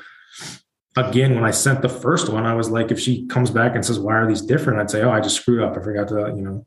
again 0.98 1.36
when 1.36 1.44
i 1.44 1.52
sent 1.52 1.82
the 1.82 1.90
first 1.90 2.30
one 2.30 2.46
i 2.46 2.56
was 2.56 2.70
like 2.70 2.90
if 2.92 3.00
she 3.00 3.26
comes 3.28 3.52
back 3.52 3.76
and 3.76 3.86
says 3.86 4.00
why 4.00 4.16
are 4.16 4.28
these 4.28 4.42
different? 4.42 4.80
I'd 4.80 4.92
say 4.92 5.02
oh 5.02 5.12
i 5.12 5.20
just 5.20 5.38
screwed 5.38 5.62
up. 5.62 5.78
I 5.78 5.82
forgot 5.82 6.08
to 6.10 6.34
you 6.36 6.42
know 6.42 6.66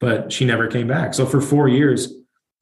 but 0.00 0.32
she 0.32 0.44
never 0.44 0.68
came 0.68 0.86
back. 0.86 1.14
So 1.14 1.26
for 1.26 1.40
four 1.40 1.68
years 1.68 2.12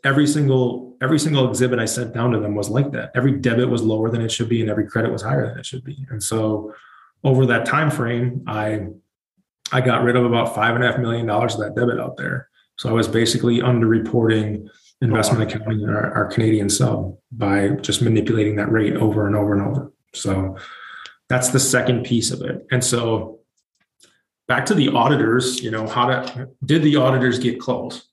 every 0.05 0.27
single 0.27 0.87
every 1.03 1.19
single 1.19 1.49
exhibit 1.49 1.79
I 1.79 1.85
sent 1.85 2.15
down 2.15 2.31
to 2.33 2.41
them 2.41 2.55
was 2.55 2.69
like 2.69 2.93
that. 2.93 3.11
Every 3.15 3.33
debit 3.33 3.69
was 3.69 3.83
lower 3.83 4.11
than 4.11 4.23
it 4.23 4.31
should 4.31 4.49
be, 4.49 4.61
and 4.61 4.71
every 4.71 4.87
credit 4.87 5.13
was 5.13 5.23
higher 5.23 5.47
than 5.49 5.59
it 5.59 5.67
should 5.67 5.85
be. 5.85 6.07
And 6.11 6.23
so 6.23 6.75
over 7.25 7.47
that 7.47 7.67
time 7.67 7.91
frame, 7.91 8.45
I 8.47 8.89
I 9.73 9.81
got 9.81 10.03
rid 10.03 10.17
of 10.17 10.25
about 10.25 10.55
five 10.55 10.75
and 10.75 10.85
a 10.85 10.91
half 10.91 11.01
million 11.01 11.27
dollars 11.27 11.55
of 11.55 11.61
that 11.61 11.75
debit 11.75 12.01
out 12.01 12.17
there. 12.17 12.49
So 12.79 12.89
I 12.89 12.93
was 12.93 13.09
basically 13.09 13.61
underreporting 13.61 14.69
investment 15.01 15.51
accounting 15.51 15.81
in 15.83 15.89
our, 15.89 16.13
our 16.15 16.27
Canadian 16.27 16.71
sub 16.71 17.17
by 17.33 17.71
just 17.81 18.03
manipulating 18.03 18.57
that 18.57 18.71
rate 18.71 18.95
over 18.95 19.27
and 19.27 19.37
over 19.37 19.53
and 19.55 19.63
over. 19.63 19.93
So 20.15 20.57
that's 21.29 21.51
the 21.51 21.61
second 21.61 22.05
piece 22.05 22.31
of 22.31 22.43
it. 22.43 22.67
And 22.71 22.83
so 22.83 23.41
back 24.49 24.67
to 24.67 24.75
the 24.75 24.89
auditors, 24.89 25.63
you 25.63 25.71
know, 25.71 25.87
how 25.87 26.07
to 26.07 26.49
did 26.65 26.83
the 26.83 26.97
auditors 26.97 27.39
get 27.39 27.61
close? 27.61 28.09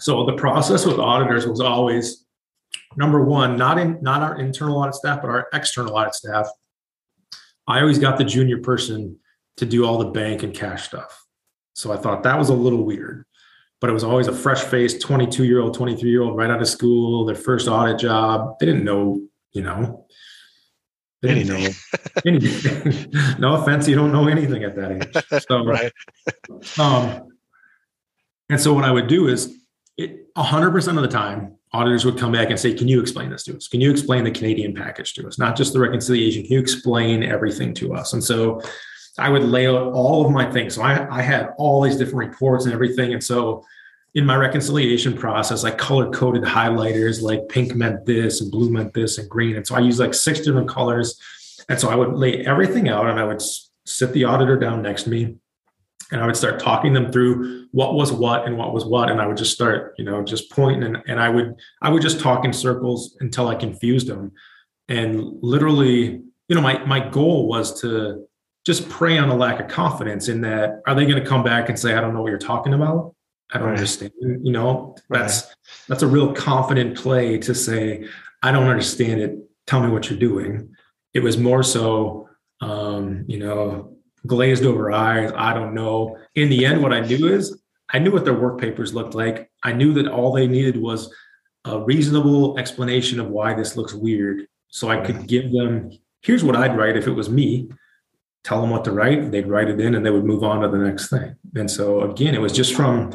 So 0.00 0.24
the 0.24 0.34
process 0.34 0.86
with 0.86 0.98
auditors 0.98 1.46
was 1.46 1.60
always 1.60 2.24
number 2.96 3.22
one, 3.22 3.56
not 3.56 3.78
in 3.78 3.98
not 4.00 4.22
our 4.22 4.38
internal 4.38 4.78
audit 4.78 4.94
staff, 4.94 5.20
but 5.20 5.28
our 5.28 5.48
external 5.52 5.96
audit 5.96 6.14
staff. 6.14 6.48
I 7.66 7.80
always 7.80 7.98
got 7.98 8.16
the 8.16 8.24
junior 8.24 8.58
person 8.58 9.18
to 9.58 9.66
do 9.66 9.84
all 9.84 9.98
the 9.98 10.10
bank 10.10 10.42
and 10.42 10.54
cash 10.54 10.86
stuff. 10.86 11.24
So 11.74 11.92
I 11.92 11.96
thought 11.96 12.22
that 12.22 12.38
was 12.38 12.48
a 12.48 12.54
little 12.54 12.84
weird, 12.84 13.24
but 13.80 13.90
it 13.90 13.92
was 13.92 14.04
always 14.04 14.26
a 14.26 14.32
fresh 14.32 14.62
faced 14.62 15.00
22 15.00 15.44
year 15.44 15.60
old, 15.60 15.74
23 15.74 16.10
year 16.10 16.22
old 16.22 16.36
right 16.36 16.50
out 16.50 16.60
of 16.60 16.68
school, 16.68 17.24
their 17.24 17.36
first 17.36 17.68
audit 17.68 17.98
job. 17.98 18.56
They 18.58 18.66
didn't 18.66 18.84
know, 18.84 19.20
you 19.52 19.62
know, 19.62 20.06
they 21.22 21.34
didn't 21.34 21.50
anything. 21.50 21.74
know 22.24 22.32
anything. 22.32 23.12
no 23.38 23.54
offense, 23.54 23.88
you 23.88 23.96
don't 23.96 24.12
know 24.12 24.28
anything 24.28 24.64
at 24.64 24.76
that 24.76 24.92
age. 24.92 25.42
So, 25.48 25.64
right. 25.64 25.92
um, 26.78 27.28
and 28.48 28.60
so 28.60 28.72
what 28.72 28.84
I 28.84 28.90
would 28.90 29.08
do 29.08 29.28
is 29.28 29.54
it 29.96 30.32
100% 30.34 30.96
of 30.96 31.02
the 31.02 31.08
time, 31.08 31.56
auditors 31.72 32.04
would 32.04 32.18
come 32.18 32.32
back 32.32 32.50
and 32.50 32.58
say, 32.58 32.72
Can 32.74 32.88
you 32.88 33.00
explain 33.00 33.30
this 33.30 33.44
to 33.44 33.56
us? 33.56 33.68
Can 33.68 33.80
you 33.80 33.90
explain 33.90 34.24
the 34.24 34.30
Canadian 34.30 34.74
package 34.74 35.14
to 35.14 35.26
us? 35.26 35.38
Not 35.38 35.56
just 35.56 35.72
the 35.72 35.80
reconciliation. 35.80 36.42
Can 36.44 36.52
you 36.52 36.60
explain 36.60 37.22
everything 37.22 37.74
to 37.74 37.94
us? 37.94 38.12
And 38.12 38.22
so 38.22 38.62
I 39.18 39.28
would 39.28 39.44
lay 39.44 39.66
out 39.66 39.92
all 39.92 40.24
of 40.24 40.32
my 40.32 40.50
things. 40.50 40.74
So 40.74 40.82
I, 40.82 41.18
I 41.18 41.22
had 41.22 41.50
all 41.58 41.82
these 41.82 41.96
different 41.96 42.30
reports 42.30 42.64
and 42.64 42.74
everything. 42.74 43.12
And 43.12 43.22
so 43.22 43.64
in 44.14 44.24
my 44.24 44.36
reconciliation 44.36 45.16
process, 45.16 45.64
I 45.64 45.70
color 45.70 46.10
coded 46.10 46.42
highlighters 46.42 47.20
like 47.20 47.48
pink 47.48 47.74
meant 47.74 48.06
this 48.06 48.40
and 48.40 48.50
blue 48.50 48.70
meant 48.70 48.94
this 48.94 49.18
and 49.18 49.28
green. 49.28 49.56
And 49.56 49.66
so 49.66 49.74
I 49.74 49.80
used 49.80 50.00
like 50.00 50.14
six 50.14 50.40
different 50.40 50.68
colors. 50.68 51.20
And 51.68 51.78
so 51.78 51.90
I 51.90 51.94
would 51.94 52.14
lay 52.14 52.44
everything 52.46 52.88
out 52.88 53.06
and 53.06 53.18
I 53.18 53.24
would 53.24 53.42
sit 53.84 54.12
the 54.12 54.24
auditor 54.24 54.58
down 54.58 54.82
next 54.82 55.04
to 55.04 55.10
me 55.10 55.36
and 56.10 56.20
I 56.22 56.26
would 56.26 56.36
start 56.36 56.60
talking 56.60 56.92
them 56.94 57.12
through 57.12 57.68
what 57.72 57.94
was 57.94 58.12
what 58.12 58.46
and 58.46 58.56
what 58.56 58.72
was 58.72 58.84
what. 58.84 59.10
And 59.10 59.20
I 59.20 59.26
would 59.26 59.36
just 59.36 59.52
start, 59.52 59.94
you 59.98 60.04
know, 60.04 60.22
just 60.22 60.50
pointing 60.50 60.84
and, 60.84 61.02
and 61.06 61.20
I 61.20 61.28
would, 61.28 61.56
I 61.82 61.90
would 61.90 62.02
just 62.02 62.20
talk 62.20 62.44
in 62.44 62.52
circles 62.52 63.16
until 63.20 63.48
I 63.48 63.54
confused 63.54 64.06
them. 64.06 64.32
And 64.88 65.22
literally, 65.42 66.22
you 66.48 66.54
know, 66.56 66.62
my, 66.62 66.82
my 66.86 67.06
goal 67.08 67.46
was 67.46 67.80
to 67.82 68.26
just 68.68 68.86
prey 68.90 69.16
on 69.16 69.30
a 69.30 69.34
lack 69.34 69.60
of 69.60 69.66
confidence 69.66 70.28
in 70.28 70.42
that, 70.42 70.82
are 70.86 70.94
they 70.94 71.06
going 71.06 71.18
to 71.20 71.26
come 71.26 71.42
back 71.42 71.70
and 71.70 71.78
say, 71.78 71.94
I 71.94 72.02
don't 72.02 72.12
know 72.12 72.20
what 72.20 72.28
you're 72.28 72.38
talking 72.38 72.74
about? 72.74 73.14
I 73.50 73.56
don't 73.56 73.68
right. 73.68 73.76
understand. 73.78 74.12
You 74.20 74.52
know, 74.52 74.94
that's, 75.08 75.46
right. 75.46 75.54
that's 75.88 76.02
a 76.02 76.06
real 76.06 76.34
confident 76.34 76.94
play 76.94 77.38
to 77.38 77.54
say, 77.54 78.04
I 78.42 78.52
don't 78.52 78.68
understand 78.68 79.22
it. 79.22 79.38
Tell 79.66 79.80
me 79.80 79.88
what 79.88 80.10
you're 80.10 80.18
doing. 80.18 80.76
It 81.14 81.20
was 81.20 81.38
more 81.38 81.62
so, 81.62 82.28
um, 82.60 83.24
you 83.26 83.38
know, 83.38 83.96
glazed 84.26 84.66
over 84.66 84.92
eyes. 84.92 85.32
I 85.34 85.54
don't 85.54 85.72
know. 85.72 86.18
In 86.34 86.50
the 86.50 86.66
end, 86.66 86.82
what 86.82 86.92
I 86.92 87.00
knew 87.00 87.26
is 87.26 87.58
I 87.94 87.98
knew 88.00 88.12
what 88.12 88.26
their 88.26 88.38
work 88.38 88.60
papers 88.60 88.92
looked 88.92 89.14
like. 89.14 89.50
I 89.62 89.72
knew 89.72 89.94
that 89.94 90.08
all 90.08 90.30
they 90.30 90.46
needed 90.46 90.76
was 90.76 91.10
a 91.64 91.80
reasonable 91.80 92.58
explanation 92.58 93.18
of 93.18 93.28
why 93.28 93.54
this 93.54 93.78
looks 93.78 93.94
weird. 93.94 94.46
So 94.68 94.90
I 94.90 95.00
could 95.00 95.26
give 95.26 95.50
them, 95.52 95.90
here's 96.20 96.44
what 96.44 96.54
I'd 96.54 96.76
write 96.76 96.98
if 96.98 97.06
it 97.06 97.12
was 97.12 97.30
me. 97.30 97.70
Tell 98.44 98.60
them 98.60 98.70
what 98.70 98.84
to 98.84 98.92
write. 98.92 99.30
They'd 99.30 99.46
write 99.46 99.68
it 99.68 99.80
in 99.80 99.94
and 99.94 100.04
they 100.04 100.10
would 100.10 100.24
move 100.24 100.42
on 100.42 100.62
to 100.62 100.68
the 100.68 100.78
next 100.78 101.10
thing. 101.10 101.36
And 101.54 101.70
so 101.70 102.02
again, 102.02 102.34
it 102.34 102.40
was 102.40 102.52
just 102.52 102.74
from 102.74 103.12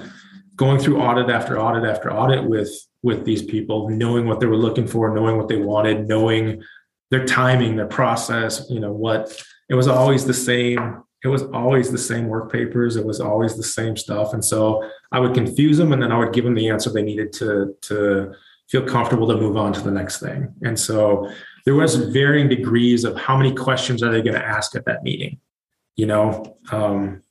going 0.55 0.80
through 0.80 1.01
audit 1.01 1.30
after 1.30 1.59
audit 1.59 1.89
after 1.89 2.11
audit 2.11 2.47
with 2.47 2.69
with 3.01 3.26
these 3.26 3.41
people, 3.41 3.89
knowing 3.89 4.28
what 4.28 4.39
they 4.39 4.45
were 4.45 4.57
looking 4.57 4.88
for, 4.88 5.13
knowing 5.13 5.38
what 5.38 5.49
they 5.49 5.57
wanted, 5.57 6.07
knowing 6.07 6.63
their 7.11 7.26
timing, 7.26 7.76
their 7.76 7.88
process, 7.88 8.65
you 8.69 8.80
know, 8.80 8.93
what 8.93 9.43
it 9.69 9.76
was 9.76 9.88
always 9.88 10.26
the 10.26 10.34
same 10.34 11.03
it 11.24 11.30
was 11.30 11.43
always 11.53 11.89
the 11.89 11.97
same 11.97 12.28
work 12.28 12.51
papers 12.51 12.95
it 12.95 13.05
was 13.05 13.19
always 13.19 13.55
the 13.55 13.63
same 13.63 13.95
stuff 13.95 14.34
and 14.34 14.43
so 14.43 14.88
i 15.11 15.19
would 15.19 15.34
confuse 15.34 15.78
them 15.78 15.93
and 15.93 16.01
then 16.01 16.11
i 16.11 16.17
would 16.17 16.34
give 16.34 16.43
them 16.43 16.53
the 16.53 16.69
answer 16.69 16.91
they 16.91 17.01
needed 17.01 17.32
to 17.32 17.76
to 17.82 18.34
feel 18.69 18.86
comfortable 18.86 19.28
to 19.28 19.38
move 19.38 19.57
on 19.57 19.71
to 19.71 19.82
the 19.82 19.91
next 19.91 20.19
thing 20.19 20.53
and 20.63 20.78
so 20.78 21.30
there 21.66 21.76
was 21.76 21.95
varying 21.95 22.49
degrees 22.49 23.03
of 23.03 23.18
how 23.18 23.38
many 23.38 23.53
questions 23.53 24.03
are 24.03 24.11
they 24.11 24.22
going 24.22 24.36
to 24.36 24.45
ask 24.45 24.76
at 24.76 24.86
that 24.86 25.03
meeting 25.03 25.39
you 25.95 26.05
know 26.05 26.57
um, 26.72 27.22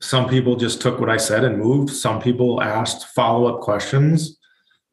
some 0.00 0.28
people 0.28 0.56
just 0.56 0.80
took 0.80 0.98
what 1.00 1.10
i 1.10 1.16
said 1.16 1.44
and 1.44 1.58
moved 1.58 1.92
some 1.92 2.20
people 2.20 2.62
asked 2.62 3.08
follow-up 3.08 3.60
questions 3.60 4.38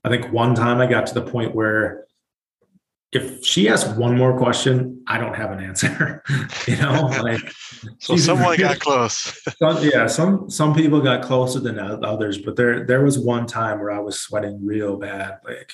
i 0.03 0.09
think 0.09 0.31
one 0.31 0.55
time 0.55 0.79
i 0.79 0.87
got 0.87 1.05
to 1.05 1.13
the 1.13 1.21
point 1.21 1.55
where 1.55 2.07
if 3.11 3.45
she 3.45 3.69
asks 3.69 3.89
one 3.97 4.17
more 4.17 4.37
question, 4.37 5.01
I 5.07 5.17
don't 5.17 5.35
have 5.35 5.51
an 5.51 5.61
answer. 5.61 6.23
you 6.67 6.75
know, 6.77 7.07
like 7.23 7.53
so 7.99 8.17
someone 8.17 8.57
got 8.57 8.79
close. 8.81 9.41
some, 9.57 9.77
yeah, 9.81 10.07
some 10.07 10.49
some 10.49 10.73
people 10.73 10.99
got 11.01 11.23
closer 11.23 11.59
than 11.59 11.79
others, 11.79 12.37
but 12.37 12.55
there 12.55 12.85
there 12.85 13.03
was 13.03 13.17
one 13.17 13.45
time 13.47 13.79
where 13.79 13.91
I 13.91 13.99
was 13.99 14.19
sweating 14.19 14.65
real 14.65 14.97
bad. 14.97 15.39
Like 15.45 15.71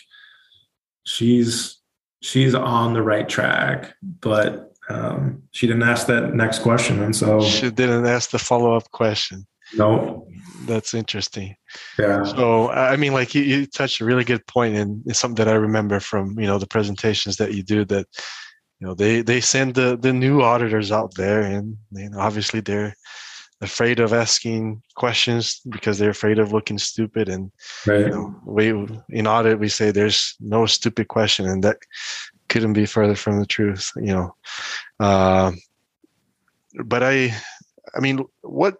she's 1.05 1.77
she's 2.23 2.55
on 2.55 2.93
the 2.93 3.03
right 3.03 3.27
track, 3.27 3.93
but 4.21 4.73
um, 4.89 5.43
she 5.51 5.67
didn't 5.67 5.83
ask 5.83 6.07
that 6.07 6.33
next 6.33 6.59
question, 6.59 7.03
and 7.03 7.15
so 7.15 7.41
she 7.41 7.69
didn't 7.69 8.05
ask 8.05 8.31
the 8.31 8.39
follow 8.39 8.75
up 8.75 8.89
question. 8.91 9.45
No, 9.75 10.27
that's 10.65 10.93
interesting. 10.93 11.55
Yeah. 11.99 12.23
So 12.23 12.69
I 12.69 12.95
mean, 12.95 13.13
like 13.13 13.35
you, 13.35 13.43
you 13.43 13.65
touched 13.65 14.01
a 14.01 14.05
really 14.05 14.23
good 14.23 14.45
point, 14.47 14.75
and 14.75 15.03
it's 15.05 15.19
something 15.19 15.43
that 15.43 15.51
I 15.51 15.55
remember 15.55 15.99
from 15.99 16.39
you 16.39 16.47
know 16.47 16.57
the 16.57 16.67
presentations 16.67 17.37
that 17.37 17.53
you 17.53 17.63
do. 17.63 17.85
That 17.85 18.07
you 18.79 18.87
know 18.87 18.93
they 18.93 19.21
they 19.21 19.41
send 19.41 19.75
the 19.75 19.97
the 19.97 20.13
new 20.13 20.41
auditors 20.41 20.91
out 20.91 21.13
there, 21.15 21.41
and 21.41 21.77
you 21.91 22.09
know 22.09 22.19
obviously 22.19 22.61
they're 22.61 22.95
afraid 23.63 23.99
of 23.99 24.13
asking 24.13 24.81
questions 24.95 25.61
because 25.69 25.97
they're 25.97 26.09
afraid 26.09 26.37
of 26.37 26.51
looking 26.51 26.77
stupid. 26.77 27.29
And 27.29 27.51
right. 27.87 28.01
you 28.01 28.09
know, 28.09 28.35
we 28.45 28.69
in 29.09 29.27
audit 29.27 29.59
we 29.59 29.69
say 29.69 29.89
there's 29.89 30.35
no 30.39 30.65
stupid 30.65 31.07
question, 31.07 31.47
and 31.47 31.63
that 31.63 31.77
couldn't 32.49 32.73
be 32.73 32.85
further 32.85 33.15
from 33.15 33.39
the 33.39 33.45
truth. 33.45 33.91
You 33.95 34.13
know, 34.13 34.35
uh, 34.99 35.51
but 36.85 37.03
I, 37.03 37.33
I 37.95 37.99
mean, 37.99 38.23
what 38.41 38.75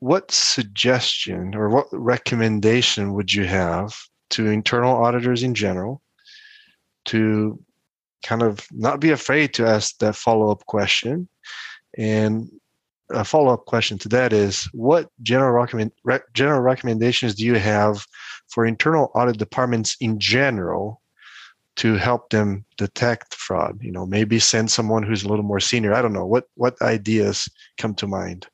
what 0.00 0.30
suggestion 0.30 1.54
or 1.54 1.68
what 1.70 1.86
recommendation 1.92 3.14
would 3.14 3.32
you 3.32 3.44
have 3.44 3.96
to 4.30 4.46
internal 4.46 4.94
auditors 4.94 5.42
in 5.42 5.54
general 5.54 6.02
to 7.06 7.58
kind 8.22 8.42
of 8.42 8.66
not 8.72 9.00
be 9.00 9.10
afraid 9.10 9.54
to 9.54 9.66
ask 9.66 9.98
that 9.98 10.16
follow-up 10.16 10.66
question 10.66 11.28
and 11.96 12.50
a 13.10 13.24
follow-up 13.24 13.66
question 13.66 13.98
to 13.98 14.08
that 14.08 14.32
is 14.32 14.68
what 14.72 15.10
general 15.22 15.52
recommend 15.52 15.92
re, 16.04 16.18
general 16.34 16.60
recommendations 16.60 17.34
do 17.34 17.44
you 17.44 17.54
have 17.54 18.06
for 18.48 18.66
internal 18.66 19.10
audit 19.14 19.38
departments 19.38 19.96
in 20.00 20.18
general 20.18 21.00
to 21.76 21.94
help 21.94 22.30
them 22.30 22.64
detect 22.76 23.34
fraud? 23.34 23.78
You 23.80 23.92
know 23.92 24.06
maybe 24.06 24.38
send 24.38 24.70
someone 24.70 25.02
who's 25.02 25.24
a 25.24 25.28
little 25.28 25.44
more 25.44 25.60
senior. 25.60 25.94
I 25.94 26.02
don't 26.02 26.12
know. 26.12 26.26
What 26.26 26.44
what 26.54 26.80
ideas 26.82 27.48
come 27.78 27.94
to 27.96 28.06
mind? 28.06 28.48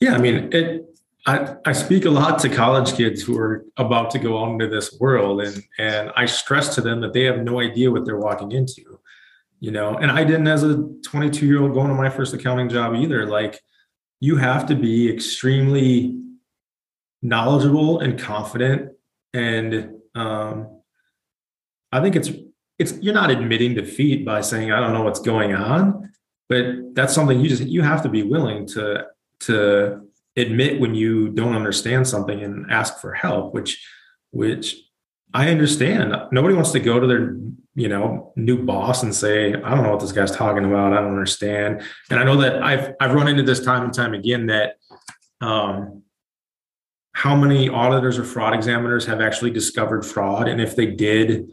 Yeah, 0.00 0.14
I 0.14 0.18
mean, 0.18 0.52
it. 0.52 0.90
I, 1.26 1.56
I 1.64 1.72
speak 1.72 2.04
a 2.04 2.10
lot 2.10 2.38
to 2.40 2.50
college 2.50 2.92
kids 2.94 3.22
who 3.22 3.38
are 3.38 3.64
about 3.78 4.10
to 4.10 4.18
go 4.18 4.44
out 4.44 4.50
into 4.50 4.68
this 4.68 4.94
world, 5.00 5.40
and 5.40 5.62
and 5.78 6.10
I 6.16 6.26
stress 6.26 6.74
to 6.74 6.82
them 6.82 7.00
that 7.00 7.14
they 7.14 7.22
have 7.24 7.38
no 7.38 7.60
idea 7.60 7.90
what 7.90 8.04
they're 8.04 8.18
walking 8.18 8.52
into, 8.52 8.93
you 9.64 9.70
know. 9.70 9.96
And 9.96 10.10
I 10.10 10.24
didn't 10.24 10.46
as 10.46 10.62
a 10.62 10.86
22 11.06 11.46
year 11.46 11.62
old 11.62 11.72
going 11.72 11.88
to 11.88 11.94
my 11.94 12.10
first 12.10 12.34
accounting 12.34 12.68
job 12.68 12.94
either. 12.94 13.24
Like, 13.24 13.58
you 14.20 14.36
have 14.36 14.66
to 14.66 14.74
be 14.74 15.10
extremely 15.10 16.20
knowledgeable 17.22 18.00
and 18.00 18.18
confident, 18.18 18.92
and 19.32 19.94
um, 20.14 20.82
I 21.90 22.02
think 22.02 22.14
it's 22.14 22.30
it's 22.78 22.92
you're 23.00 23.14
not 23.14 23.30
admitting 23.30 23.74
defeat 23.74 24.26
by 24.26 24.42
saying 24.42 24.70
I 24.70 24.80
don't 24.80 24.92
know 24.92 25.02
what's 25.02 25.20
going 25.20 25.54
on, 25.54 26.12
but 26.50 26.66
that's 26.92 27.14
something 27.14 27.40
you 27.40 27.48
just 27.48 27.62
you 27.62 27.80
have 27.80 28.02
to 28.02 28.10
be 28.10 28.22
willing 28.22 28.66
to 28.68 29.06
to 29.40 30.02
admit 30.36 30.78
when 30.78 30.94
you 30.94 31.30
don't 31.30 31.54
understand 31.54 32.06
something 32.06 32.42
and 32.42 32.70
ask 32.70 33.00
for 33.00 33.14
help 33.14 33.54
which 33.54 33.82
which 34.30 34.76
i 35.34 35.50
understand. 35.50 36.14
Nobody 36.32 36.54
wants 36.54 36.70
to 36.72 36.80
go 36.80 36.98
to 36.98 37.06
their 37.06 37.36
you 37.74 37.88
know 37.88 38.32
new 38.36 38.62
boss 38.62 39.02
and 39.02 39.12
say 39.12 39.52
i 39.52 39.74
don't 39.74 39.82
know 39.82 39.90
what 39.90 40.00
this 40.00 40.12
guy's 40.12 40.30
talking 40.30 40.64
about. 40.64 40.92
I 40.92 41.00
don't 41.00 41.10
understand. 41.10 41.82
And 42.10 42.20
i 42.20 42.24
know 42.24 42.36
that 42.36 42.62
i've 42.62 42.94
i've 43.00 43.12
run 43.12 43.28
into 43.28 43.42
this 43.42 43.64
time 43.64 43.84
and 43.84 43.92
time 43.92 44.14
again 44.14 44.46
that 44.46 44.76
um 45.40 46.02
how 47.12 47.36
many 47.36 47.68
auditors 47.68 48.18
or 48.18 48.24
fraud 48.24 48.54
examiners 48.54 49.06
have 49.06 49.20
actually 49.20 49.50
discovered 49.50 50.04
fraud? 50.04 50.48
And 50.48 50.60
if 50.60 50.74
they 50.76 50.86
did 50.86 51.50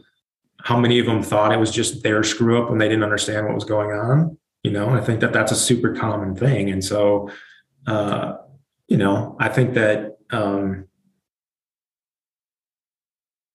how 0.60 0.78
many 0.78 1.00
of 1.00 1.06
them 1.06 1.22
thought 1.22 1.52
it 1.52 1.58
was 1.58 1.72
just 1.72 2.02
their 2.04 2.22
screw 2.22 2.62
up 2.62 2.70
and 2.70 2.80
they 2.80 2.88
didn't 2.88 3.04
understand 3.04 3.46
what 3.46 3.54
was 3.54 3.64
going 3.64 3.90
on? 3.90 4.38
You 4.62 4.70
know 4.70 4.90
i 4.90 5.00
think 5.00 5.20
that 5.20 5.32
that's 5.32 5.52
a 5.52 5.56
super 5.56 5.92
common 5.94 6.36
thing. 6.36 6.70
And 6.70 6.84
so 6.84 7.28
uh, 7.86 8.36
you 8.92 8.98
know, 8.98 9.36
I 9.40 9.48
think 9.48 9.72
that 9.72 10.18
um, 10.30 10.86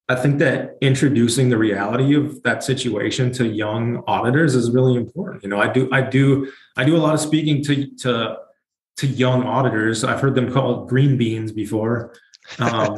I 0.09 0.15
think 0.15 0.39
that 0.39 0.77
introducing 0.79 1.49
the 1.49 1.57
reality 1.57 2.15
of 2.15 2.41
that 2.43 2.63
situation 2.63 3.31
to 3.33 3.47
young 3.47 4.03
auditors 4.07 4.55
is 4.55 4.71
really 4.71 4.95
important. 4.95 5.43
You 5.43 5.49
know, 5.49 5.59
I 5.59 5.67
do 5.67 5.89
I 5.91 6.01
do 6.01 6.51
I 6.77 6.85
do 6.85 6.95
a 6.95 6.99
lot 6.99 7.13
of 7.13 7.19
speaking 7.19 7.61
to 7.65 7.87
to 7.97 8.37
to 8.97 9.07
young 9.07 9.43
auditors. 9.43 10.05
I've 10.05 10.21
heard 10.21 10.35
them 10.35 10.51
called 10.51 10.87
green 10.87 11.17
beans 11.17 11.51
before. 11.51 12.13
Um, 12.59 12.97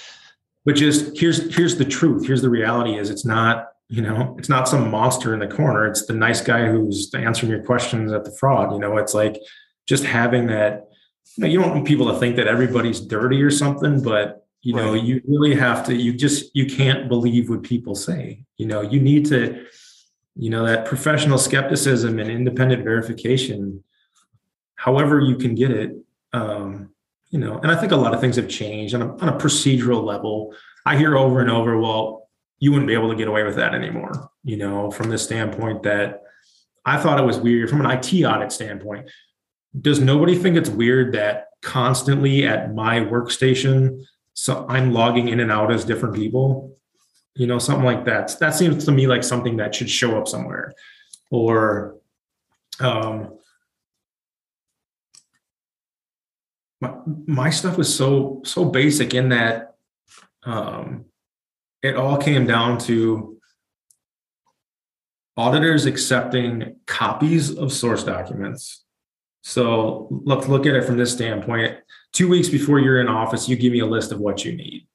but 0.64 0.74
just 0.74 1.16
here's 1.18 1.54
here's 1.54 1.76
the 1.76 1.84
truth. 1.84 2.26
Here's 2.26 2.42
the 2.42 2.50
reality: 2.50 2.98
is 2.98 3.08
it's 3.08 3.24
not 3.24 3.68
you 3.88 4.02
know 4.02 4.34
it's 4.36 4.48
not 4.48 4.68
some 4.68 4.90
monster 4.90 5.32
in 5.34 5.38
the 5.38 5.46
corner. 5.46 5.86
It's 5.86 6.06
the 6.06 6.14
nice 6.14 6.40
guy 6.40 6.66
who's 6.66 7.14
answering 7.14 7.52
your 7.52 7.62
questions 7.62 8.10
at 8.10 8.24
the 8.24 8.32
fraud. 8.32 8.72
You 8.72 8.80
know, 8.80 8.96
it's 8.96 9.14
like 9.14 9.40
just 9.86 10.04
having 10.04 10.48
that. 10.48 10.88
You, 11.36 11.42
know, 11.42 11.50
you 11.50 11.60
don't 11.60 11.70
want 11.70 11.86
people 11.86 12.12
to 12.12 12.18
think 12.18 12.34
that 12.36 12.48
everybody's 12.48 13.00
dirty 13.00 13.42
or 13.42 13.50
something, 13.50 14.02
but 14.02 14.41
you 14.62 14.74
know 14.74 14.92
right. 14.92 15.02
you 15.02 15.20
really 15.26 15.54
have 15.54 15.84
to. 15.86 15.94
You 15.94 16.12
just 16.12 16.54
you 16.54 16.66
can't 16.66 17.08
believe 17.08 17.50
what 17.50 17.62
people 17.62 17.94
say. 17.94 18.44
You 18.56 18.66
know, 18.66 18.80
you 18.80 19.00
need 19.00 19.26
to. 19.26 19.66
You 20.34 20.48
know 20.48 20.64
that 20.64 20.86
professional 20.86 21.36
skepticism 21.36 22.18
and 22.18 22.30
independent 22.30 22.84
verification 22.84 23.84
however 24.82 25.20
you 25.20 25.36
can 25.36 25.54
get 25.54 25.70
it. 25.70 25.92
Um, 26.32 26.90
you 27.30 27.38
know, 27.38 27.58
and 27.58 27.70
I 27.70 27.76
think 27.76 27.92
a 27.92 27.96
lot 27.96 28.14
of 28.14 28.20
things 28.20 28.34
have 28.34 28.48
changed 28.48 28.94
on 28.96 29.02
a, 29.02 29.16
on 29.18 29.28
a 29.28 29.38
procedural 29.38 30.02
level. 30.02 30.54
I 30.84 30.96
hear 30.96 31.16
over 31.16 31.40
and 31.40 31.48
over, 31.48 31.78
well, 31.78 32.28
you 32.58 32.72
wouldn't 32.72 32.88
be 32.88 32.94
able 32.94 33.08
to 33.08 33.14
get 33.14 33.28
away 33.28 33.44
with 33.44 33.54
that 33.56 33.74
anymore. 33.74 34.30
You 34.42 34.56
know, 34.56 34.90
from 34.90 35.08
the 35.08 35.18
standpoint 35.18 35.84
that 35.84 36.22
I 36.84 36.98
thought 36.98 37.20
it 37.20 37.24
was 37.24 37.38
weird 37.38 37.70
from 37.70 37.80
an 37.84 37.90
IT 37.90 38.24
audit 38.24 38.50
standpoint. 38.50 39.08
Does 39.80 40.00
nobody 40.00 40.36
think 40.36 40.56
it's 40.56 40.68
weird 40.68 41.14
that 41.14 41.46
constantly 41.62 42.44
at 42.44 42.74
my 42.74 42.98
workstation, 42.98 44.04
so 44.34 44.66
I'm 44.68 44.92
logging 44.92 45.28
in 45.28 45.40
and 45.40 45.52
out 45.52 45.72
as 45.72 45.84
different 45.84 46.14
people? 46.14 46.76
You 47.34 47.46
know, 47.46 47.58
something 47.58 47.84
like 47.84 48.04
that. 48.06 48.38
That 48.40 48.54
seems 48.54 48.84
to 48.84 48.92
me 48.92 49.06
like 49.06 49.24
something 49.24 49.56
that 49.56 49.74
should 49.74 49.90
show 49.90 50.18
up 50.18 50.28
somewhere. 50.28 50.74
Or 51.30 51.96
um, 52.80 53.38
my, 56.80 56.94
my 57.26 57.50
stuff 57.50 57.78
was 57.78 57.94
so 57.94 58.42
so 58.44 58.64
basic 58.64 59.14
in 59.14 59.30
that 59.30 59.76
um, 60.44 61.06
it 61.82 61.96
all 61.96 62.16
came 62.16 62.46
down 62.46 62.78
to 62.78 63.38
auditors 65.36 65.86
accepting 65.86 66.76
copies 66.86 67.56
of 67.56 67.72
source 67.72 68.04
documents. 68.04 68.81
So 69.42 70.08
let's 70.24 70.48
look 70.48 70.66
at 70.66 70.74
it 70.74 70.84
from 70.84 70.96
this 70.96 71.12
standpoint. 71.12 71.78
Two 72.12 72.28
weeks 72.28 72.48
before 72.48 72.78
you're 72.78 73.00
in 73.00 73.08
office, 73.08 73.48
you 73.48 73.56
give 73.56 73.72
me 73.72 73.80
a 73.80 73.86
list 73.86 74.12
of 74.12 74.20
what 74.20 74.44
you 74.44 74.56
need. 74.56 74.86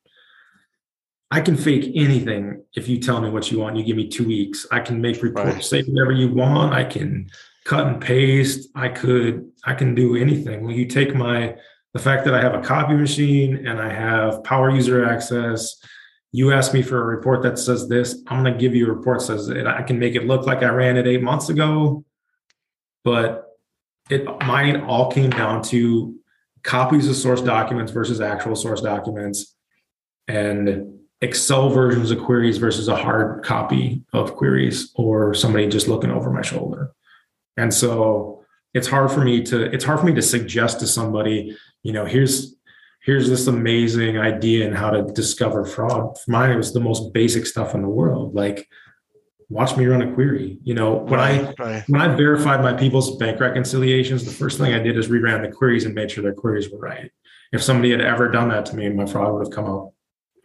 I 1.29 1.41
can 1.41 1.57
fake 1.57 1.91
anything 1.95 2.63
if 2.73 2.87
you 2.87 2.99
tell 2.99 3.19
me 3.19 3.29
what 3.29 3.51
you 3.51 3.59
want. 3.59 3.75
You 3.75 3.83
give 3.83 3.97
me 3.97 4.07
two 4.07 4.25
weeks. 4.25 4.65
I 4.71 4.79
can 4.79 5.01
make 5.01 5.21
reports, 5.21 5.53
right. 5.53 5.63
say 5.63 5.83
whatever 5.83 6.13
you 6.13 6.33
want. 6.33 6.73
I 6.73 6.85
can 6.85 7.29
cut 7.65 7.87
and 7.87 8.01
paste. 8.01 8.69
I 8.75 8.87
could, 8.87 9.51
I 9.65 9.73
can 9.73 9.93
do 9.93 10.15
anything. 10.15 10.63
When 10.63 10.75
you 10.75 10.85
take 10.85 11.13
my 11.13 11.57
the 11.97 12.03
fact 12.03 12.25
that 12.25 12.35
I 12.35 12.41
have 12.41 12.53
a 12.53 12.61
copy 12.61 12.93
machine 12.93 13.65
and 13.65 13.81
I 13.81 13.91
have 13.91 14.43
power 14.43 14.69
user 14.69 15.03
access. 15.03 15.75
You 16.31 16.51
ask 16.51 16.71
me 16.71 16.83
for 16.83 17.01
a 17.01 17.05
report 17.05 17.41
that 17.41 17.57
says 17.57 17.87
this, 17.87 18.21
I'm 18.27 18.43
going 18.43 18.53
to 18.53 18.59
give 18.59 18.75
you 18.75 18.85
a 18.85 18.93
report 18.93 19.19
that 19.19 19.25
says 19.25 19.49
it. 19.49 19.65
I 19.65 19.81
can 19.81 19.97
make 19.97 20.13
it 20.13 20.27
look 20.27 20.45
like 20.45 20.61
I 20.61 20.69
ran 20.69 20.97
it 20.97 21.07
eight 21.07 21.23
months 21.23 21.49
ago, 21.49 22.05
but 23.03 23.46
it 24.09 24.25
mine 24.45 24.81
all 24.81 25.11
came 25.11 25.29
down 25.29 25.61
to 25.63 26.15
copies 26.63 27.07
of 27.07 27.15
source 27.15 27.41
documents 27.41 27.91
versus 27.91 28.21
actual 28.21 28.55
source 28.55 28.81
documents 28.81 29.55
and 30.27 30.93
Excel 31.21 31.69
versions 31.69 32.11
of 32.11 32.19
queries 32.19 32.57
versus 32.57 32.87
a 32.87 32.95
hard 32.95 33.43
copy 33.43 34.03
of 34.13 34.35
queries 34.35 34.91
or 34.95 35.33
somebody 35.33 35.67
just 35.67 35.87
looking 35.87 36.11
over 36.11 36.29
my 36.29 36.43
shoulder. 36.43 36.91
And 37.55 37.73
so 37.73 38.37
it's 38.73 38.87
hard 38.87 39.11
for 39.11 39.23
me 39.23 39.41
to 39.43 39.63
it's 39.73 39.83
hard 39.83 39.99
for 39.99 40.05
me 40.05 40.13
to 40.13 40.21
suggest 40.21 40.79
to 40.79 40.87
somebody 40.87 41.57
you 41.83 41.91
know 41.91 42.05
here's 42.05 42.55
here's 43.01 43.29
this 43.29 43.47
amazing 43.47 44.17
idea 44.17 44.67
and 44.67 44.77
how 44.77 44.89
to 44.89 45.03
discover 45.13 45.65
fraud 45.65 46.17
for 46.19 46.31
mine 46.31 46.51
it 46.51 46.57
was 46.57 46.73
the 46.73 46.79
most 46.79 47.13
basic 47.13 47.45
stuff 47.45 47.73
in 47.73 47.81
the 47.81 47.89
world 47.89 48.35
like 48.35 48.67
watch 49.49 49.77
me 49.77 49.85
run 49.85 50.01
a 50.01 50.13
query 50.13 50.57
you 50.63 50.73
know 50.73 50.95
when 50.95 51.19
right, 51.19 51.59
i 51.59 51.63
right. 51.63 51.83
when 51.87 52.01
i 52.01 52.07
verified 52.07 52.61
my 52.61 52.73
people's 52.73 53.15
bank 53.17 53.39
reconciliations 53.39 54.25
the 54.25 54.31
first 54.31 54.57
thing 54.57 54.73
i 54.73 54.79
did 54.79 54.97
is 54.97 55.07
reran 55.07 55.41
the 55.41 55.55
queries 55.55 55.85
and 55.85 55.95
made 55.95 56.11
sure 56.11 56.21
their 56.21 56.33
queries 56.33 56.69
were 56.69 56.79
right 56.79 57.11
if 57.53 57.63
somebody 57.63 57.91
had 57.91 58.01
ever 58.01 58.29
done 58.29 58.49
that 58.49 58.65
to 58.65 58.75
me 58.75 58.89
my 58.89 59.05
fraud 59.05 59.33
would 59.33 59.45
have 59.45 59.53
come 59.53 59.65
out 59.65 59.93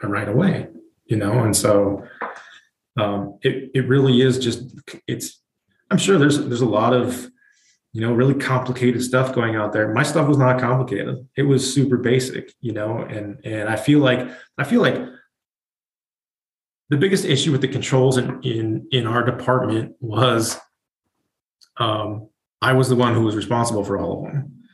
right 0.03 0.29
away 0.29 0.69
you 1.07 1.17
know 1.17 1.41
and 1.41 1.57
so 1.57 2.07
um, 2.99 3.39
it, 3.43 3.71
it 3.75 3.89
really 3.89 4.21
is 4.21 4.39
just 4.39 4.75
it's 5.07 5.41
i'm 5.91 5.99
sure 5.99 6.19
there's 6.19 6.39
there's 6.47 6.61
a 6.61 6.67
lot 6.67 6.93
of 6.93 7.31
you 7.93 8.01
know, 8.01 8.13
really 8.13 8.35
complicated 8.35 9.03
stuff 9.03 9.35
going 9.35 9.55
out 9.55 9.73
there. 9.73 9.93
My 9.93 10.03
stuff 10.03 10.27
was 10.27 10.39
not 10.39 10.59
complicated. 10.59 11.29
It 11.37 11.43
was 11.43 11.73
super 11.73 11.99
basic, 11.99 12.53
you 12.61 12.73
know, 12.73 12.99
and 12.99 13.39
and 13.45 13.69
I 13.69 13.77
feel 13.77 13.99
like 13.99 14.29
I 14.57 14.65
feel 14.65 14.81
like 14.81 14.97
the 16.93 16.99
biggest 16.99 17.25
issue 17.25 17.53
with 17.53 17.63
the 17.63 17.69
controls 17.69 18.19
in 18.19 18.43
in, 18.43 18.87
in 18.93 19.07
our 19.07 19.25
department 19.25 19.97
was 20.01 20.61
um, 21.79 22.29
I 22.61 22.75
was 22.75 22.91
the 22.91 22.97
one 22.97 23.15
who 23.15 23.23
was 23.23 23.35
responsible 23.35 23.83
for 23.83 23.99
all 23.99 24.19
of 24.19 24.31
them. 24.31 24.65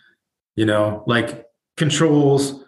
You 0.56 0.66
know, 0.66 1.04
like 1.06 1.46
controls, 1.76 2.64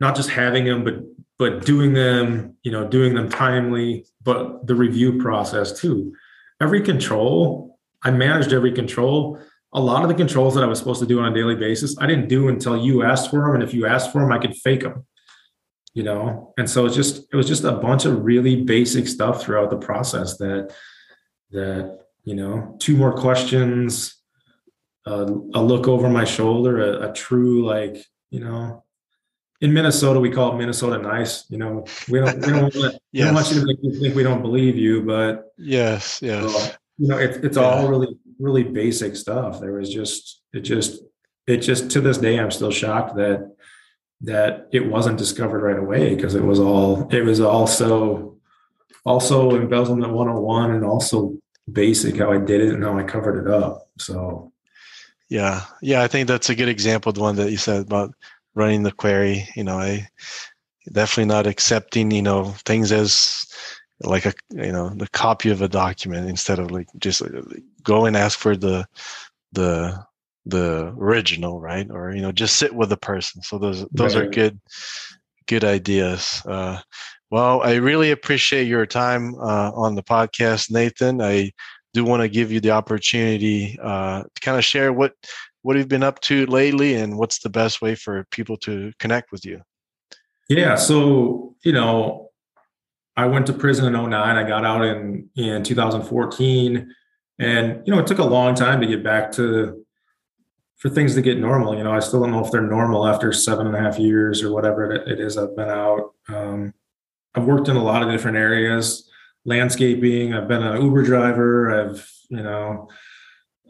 not 0.00 0.16
just 0.16 0.30
having 0.30 0.64
them, 0.64 0.82
but 0.82 0.94
but 1.38 1.66
doing 1.66 1.92
them, 1.92 2.56
you 2.62 2.72
know, 2.72 2.88
doing 2.88 3.14
them 3.14 3.28
timely, 3.28 4.06
but 4.22 4.66
the 4.66 4.74
review 4.74 5.20
process 5.20 5.78
too. 5.78 6.14
Every 6.58 6.80
control 6.80 7.78
I 8.02 8.10
managed 8.10 8.54
every 8.54 8.72
control. 8.72 9.38
A 9.74 9.80
lot 9.80 10.02
of 10.04 10.08
the 10.08 10.14
controls 10.14 10.54
that 10.54 10.64
I 10.64 10.66
was 10.66 10.78
supposed 10.78 11.00
to 11.00 11.06
do 11.06 11.20
on 11.20 11.30
a 11.30 11.34
daily 11.34 11.54
basis, 11.54 11.98
I 11.98 12.06
didn't 12.06 12.28
do 12.28 12.48
until 12.48 12.76
you 12.76 13.02
asked 13.02 13.28
for 13.28 13.40
them. 13.40 13.56
And 13.56 13.62
if 13.62 13.74
you 13.74 13.84
asked 13.84 14.10
for 14.10 14.22
them, 14.22 14.32
I 14.32 14.38
could 14.38 14.56
fake 14.56 14.80
them, 14.80 15.04
you 15.98 16.04
know? 16.04 16.54
And 16.56 16.70
so 16.70 16.86
it's 16.86 16.94
just, 16.94 17.26
it 17.32 17.34
was 17.34 17.48
just 17.48 17.64
a 17.64 17.72
bunch 17.72 18.04
of 18.04 18.24
really 18.24 18.62
basic 18.62 19.08
stuff 19.08 19.42
throughout 19.42 19.68
the 19.68 19.78
process 19.78 20.36
that, 20.36 20.72
that, 21.50 21.98
you 22.22 22.36
know, 22.36 22.76
two 22.78 22.96
more 22.96 23.12
questions, 23.12 24.14
uh, 25.08 25.26
a 25.54 25.60
look 25.60 25.88
over 25.88 26.08
my 26.08 26.24
shoulder, 26.24 26.80
a, 26.80 27.10
a 27.10 27.12
true, 27.12 27.66
like, 27.66 27.96
you 28.30 28.38
know, 28.38 28.84
in 29.60 29.74
Minnesota, 29.74 30.20
we 30.20 30.30
call 30.30 30.54
it 30.54 30.58
Minnesota 30.58 31.02
nice. 31.02 31.50
You 31.50 31.58
know, 31.58 31.84
we 32.08 32.20
don't, 32.20 32.46
we 32.46 32.52
don't, 32.52 32.76
want, 32.76 32.76
yes. 32.76 33.00
we 33.12 33.20
don't 33.22 33.34
want 33.34 33.50
you 33.50 33.60
to 33.60 33.66
think, 33.66 34.00
think 34.00 34.14
we 34.14 34.22
don't 34.22 34.42
believe 34.42 34.76
you, 34.76 35.02
but 35.02 35.52
yes, 35.58 36.22
yes. 36.22 36.52
So, 36.52 36.76
you 36.98 37.08
know 37.08 37.16
it's 37.16 37.38
it's 37.38 37.56
yeah. 37.56 37.62
all 37.62 37.88
really 37.88 38.18
really 38.38 38.64
basic 38.64 39.16
stuff 39.16 39.60
there 39.60 39.72
was 39.72 39.92
just 39.92 40.42
it 40.52 40.60
just 40.60 41.02
it 41.46 41.58
just 41.58 41.90
to 41.92 42.00
this 42.00 42.18
day 42.18 42.38
i'm 42.38 42.50
still 42.50 42.70
shocked 42.70 43.16
that 43.16 43.54
that 44.20 44.68
it 44.72 44.88
wasn't 44.88 45.18
discovered 45.18 45.60
right 45.60 45.78
away 45.78 46.14
because 46.14 46.34
it 46.34 46.42
was 46.42 46.58
all 46.58 47.08
it 47.10 47.24
was 47.24 47.40
also 47.40 48.36
also 49.04 49.54
embezzlement 49.54 50.12
101 50.12 50.70
and 50.72 50.84
also 50.84 51.36
basic 51.72 52.16
how 52.18 52.32
i 52.32 52.38
did 52.38 52.60
it 52.60 52.74
and 52.74 52.82
how 52.82 52.98
i 52.98 53.02
covered 53.02 53.46
it 53.46 53.52
up 53.52 53.88
so. 53.98 54.52
Yeah 55.28 55.64
yeah 55.82 56.02
i 56.02 56.08
think 56.08 56.26
that's 56.26 56.50
a 56.50 56.54
good 56.54 56.68
example 56.68 57.12
the 57.12 57.20
one 57.20 57.36
that 57.36 57.50
you 57.50 57.58
said 57.58 57.82
about 57.82 58.12
running 58.54 58.82
the 58.82 58.92
query 58.92 59.46
you 59.54 59.62
know 59.62 59.78
i 59.78 60.08
definitely 60.90 61.26
not 61.26 61.46
accepting 61.46 62.10
you 62.10 62.22
know 62.22 62.44
things 62.64 62.90
as 62.90 63.46
like 64.00 64.26
a 64.26 64.32
you 64.50 64.72
know 64.72 64.88
the 64.90 65.08
copy 65.08 65.50
of 65.50 65.62
a 65.62 65.68
document 65.68 66.28
instead 66.28 66.58
of 66.58 66.70
like 66.70 66.88
just 66.98 67.22
uh, 67.22 67.42
go 67.82 68.06
and 68.06 68.16
ask 68.16 68.38
for 68.38 68.56
the 68.56 68.86
the 69.52 70.02
the 70.48 70.94
original 70.98 71.60
right? 71.60 71.86
Or 71.90 72.14
you 72.14 72.22
know 72.22 72.32
just 72.32 72.56
sit 72.56 72.74
with 72.74 72.88
the 72.88 72.96
person. 72.96 73.42
So 73.42 73.58
those 73.58 73.86
those 73.92 74.16
right. 74.16 74.24
are 74.24 74.30
good 74.30 74.60
good 75.46 75.64
ideas. 75.64 76.42
Uh, 76.46 76.80
well 77.30 77.60
i 77.62 77.74
really 77.74 78.10
appreciate 78.10 78.66
your 78.66 78.86
time 78.86 79.34
uh, 79.34 79.70
on 79.74 79.94
the 79.94 80.02
podcast 80.02 80.70
nathan. 80.70 81.20
I 81.20 81.52
do 81.94 82.04
want 82.04 82.22
to 82.22 82.28
give 82.28 82.52
you 82.52 82.60
the 82.60 82.70
opportunity 82.70 83.78
uh, 83.82 84.22
to 84.22 84.40
kind 84.40 84.58
of 84.58 84.64
share 84.64 84.92
what 84.92 85.12
what 85.62 85.76
you've 85.76 85.88
been 85.88 86.02
up 86.02 86.20
to 86.20 86.46
lately 86.46 86.94
and 86.94 87.18
what's 87.18 87.40
the 87.40 87.50
best 87.50 87.82
way 87.82 87.94
for 87.94 88.24
people 88.30 88.56
to 88.58 88.92
connect 88.98 89.32
with 89.32 89.44
you. 89.44 89.60
Yeah 90.48 90.76
so 90.76 91.54
you 91.64 91.72
know 91.72 92.28
I 93.18 93.26
went 93.26 93.48
to 93.48 93.52
prison 93.52 93.92
in 93.92 94.10
09. 94.10 94.14
I 94.14 94.48
got 94.48 94.64
out 94.64 94.84
in 94.84 95.28
in 95.34 95.64
2014, 95.64 96.94
and 97.40 97.82
you 97.84 97.92
know 97.92 97.98
it 97.98 98.06
took 98.06 98.20
a 98.20 98.24
long 98.24 98.54
time 98.54 98.80
to 98.80 98.86
get 98.86 99.02
back 99.02 99.32
to 99.32 99.84
for 100.78 100.88
things 100.88 101.14
to 101.14 101.22
get 101.22 101.38
normal. 101.38 101.76
You 101.76 101.84
know, 101.84 101.92
I 101.92 102.00
still 102.00 102.20
don't 102.20 102.30
know 102.30 102.44
if 102.44 102.50
they're 102.50 102.62
normal 102.62 103.06
after 103.06 103.32
seven 103.32 103.66
and 103.66 103.76
a 103.76 103.80
half 103.80 103.98
years 103.98 104.42
or 104.42 104.52
whatever 104.52 104.90
it 104.92 105.20
is 105.20 105.36
I've 105.36 105.56
been 105.56 105.68
out. 105.68 106.14
Um, 106.28 106.74
I've 107.34 107.44
worked 107.44 107.68
in 107.68 107.76
a 107.76 107.82
lot 107.82 108.02
of 108.02 108.10
different 108.10 108.36
areas, 108.36 109.08
landscaping. 109.44 110.34
I've 110.34 110.48
been 110.48 110.62
an 110.62 110.82
Uber 110.82 111.02
driver. 111.02 111.90
I've 111.90 112.10
you 112.30 112.42
know. 112.42 112.88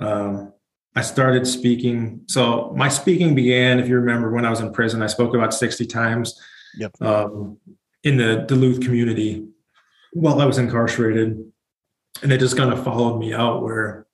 Um, 0.00 0.52
I 0.94 1.02
started 1.02 1.46
speaking. 1.46 2.22
So 2.26 2.72
my 2.76 2.88
speaking 2.88 3.34
began, 3.34 3.78
if 3.78 3.88
you 3.88 3.96
remember, 3.96 4.30
when 4.30 4.44
I 4.44 4.50
was 4.50 4.60
in 4.60 4.72
prison. 4.72 5.02
I 5.02 5.06
spoke 5.06 5.34
about 5.34 5.54
60 5.54 5.86
times. 5.86 6.40
Yep. 6.76 7.00
Um, 7.00 7.58
in 8.04 8.16
the 8.16 8.44
Duluth 8.48 8.80
community 8.80 9.46
while 10.12 10.40
I 10.40 10.44
was 10.44 10.58
incarcerated. 10.58 11.44
And 12.22 12.32
it 12.32 12.38
just 12.38 12.56
kind 12.56 12.72
of 12.72 12.82
followed 12.82 13.18
me 13.18 13.32
out 13.32 13.62
where 13.62 14.07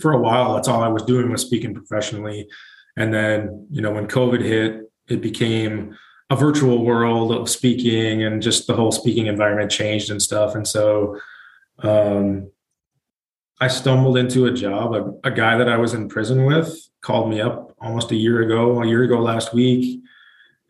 for 0.00 0.12
a 0.12 0.20
while, 0.20 0.54
that's 0.54 0.68
all 0.68 0.82
I 0.82 0.88
was 0.88 1.02
doing 1.02 1.30
was 1.30 1.42
speaking 1.42 1.74
professionally. 1.74 2.48
And 2.96 3.12
then, 3.12 3.66
you 3.70 3.82
know, 3.82 3.92
when 3.92 4.06
COVID 4.06 4.42
hit, 4.42 4.90
it 5.08 5.20
became 5.20 5.96
a 6.30 6.36
virtual 6.36 6.84
world 6.84 7.32
of 7.32 7.48
speaking 7.48 8.22
and 8.22 8.40
just 8.40 8.66
the 8.66 8.74
whole 8.74 8.92
speaking 8.92 9.26
environment 9.26 9.70
changed 9.70 10.10
and 10.10 10.22
stuff. 10.22 10.54
And 10.54 10.66
so 10.66 11.18
um, 11.82 12.50
I 13.60 13.68
stumbled 13.68 14.16
into 14.16 14.46
a 14.46 14.52
job. 14.52 14.94
A, 14.94 15.28
a, 15.28 15.30
guy 15.30 15.58
that 15.58 15.68
I 15.68 15.76
was 15.76 15.92
in 15.92 16.08
prison 16.08 16.44
with 16.44 16.72
called 17.02 17.30
me 17.30 17.40
up 17.40 17.74
almost 17.80 18.12
a 18.12 18.16
year 18.16 18.42
ago, 18.42 18.82
a 18.82 18.86
year 18.86 19.02
ago 19.02 19.18
last 19.18 19.52
week. 19.52 20.02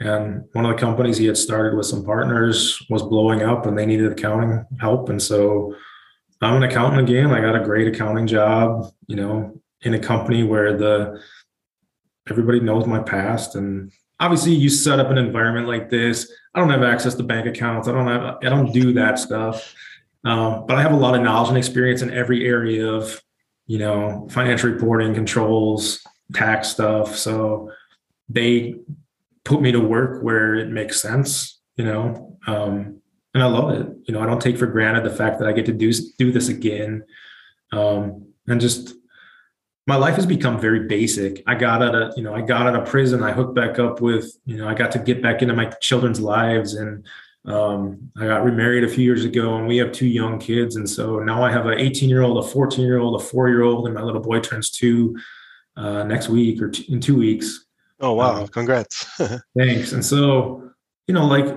And 0.01 0.45
one 0.53 0.65
of 0.65 0.75
the 0.75 0.81
companies 0.81 1.19
he 1.19 1.27
had 1.27 1.37
started 1.37 1.77
with 1.77 1.87
some 1.87 2.05
partners 2.05 2.83
was 2.89 3.03
blowing 3.03 3.43
up 3.43 3.67
and 3.67 3.77
they 3.77 3.85
needed 3.85 4.11
accounting 4.11 4.65
help. 4.81 5.11
And 5.11 5.21
so 5.21 5.75
I'm 6.41 6.57
an 6.57 6.63
accountant 6.63 7.09
again. 7.09 7.31
I 7.31 7.41
got 7.41 7.57
a 7.57 7.65
great 7.65 7.89
accounting 7.89 8.27
job, 8.27 8.93
you 9.07 9.17
know, 9.17 9.61
in 9.83 9.95
a 9.95 9.99
company 9.99 10.43
where 10.43 10.77
the 10.77 11.21
everybody 12.29 12.61
knows 12.61 12.87
my 12.87 13.01
past. 13.01 13.55
And 13.55 13.93
obviously 14.19 14.53
you 14.55 14.69
set 14.69 15.01
up 15.01 15.11
an 15.11 15.19
environment 15.19 15.69
like 15.69 15.91
this. 15.91 16.31
I 16.55 16.61
don't 16.61 16.71
have 16.71 16.83
access 16.83 17.15
to 17.15 17.23
bank 17.23 17.47
accounts. 17.47 17.89
I 17.89 17.93
don't 17.93 18.07
have 18.07 18.39
i 18.43 18.49
don't 18.49 18.73
do 18.73 18.93
that 18.95 19.19
stuff. 19.19 19.75
Um, 20.25 20.67
but 20.67 20.77
i 20.77 20.83
have 20.83 20.93
a 20.93 20.97
lot 20.97 21.15
of 21.15 21.23
knowledge 21.23 21.49
and 21.49 21.59
experience 21.59 22.03
in 22.03 22.13
every 22.13 22.47
area 22.47 22.87
of 22.87 23.23
you 23.67 23.79
know 23.79 24.29
financial 24.31 24.71
reporting 24.71 25.15
controls 25.15 26.01
tax 26.33 26.69
stuff. 26.69 27.17
So 27.17 27.71
they 28.29 28.77
put 29.45 29.61
me 29.61 29.73
to 29.73 29.81
work 29.81 30.23
where 30.23 30.55
it 30.55 30.69
makes 30.69 31.01
sense 31.01 31.61
you 31.81 31.87
know? 31.87 32.37
Um, 32.47 33.00
and 33.35 33.43
i 33.43 33.47
love 33.47 33.71
it 33.71 33.87
you 34.05 34.15
know 34.15 34.21
i 34.21 34.27
don't 34.27 34.41
take 34.41 34.59
for 34.59 34.67
granted 34.67 35.05
the 35.05 35.15
fact 35.15 35.39
that 35.39 35.49
i 35.49 35.53
get 35.53 35.67
to 35.67 35.73
do 35.73 35.93
do 36.19 36.33
this 36.33 36.49
again 36.49 37.03
um, 37.73 38.27
and 38.49 38.61
just 38.61 38.95
my 39.87 39.97
life 39.97 40.15
has 40.15 40.27
become 40.27 40.61
very 40.61 40.87
basic. 40.87 41.43
I 41.49 41.57
got 41.57 41.83
out 41.83 41.95
of, 41.95 42.13
you 42.17 42.23
know, 42.23 42.33
I 42.33 42.43
got 42.43 42.67
out 42.67 42.77
of 42.77 42.89
prison. 42.89 43.25
I 43.25 43.33
hooked 43.33 43.55
back 43.57 43.79
up 43.79 44.01
with, 44.01 44.33
you 44.45 44.57
know, 44.57 44.69
I 44.69 44.75
got 44.75 44.93
to 44.93 44.99
get 44.99 45.21
back 45.21 45.43
into 45.43 45.55
my 45.55 45.67
children's 45.81 46.21
lives 46.21 46.75
and 46.75 47.05
um, 47.45 48.13
I 48.17 48.27
got 48.27 48.45
remarried 48.45 48.85
a 48.85 48.89
few 48.89 49.05
years 49.05 49.25
ago 49.25 49.57
and 49.57 49.67
we 49.67 49.79
have 49.79 49.91
two 49.91 50.07
young 50.07 50.39
kids. 50.39 50.77
And 50.77 50.89
so 50.89 51.19
now 51.19 51.43
I 51.43 51.51
have 51.51 51.67
an 51.67 51.79
18 51.79 52.09
year 52.09 52.23
old, 52.23 52.45
a 52.45 52.49
14 52.49 52.85
year 52.85 52.99
old, 52.99 53.21
a 53.21 53.25
four 53.25 53.49
year 53.49 53.63
old, 53.63 53.87
and 53.87 53.95
my 53.95 54.03
little 54.03 54.21
boy 54.21 54.39
turns 54.39 54.71
two 54.71 55.19
uh, 55.77 56.05
next 56.05 56.29
week 56.29 56.63
or 56.63 56.71
t- 56.71 56.87
in 56.93 57.01
two 57.01 57.17
weeks. 57.17 57.67
Oh, 57.99 58.13
wow. 58.13 58.43
Um, 58.43 58.47
Congrats. 58.49 59.07
thanks. 59.59 59.93
And 59.93 60.05
so, 60.05 60.71
you 61.09 61.15
know, 61.15 61.27
like 61.27 61.57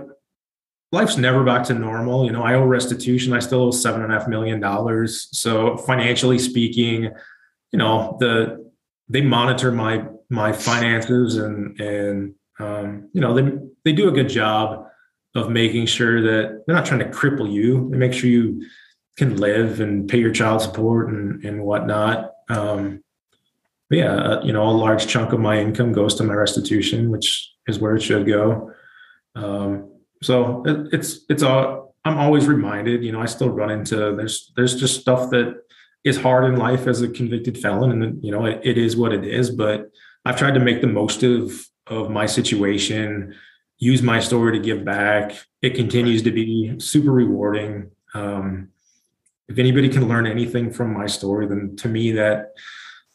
life's 0.94 1.18
never 1.18 1.44
back 1.44 1.64
to 1.66 1.74
normal. 1.74 2.24
You 2.24 2.32
know, 2.32 2.44
I 2.44 2.54
owe 2.54 2.64
restitution. 2.64 3.34
I 3.34 3.40
still 3.40 3.64
owe 3.64 3.72
seven 3.72 4.04
and 4.04 4.14
a 4.14 4.18
half 4.18 4.28
million 4.28 4.60
dollars. 4.60 5.28
So 5.32 5.76
financially 5.76 6.38
speaking, 6.38 7.10
you 7.72 7.80
know 7.80 8.16
the 8.20 8.72
they 9.10 9.22
monitor 9.22 9.72
my 9.72 10.06
my 10.30 10.54
finances 10.54 11.36
and 11.36 11.80
and 11.82 12.36
um, 12.60 13.10
you 13.12 13.20
know 13.20 13.34
they 13.34 13.58
they 13.84 13.92
do 13.92 14.08
a 14.08 14.12
good 14.12 14.30
job 14.30 14.86
of 15.36 15.50
making 15.50 15.88
sure 15.88 16.22
that 16.22 16.64
they're 16.66 16.76
not 16.76 16.86
trying 16.86 17.00
to 17.00 17.10
cripple 17.10 17.52
you. 17.52 17.90
They 17.90 17.98
make 17.98 18.14
sure 18.14 18.30
you 18.30 18.64
can 19.18 19.38
live 19.38 19.80
and 19.80 20.08
pay 20.08 20.20
your 20.20 20.32
child 20.32 20.62
support 20.62 21.10
and 21.10 21.44
and 21.44 21.64
whatnot. 21.64 22.32
Um, 22.50 23.04
but 23.90 23.98
yeah, 23.98 24.14
uh, 24.14 24.44
you 24.44 24.54
know, 24.54 24.64
a 24.64 24.72
large 24.72 25.08
chunk 25.08 25.34
of 25.34 25.40
my 25.40 25.60
income 25.60 25.92
goes 25.92 26.16
to 26.16 26.24
my 26.24 26.36
restitution, 26.36 27.10
which 27.10 27.52
is 27.68 27.80
where 27.80 27.96
it 27.96 28.02
should 28.02 28.28
go. 28.28 28.72
Um, 29.36 29.93
so 30.24 30.64
it, 30.66 30.94
it's 30.94 31.20
it's 31.30 31.44
all 31.44 31.96
I'm 32.06 32.18
always 32.18 32.48
reminded. 32.48 33.04
You 33.04 33.12
know, 33.12 33.22
I 33.22 33.26
still 33.26 33.50
run 33.50 33.72
into 33.72 34.16
there's 34.16 34.52
there's 34.56 34.80
just 34.80 35.02
stuff 35.02 35.30
that 35.32 35.62
is 36.04 36.20
hard 36.20 36.46
in 36.46 36.58
life 36.58 36.88
as 36.88 37.02
a 37.02 37.10
convicted 37.10 37.58
felon, 37.58 38.02
and 38.02 38.24
you 38.24 38.32
know 38.32 38.46
it, 38.46 38.62
it 38.64 38.78
is 38.78 38.96
what 38.96 39.14
it 39.14 39.26
is. 39.26 39.50
But 39.50 39.92
I've 40.26 40.38
tried 40.38 40.54
to 40.54 40.60
make 40.60 40.82
the 40.82 40.88
most 40.88 41.24
of 41.24 41.66
of 41.88 42.10
my 42.10 42.26
situation, 42.26 43.36
use 43.78 44.02
my 44.02 44.20
story 44.20 44.58
to 44.58 44.64
give 44.64 44.86
back. 44.86 45.34
It 45.62 45.76
continues 45.76 46.24
to 46.24 46.32
be 46.32 46.76
super 46.80 47.12
rewarding. 47.12 47.92
Um, 48.14 48.70
if 49.50 49.60
anybody 49.60 49.90
can 49.90 50.08
learn 50.08 50.26
anything 50.26 50.72
from 50.72 50.94
my 50.94 51.06
story, 51.06 51.48
then 51.48 51.76
to 51.78 51.90
me 51.90 52.12
that 52.14 52.54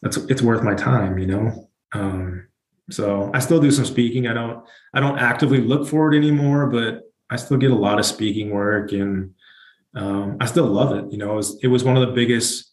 that's 0.02 0.16
it's 0.16 0.42
worth 0.42 0.62
my 0.62 0.74
time. 0.74 1.18
You 1.18 1.26
know. 1.26 1.70
Um, 1.92 2.47
so 2.90 3.30
I 3.34 3.38
still 3.38 3.60
do 3.60 3.70
some 3.70 3.84
speaking. 3.84 4.26
I 4.26 4.34
don't 4.34 4.64
I 4.94 5.00
don't 5.00 5.18
actively 5.18 5.60
look 5.60 5.86
for 5.86 6.12
it 6.12 6.16
anymore, 6.16 6.66
but 6.66 7.02
I 7.30 7.36
still 7.36 7.58
get 7.58 7.70
a 7.70 7.76
lot 7.76 7.98
of 7.98 8.06
speaking 8.06 8.50
work 8.50 8.92
and 8.92 9.34
um, 9.94 10.36
I 10.40 10.46
still 10.46 10.66
love 10.66 10.96
it. 10.96 11.10
You 11.10 11.18
know, 11.18 11.32
it 11.32 11.36
was, 11.36 11.58
it 11.62 11.66
was 11.68 11.84
one 11.84 11.96
of 11.96 12.06
the 12.06 12.14
biggest 12.14 12.72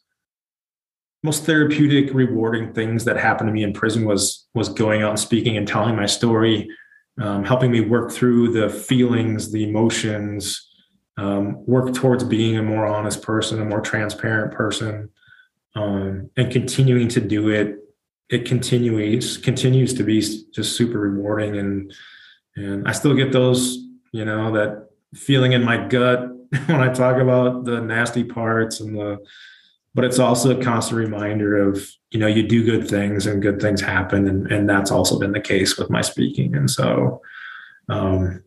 most 1.24 1.44
therapeutic, 1.44 2.14
rewarding 2.14 2.72
things 2.72 3.04
that 3.06 3.18
happened 3.18 3.50
to 3.50 3.54
me 3.54 3.64
in 3.64 3.74
prison 3.74 4.06
was 4.06 4.48
was 4.54 4.70
going 4.70 5.02
out 5.02 5.10
and 5.10 5.20
speaking 5.20 5.58
and 5.58 5.68
telling 5.68 5.96
my 5.96 6.06
story, 6.06 6.70
um, 7.20 7.44
helping 7.44 7.72
me 7.72 7.82
work 7.82 8.12
through 8.12 8.52
the 8.52 8.70
feelings, 8.70 9.52
the 9.52 9.68
emotions, 9.68 10.70
um, 11.18 11.66
work 11.66 11.94
towards 11.96 12.24
being 12.24 12.58
a 12.58 12.64
more 12.64 12.86
honest 12.86 13.24
person, 13.24 13.60
a 13.60 13.66
more 13.66 13.82
transparent 13.82 14.54
person, 14.54 15.10
um, 15.76 16.30
and 16.38 16.52
continuing 16.52 17.08
to 17.08 17.20
do 17.20 17.50
it. 17.50 17.78
It 18.30 18.46
continues 18.46 19.38
continues 19.38 19.94
to 19.96 20.04
be 20.04 20.20
just 20.20 20.76
super 20.76 21.00
rewarding, 21.00 21.58
and 21.58 21.94
and 22.56 22.88
I 22.88 22.92
still 22.92 23.14
get 23.14 23.32
those, 23.32 23.78
you 24.12 24.26
know, 24.26 24.52
that 24.54 24.90
feeling 25.14 25.54
in 25.54 25.64
my 25.64 25.78
gut 25.88 26.30
when 26.66 26.82
I 26.82 26.92
talk 26.92 27.18
about 27.18 27.66
the 27.66 27.82
nasty 27.82 28.24
parts 28.24 28.80
and 28.80 28.96
the 28.96 29.20
but 29.94 30.04
it's 30.04 30.20
also 30.20 30.60
a 30.60 30.62
constant 30.62 31.00
reminder 31.00 31.58
of 31.58 31.90
you 32.12 32.20
know 32.20 32.28
you 32.28 32.48
do 32.48 32.66
good 32.66 32.88
things 32.88 33.26
and 33.26 33.42
good 33.42 33.62
things 33.62 33.82
happen. 33.82 34.28
And, 34.28 34.52
and 34.52 34.70
that's 34.70 34.92
also 34.92 35.18
been 35.18 35.32
the 35.32 35.40
case 35.40 35.78
with 35.78 35.90
my 35.90 36.02
speaking. 36.02 36.56
And 36.56 36.70
so 36.70 37.22
um, 37.88 38.44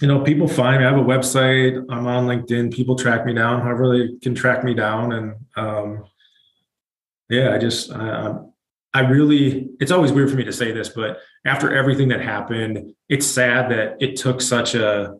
you 0.00 0.08
know 0.08 0.20
people 0.20 0.46
find 0.46 0.80
me 0.80 0.86
i 0.86 0.90
have 0.90 1.00
a 1.00 1.02
website 1.02 1.82
i'm 1.88 2.06
on 2.06 2.26
linkedin 2.26 2.70
people 2.70 2.96
track 2.96 3.24
me 3.24 3.32
down 3.32 3.62
however 3.62 3.96
they 3.96 4.18
can 4.18 4.34
track 4.34 4.62
me 4.62 4.74
down. 4.74 5.12
And 5.12 5.34
um, 5.56 6.04
yeah 7.28 7.54
i 7.54 7.58
just 7.58 7.90
I, 7.92 8.34
I 8.96 9.00
really 9.00 9.68
it's 9.78 9.90
always 9.90 10.10
weird 10.10 10.30
for 10.30 10.36
me 10.36 10.44
to 10.44 10.52
say 10.52 10.72
this 10.72 10.88
but 10.88 11.18
after 11.44 11.76
everything 11.76 12.08
that 12.08 12.22
happened 12.22 12.94
it's 13.10 13.26
sad 13.26 13.70
that 13.70 13.96
it 14.00 14.16
took 14.16 14.40
such 14.40 14.74
a 14.74 15.16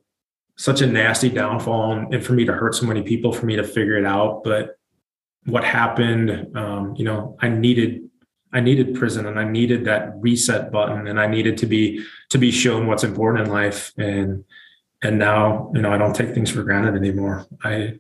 such 0.57 0.81
a 0.81 0.87
nasty 0.87 1.29
downfall 1.29 1.93
and, 1.93 2.15
and 2.15 2.25
for 2.25 2.33
me 2.33 2.47
to 2.47 2.55
hurt 2.55 2.75
so 2.75 2.87
many 2.87 3.03
people 3.03 3.35
for 3.35 3.45
me 3.45 3.57
to 3.57 3.63
figure 3.63 3.99
it 3.99 4.07
out. 4.07 4.43
But 4.43 4.79
what 5.45 5.63
happened 5.63 6.57
um, 6.57 6.95
you 6.97 7.05
know 7.05 7.37
i 7.41 7.49
needed 7.49 8.09
i 8.53 8.61
needed 8.61 8.97
prison 8.97 9.27
and 9.27 9.39
i 9.39 9.45
needed 9.45 9.85
that 9.85 10.13
reset 10.17 10.73
button 10.73 11.07
and 11.07 11.21
i 11.21 11.27
needed 11.27 11.57
to 11.59 11.67
be 11.67 12.05
to 12.31 12.39
be 12.39 12.51
shown 12.51 12.87
what's 12.87 13.05
important 13.05 13.47
in 13.47 13.53
life. 13.53 13.93
And 13.99 14.45
and 15.03 15.19
now 15.19 15.71
you 15.75 15.83
know 15.83 15.93
i 15.93 15.99
don't 15.99 16.17
take 16.17 16.33
things 16.35 16.51
for 16.51 16.63
granted 16.63 16.95
anymore. 16.97 17.47
I 17.63 17.99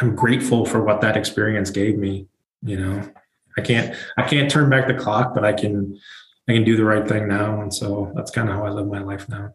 i'm 0.00 0.14
grateful 0.14 0.66
for 0.66 0.84
what 0.84 1.00
that 1.00 1.16
experience 1.16 1.70
gave 1.70 1.96
me 1.96 2.26
you 2.62 2.76
know 2.76 3.10
i 3.58 3.60
can't 3.60 3.94
i 4.16 4.22
can't 4.22 4.50
turn 4.50 4.68
back 4.70 4.86
the 4.86 4.94
clock 4.94 5.34
but 5.34 5.44
i 5.44 5.52
can 5.52 5.98
i 6.48 6.52
can 6.52 6.64
do 6.64 6.76
the 6.76 6.84
right 6.84 7.08
thing 7.08 7.28
now 7.28 7.60
and 7.60 7.72
so 7.72 8.12
that's 8.14 8.30
kind 8.30 8.48
of 8.48 8.54
how 8.54 8.64
i 8.64 8.70
live 8.70 8.86
my 8.86 9.00
life 9.00 9.28
now 9.28 9.50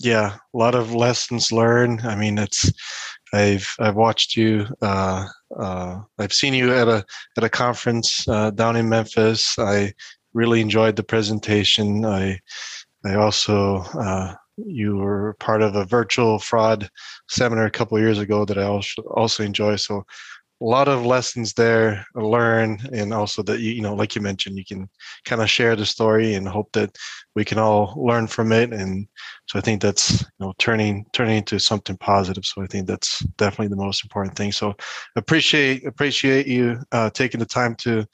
yeah 0.00 0.36
a 0.54 0.56
lot 0.56 0.74
of 0.74 0.94
lessons 0.94 1.50
learned 1.50 2.00
i 2.02 2.14
mean 2.14 2.38
it's 2.38 2.72
i've 3.32 3.74
i've 3.80 3.96
watched 3.96 4.36
you 4.36 4.66
uh 4.82 5.26
uh, 5.56 6.00
I've 6.18 6.32
seen 6.32 6.54
you 6.54 6.72
at 6.72 6.88
a 6.88 7.04
at 7.36 7.44
a 7.44 7.48
conference 7.48 8.26
uh, 8.28 8.50
down 8.50 8.76
in 8.76 8.88
Memphis. 8.88 9.58
I 9.58 9.92
really 10.34 10.60
enjoyed 10.60 10.96
the 10.96 11.02
presentation. 11.02 12.04
I 12.04 12.40
I 13.04 13.14
also 13.14 13.78
uh, 13.98 14.34
you 14.56 14.96
were 14.96 15.34
part 15.40 15.62
of 15.62 15.74
a 15.74 15.84
virtual 15.84 16.38
fraud 16.38 16.90
seminar 17.28 17.66
a 17.66 17.70
couple 17.70 17.98
years 17.98 18.18
ago 18.18 18.44
that 18.44 18.58
I 18.58 18.64
also 18.64 19.02
also 19.02 19.42
enjoy. 19.42 19.76
So 19.76 20.04
a 20.60 20.64
lot 20.64 20.88
of 20.88 21.06
lessons 21.06 21.52
there 21.52 22.04
learn 22.14 22.80
and 22.92 23.14
also 23.14 23.42
that 23.42 23.60
you, 23.60 23.72
you 23.72 23.82
know 23.82 23.94
like 23.94 24.16
you 24.16 24.20
mentioned 24.20 24.58
you 24.58 24.64
can 24.64 24.88
kind 25.24 25.40
of 25.40 25.48
share 25.48 25.76
the 25.76 25.86
story 25.86 26.34
and 26.34 26.48
hope 26.48 26.70
that 26.72 26.96
we 27.36 27.44
can 27.44 27.58
all 27.58 27.94
learn 27.96 28.26
from 28.26 28.50
it. 28.50 28.72
And 28.72 29.06
so 29.46 29.58
i 29.58 29.62
think 29.62 29.80
that's 29.80 30.22
you 30.22 30.26
know 30.40 30.54
turning 30.58 31.06
turning 31.12 31.38
into 31.38 31.58
something 31.60 31.96
positive. 31.98 32.44
So 32.44 32.62
i 32.62 32.66
think 32.66 32.86
that's 32.86 33.20
definitely 33.36 33.68
the 33.68 33.76
most 33.76 34.04
important 34.04 34.36
thing. 34.36 34.50
So 34.52 34.74
appreciate 35.16 35.86
appreciate 35.86 36.46
you 36.46 36.80
uh, 36.90 37.10
taking 37.10 37.40
the 37.40 37.46
time 37.46 37.76
to 37.76 38.04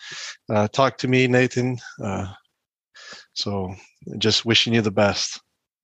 uh, 0.51 0.69
talk 0.69 0.99
to 0.99 1.09
me 1.09 1.27
nathan. 1.27 1.79
Uh, 2.03 2.27
so 3.33 3.75
just 4.19 4.45
wishing 4.45 4.75
you 4.75 4.83
the 4.83 4.91
best. 4.91 5.41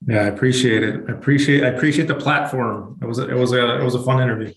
Yeah 0.07 0.21
i 0.21 0.27
appreciate 0.27 0.83
it. 0.83 1.01
I 1.09 1.13
appreciate 1.13 1.65
i 1.65 1.69
appreciate 1.69 2.09
the 2.09 2.15
platform. 2.15 2.99
It 3.01 3.07
was 3.07 3.19
a, 3.19 3.31
it 3.31 3.39
was 3.39 3.53
a 3.53 3.81
it 3.81 3.85
was 3.85 3.95
a 3.95 4.03
fun 4.03 4.21
interview 4.21 4.53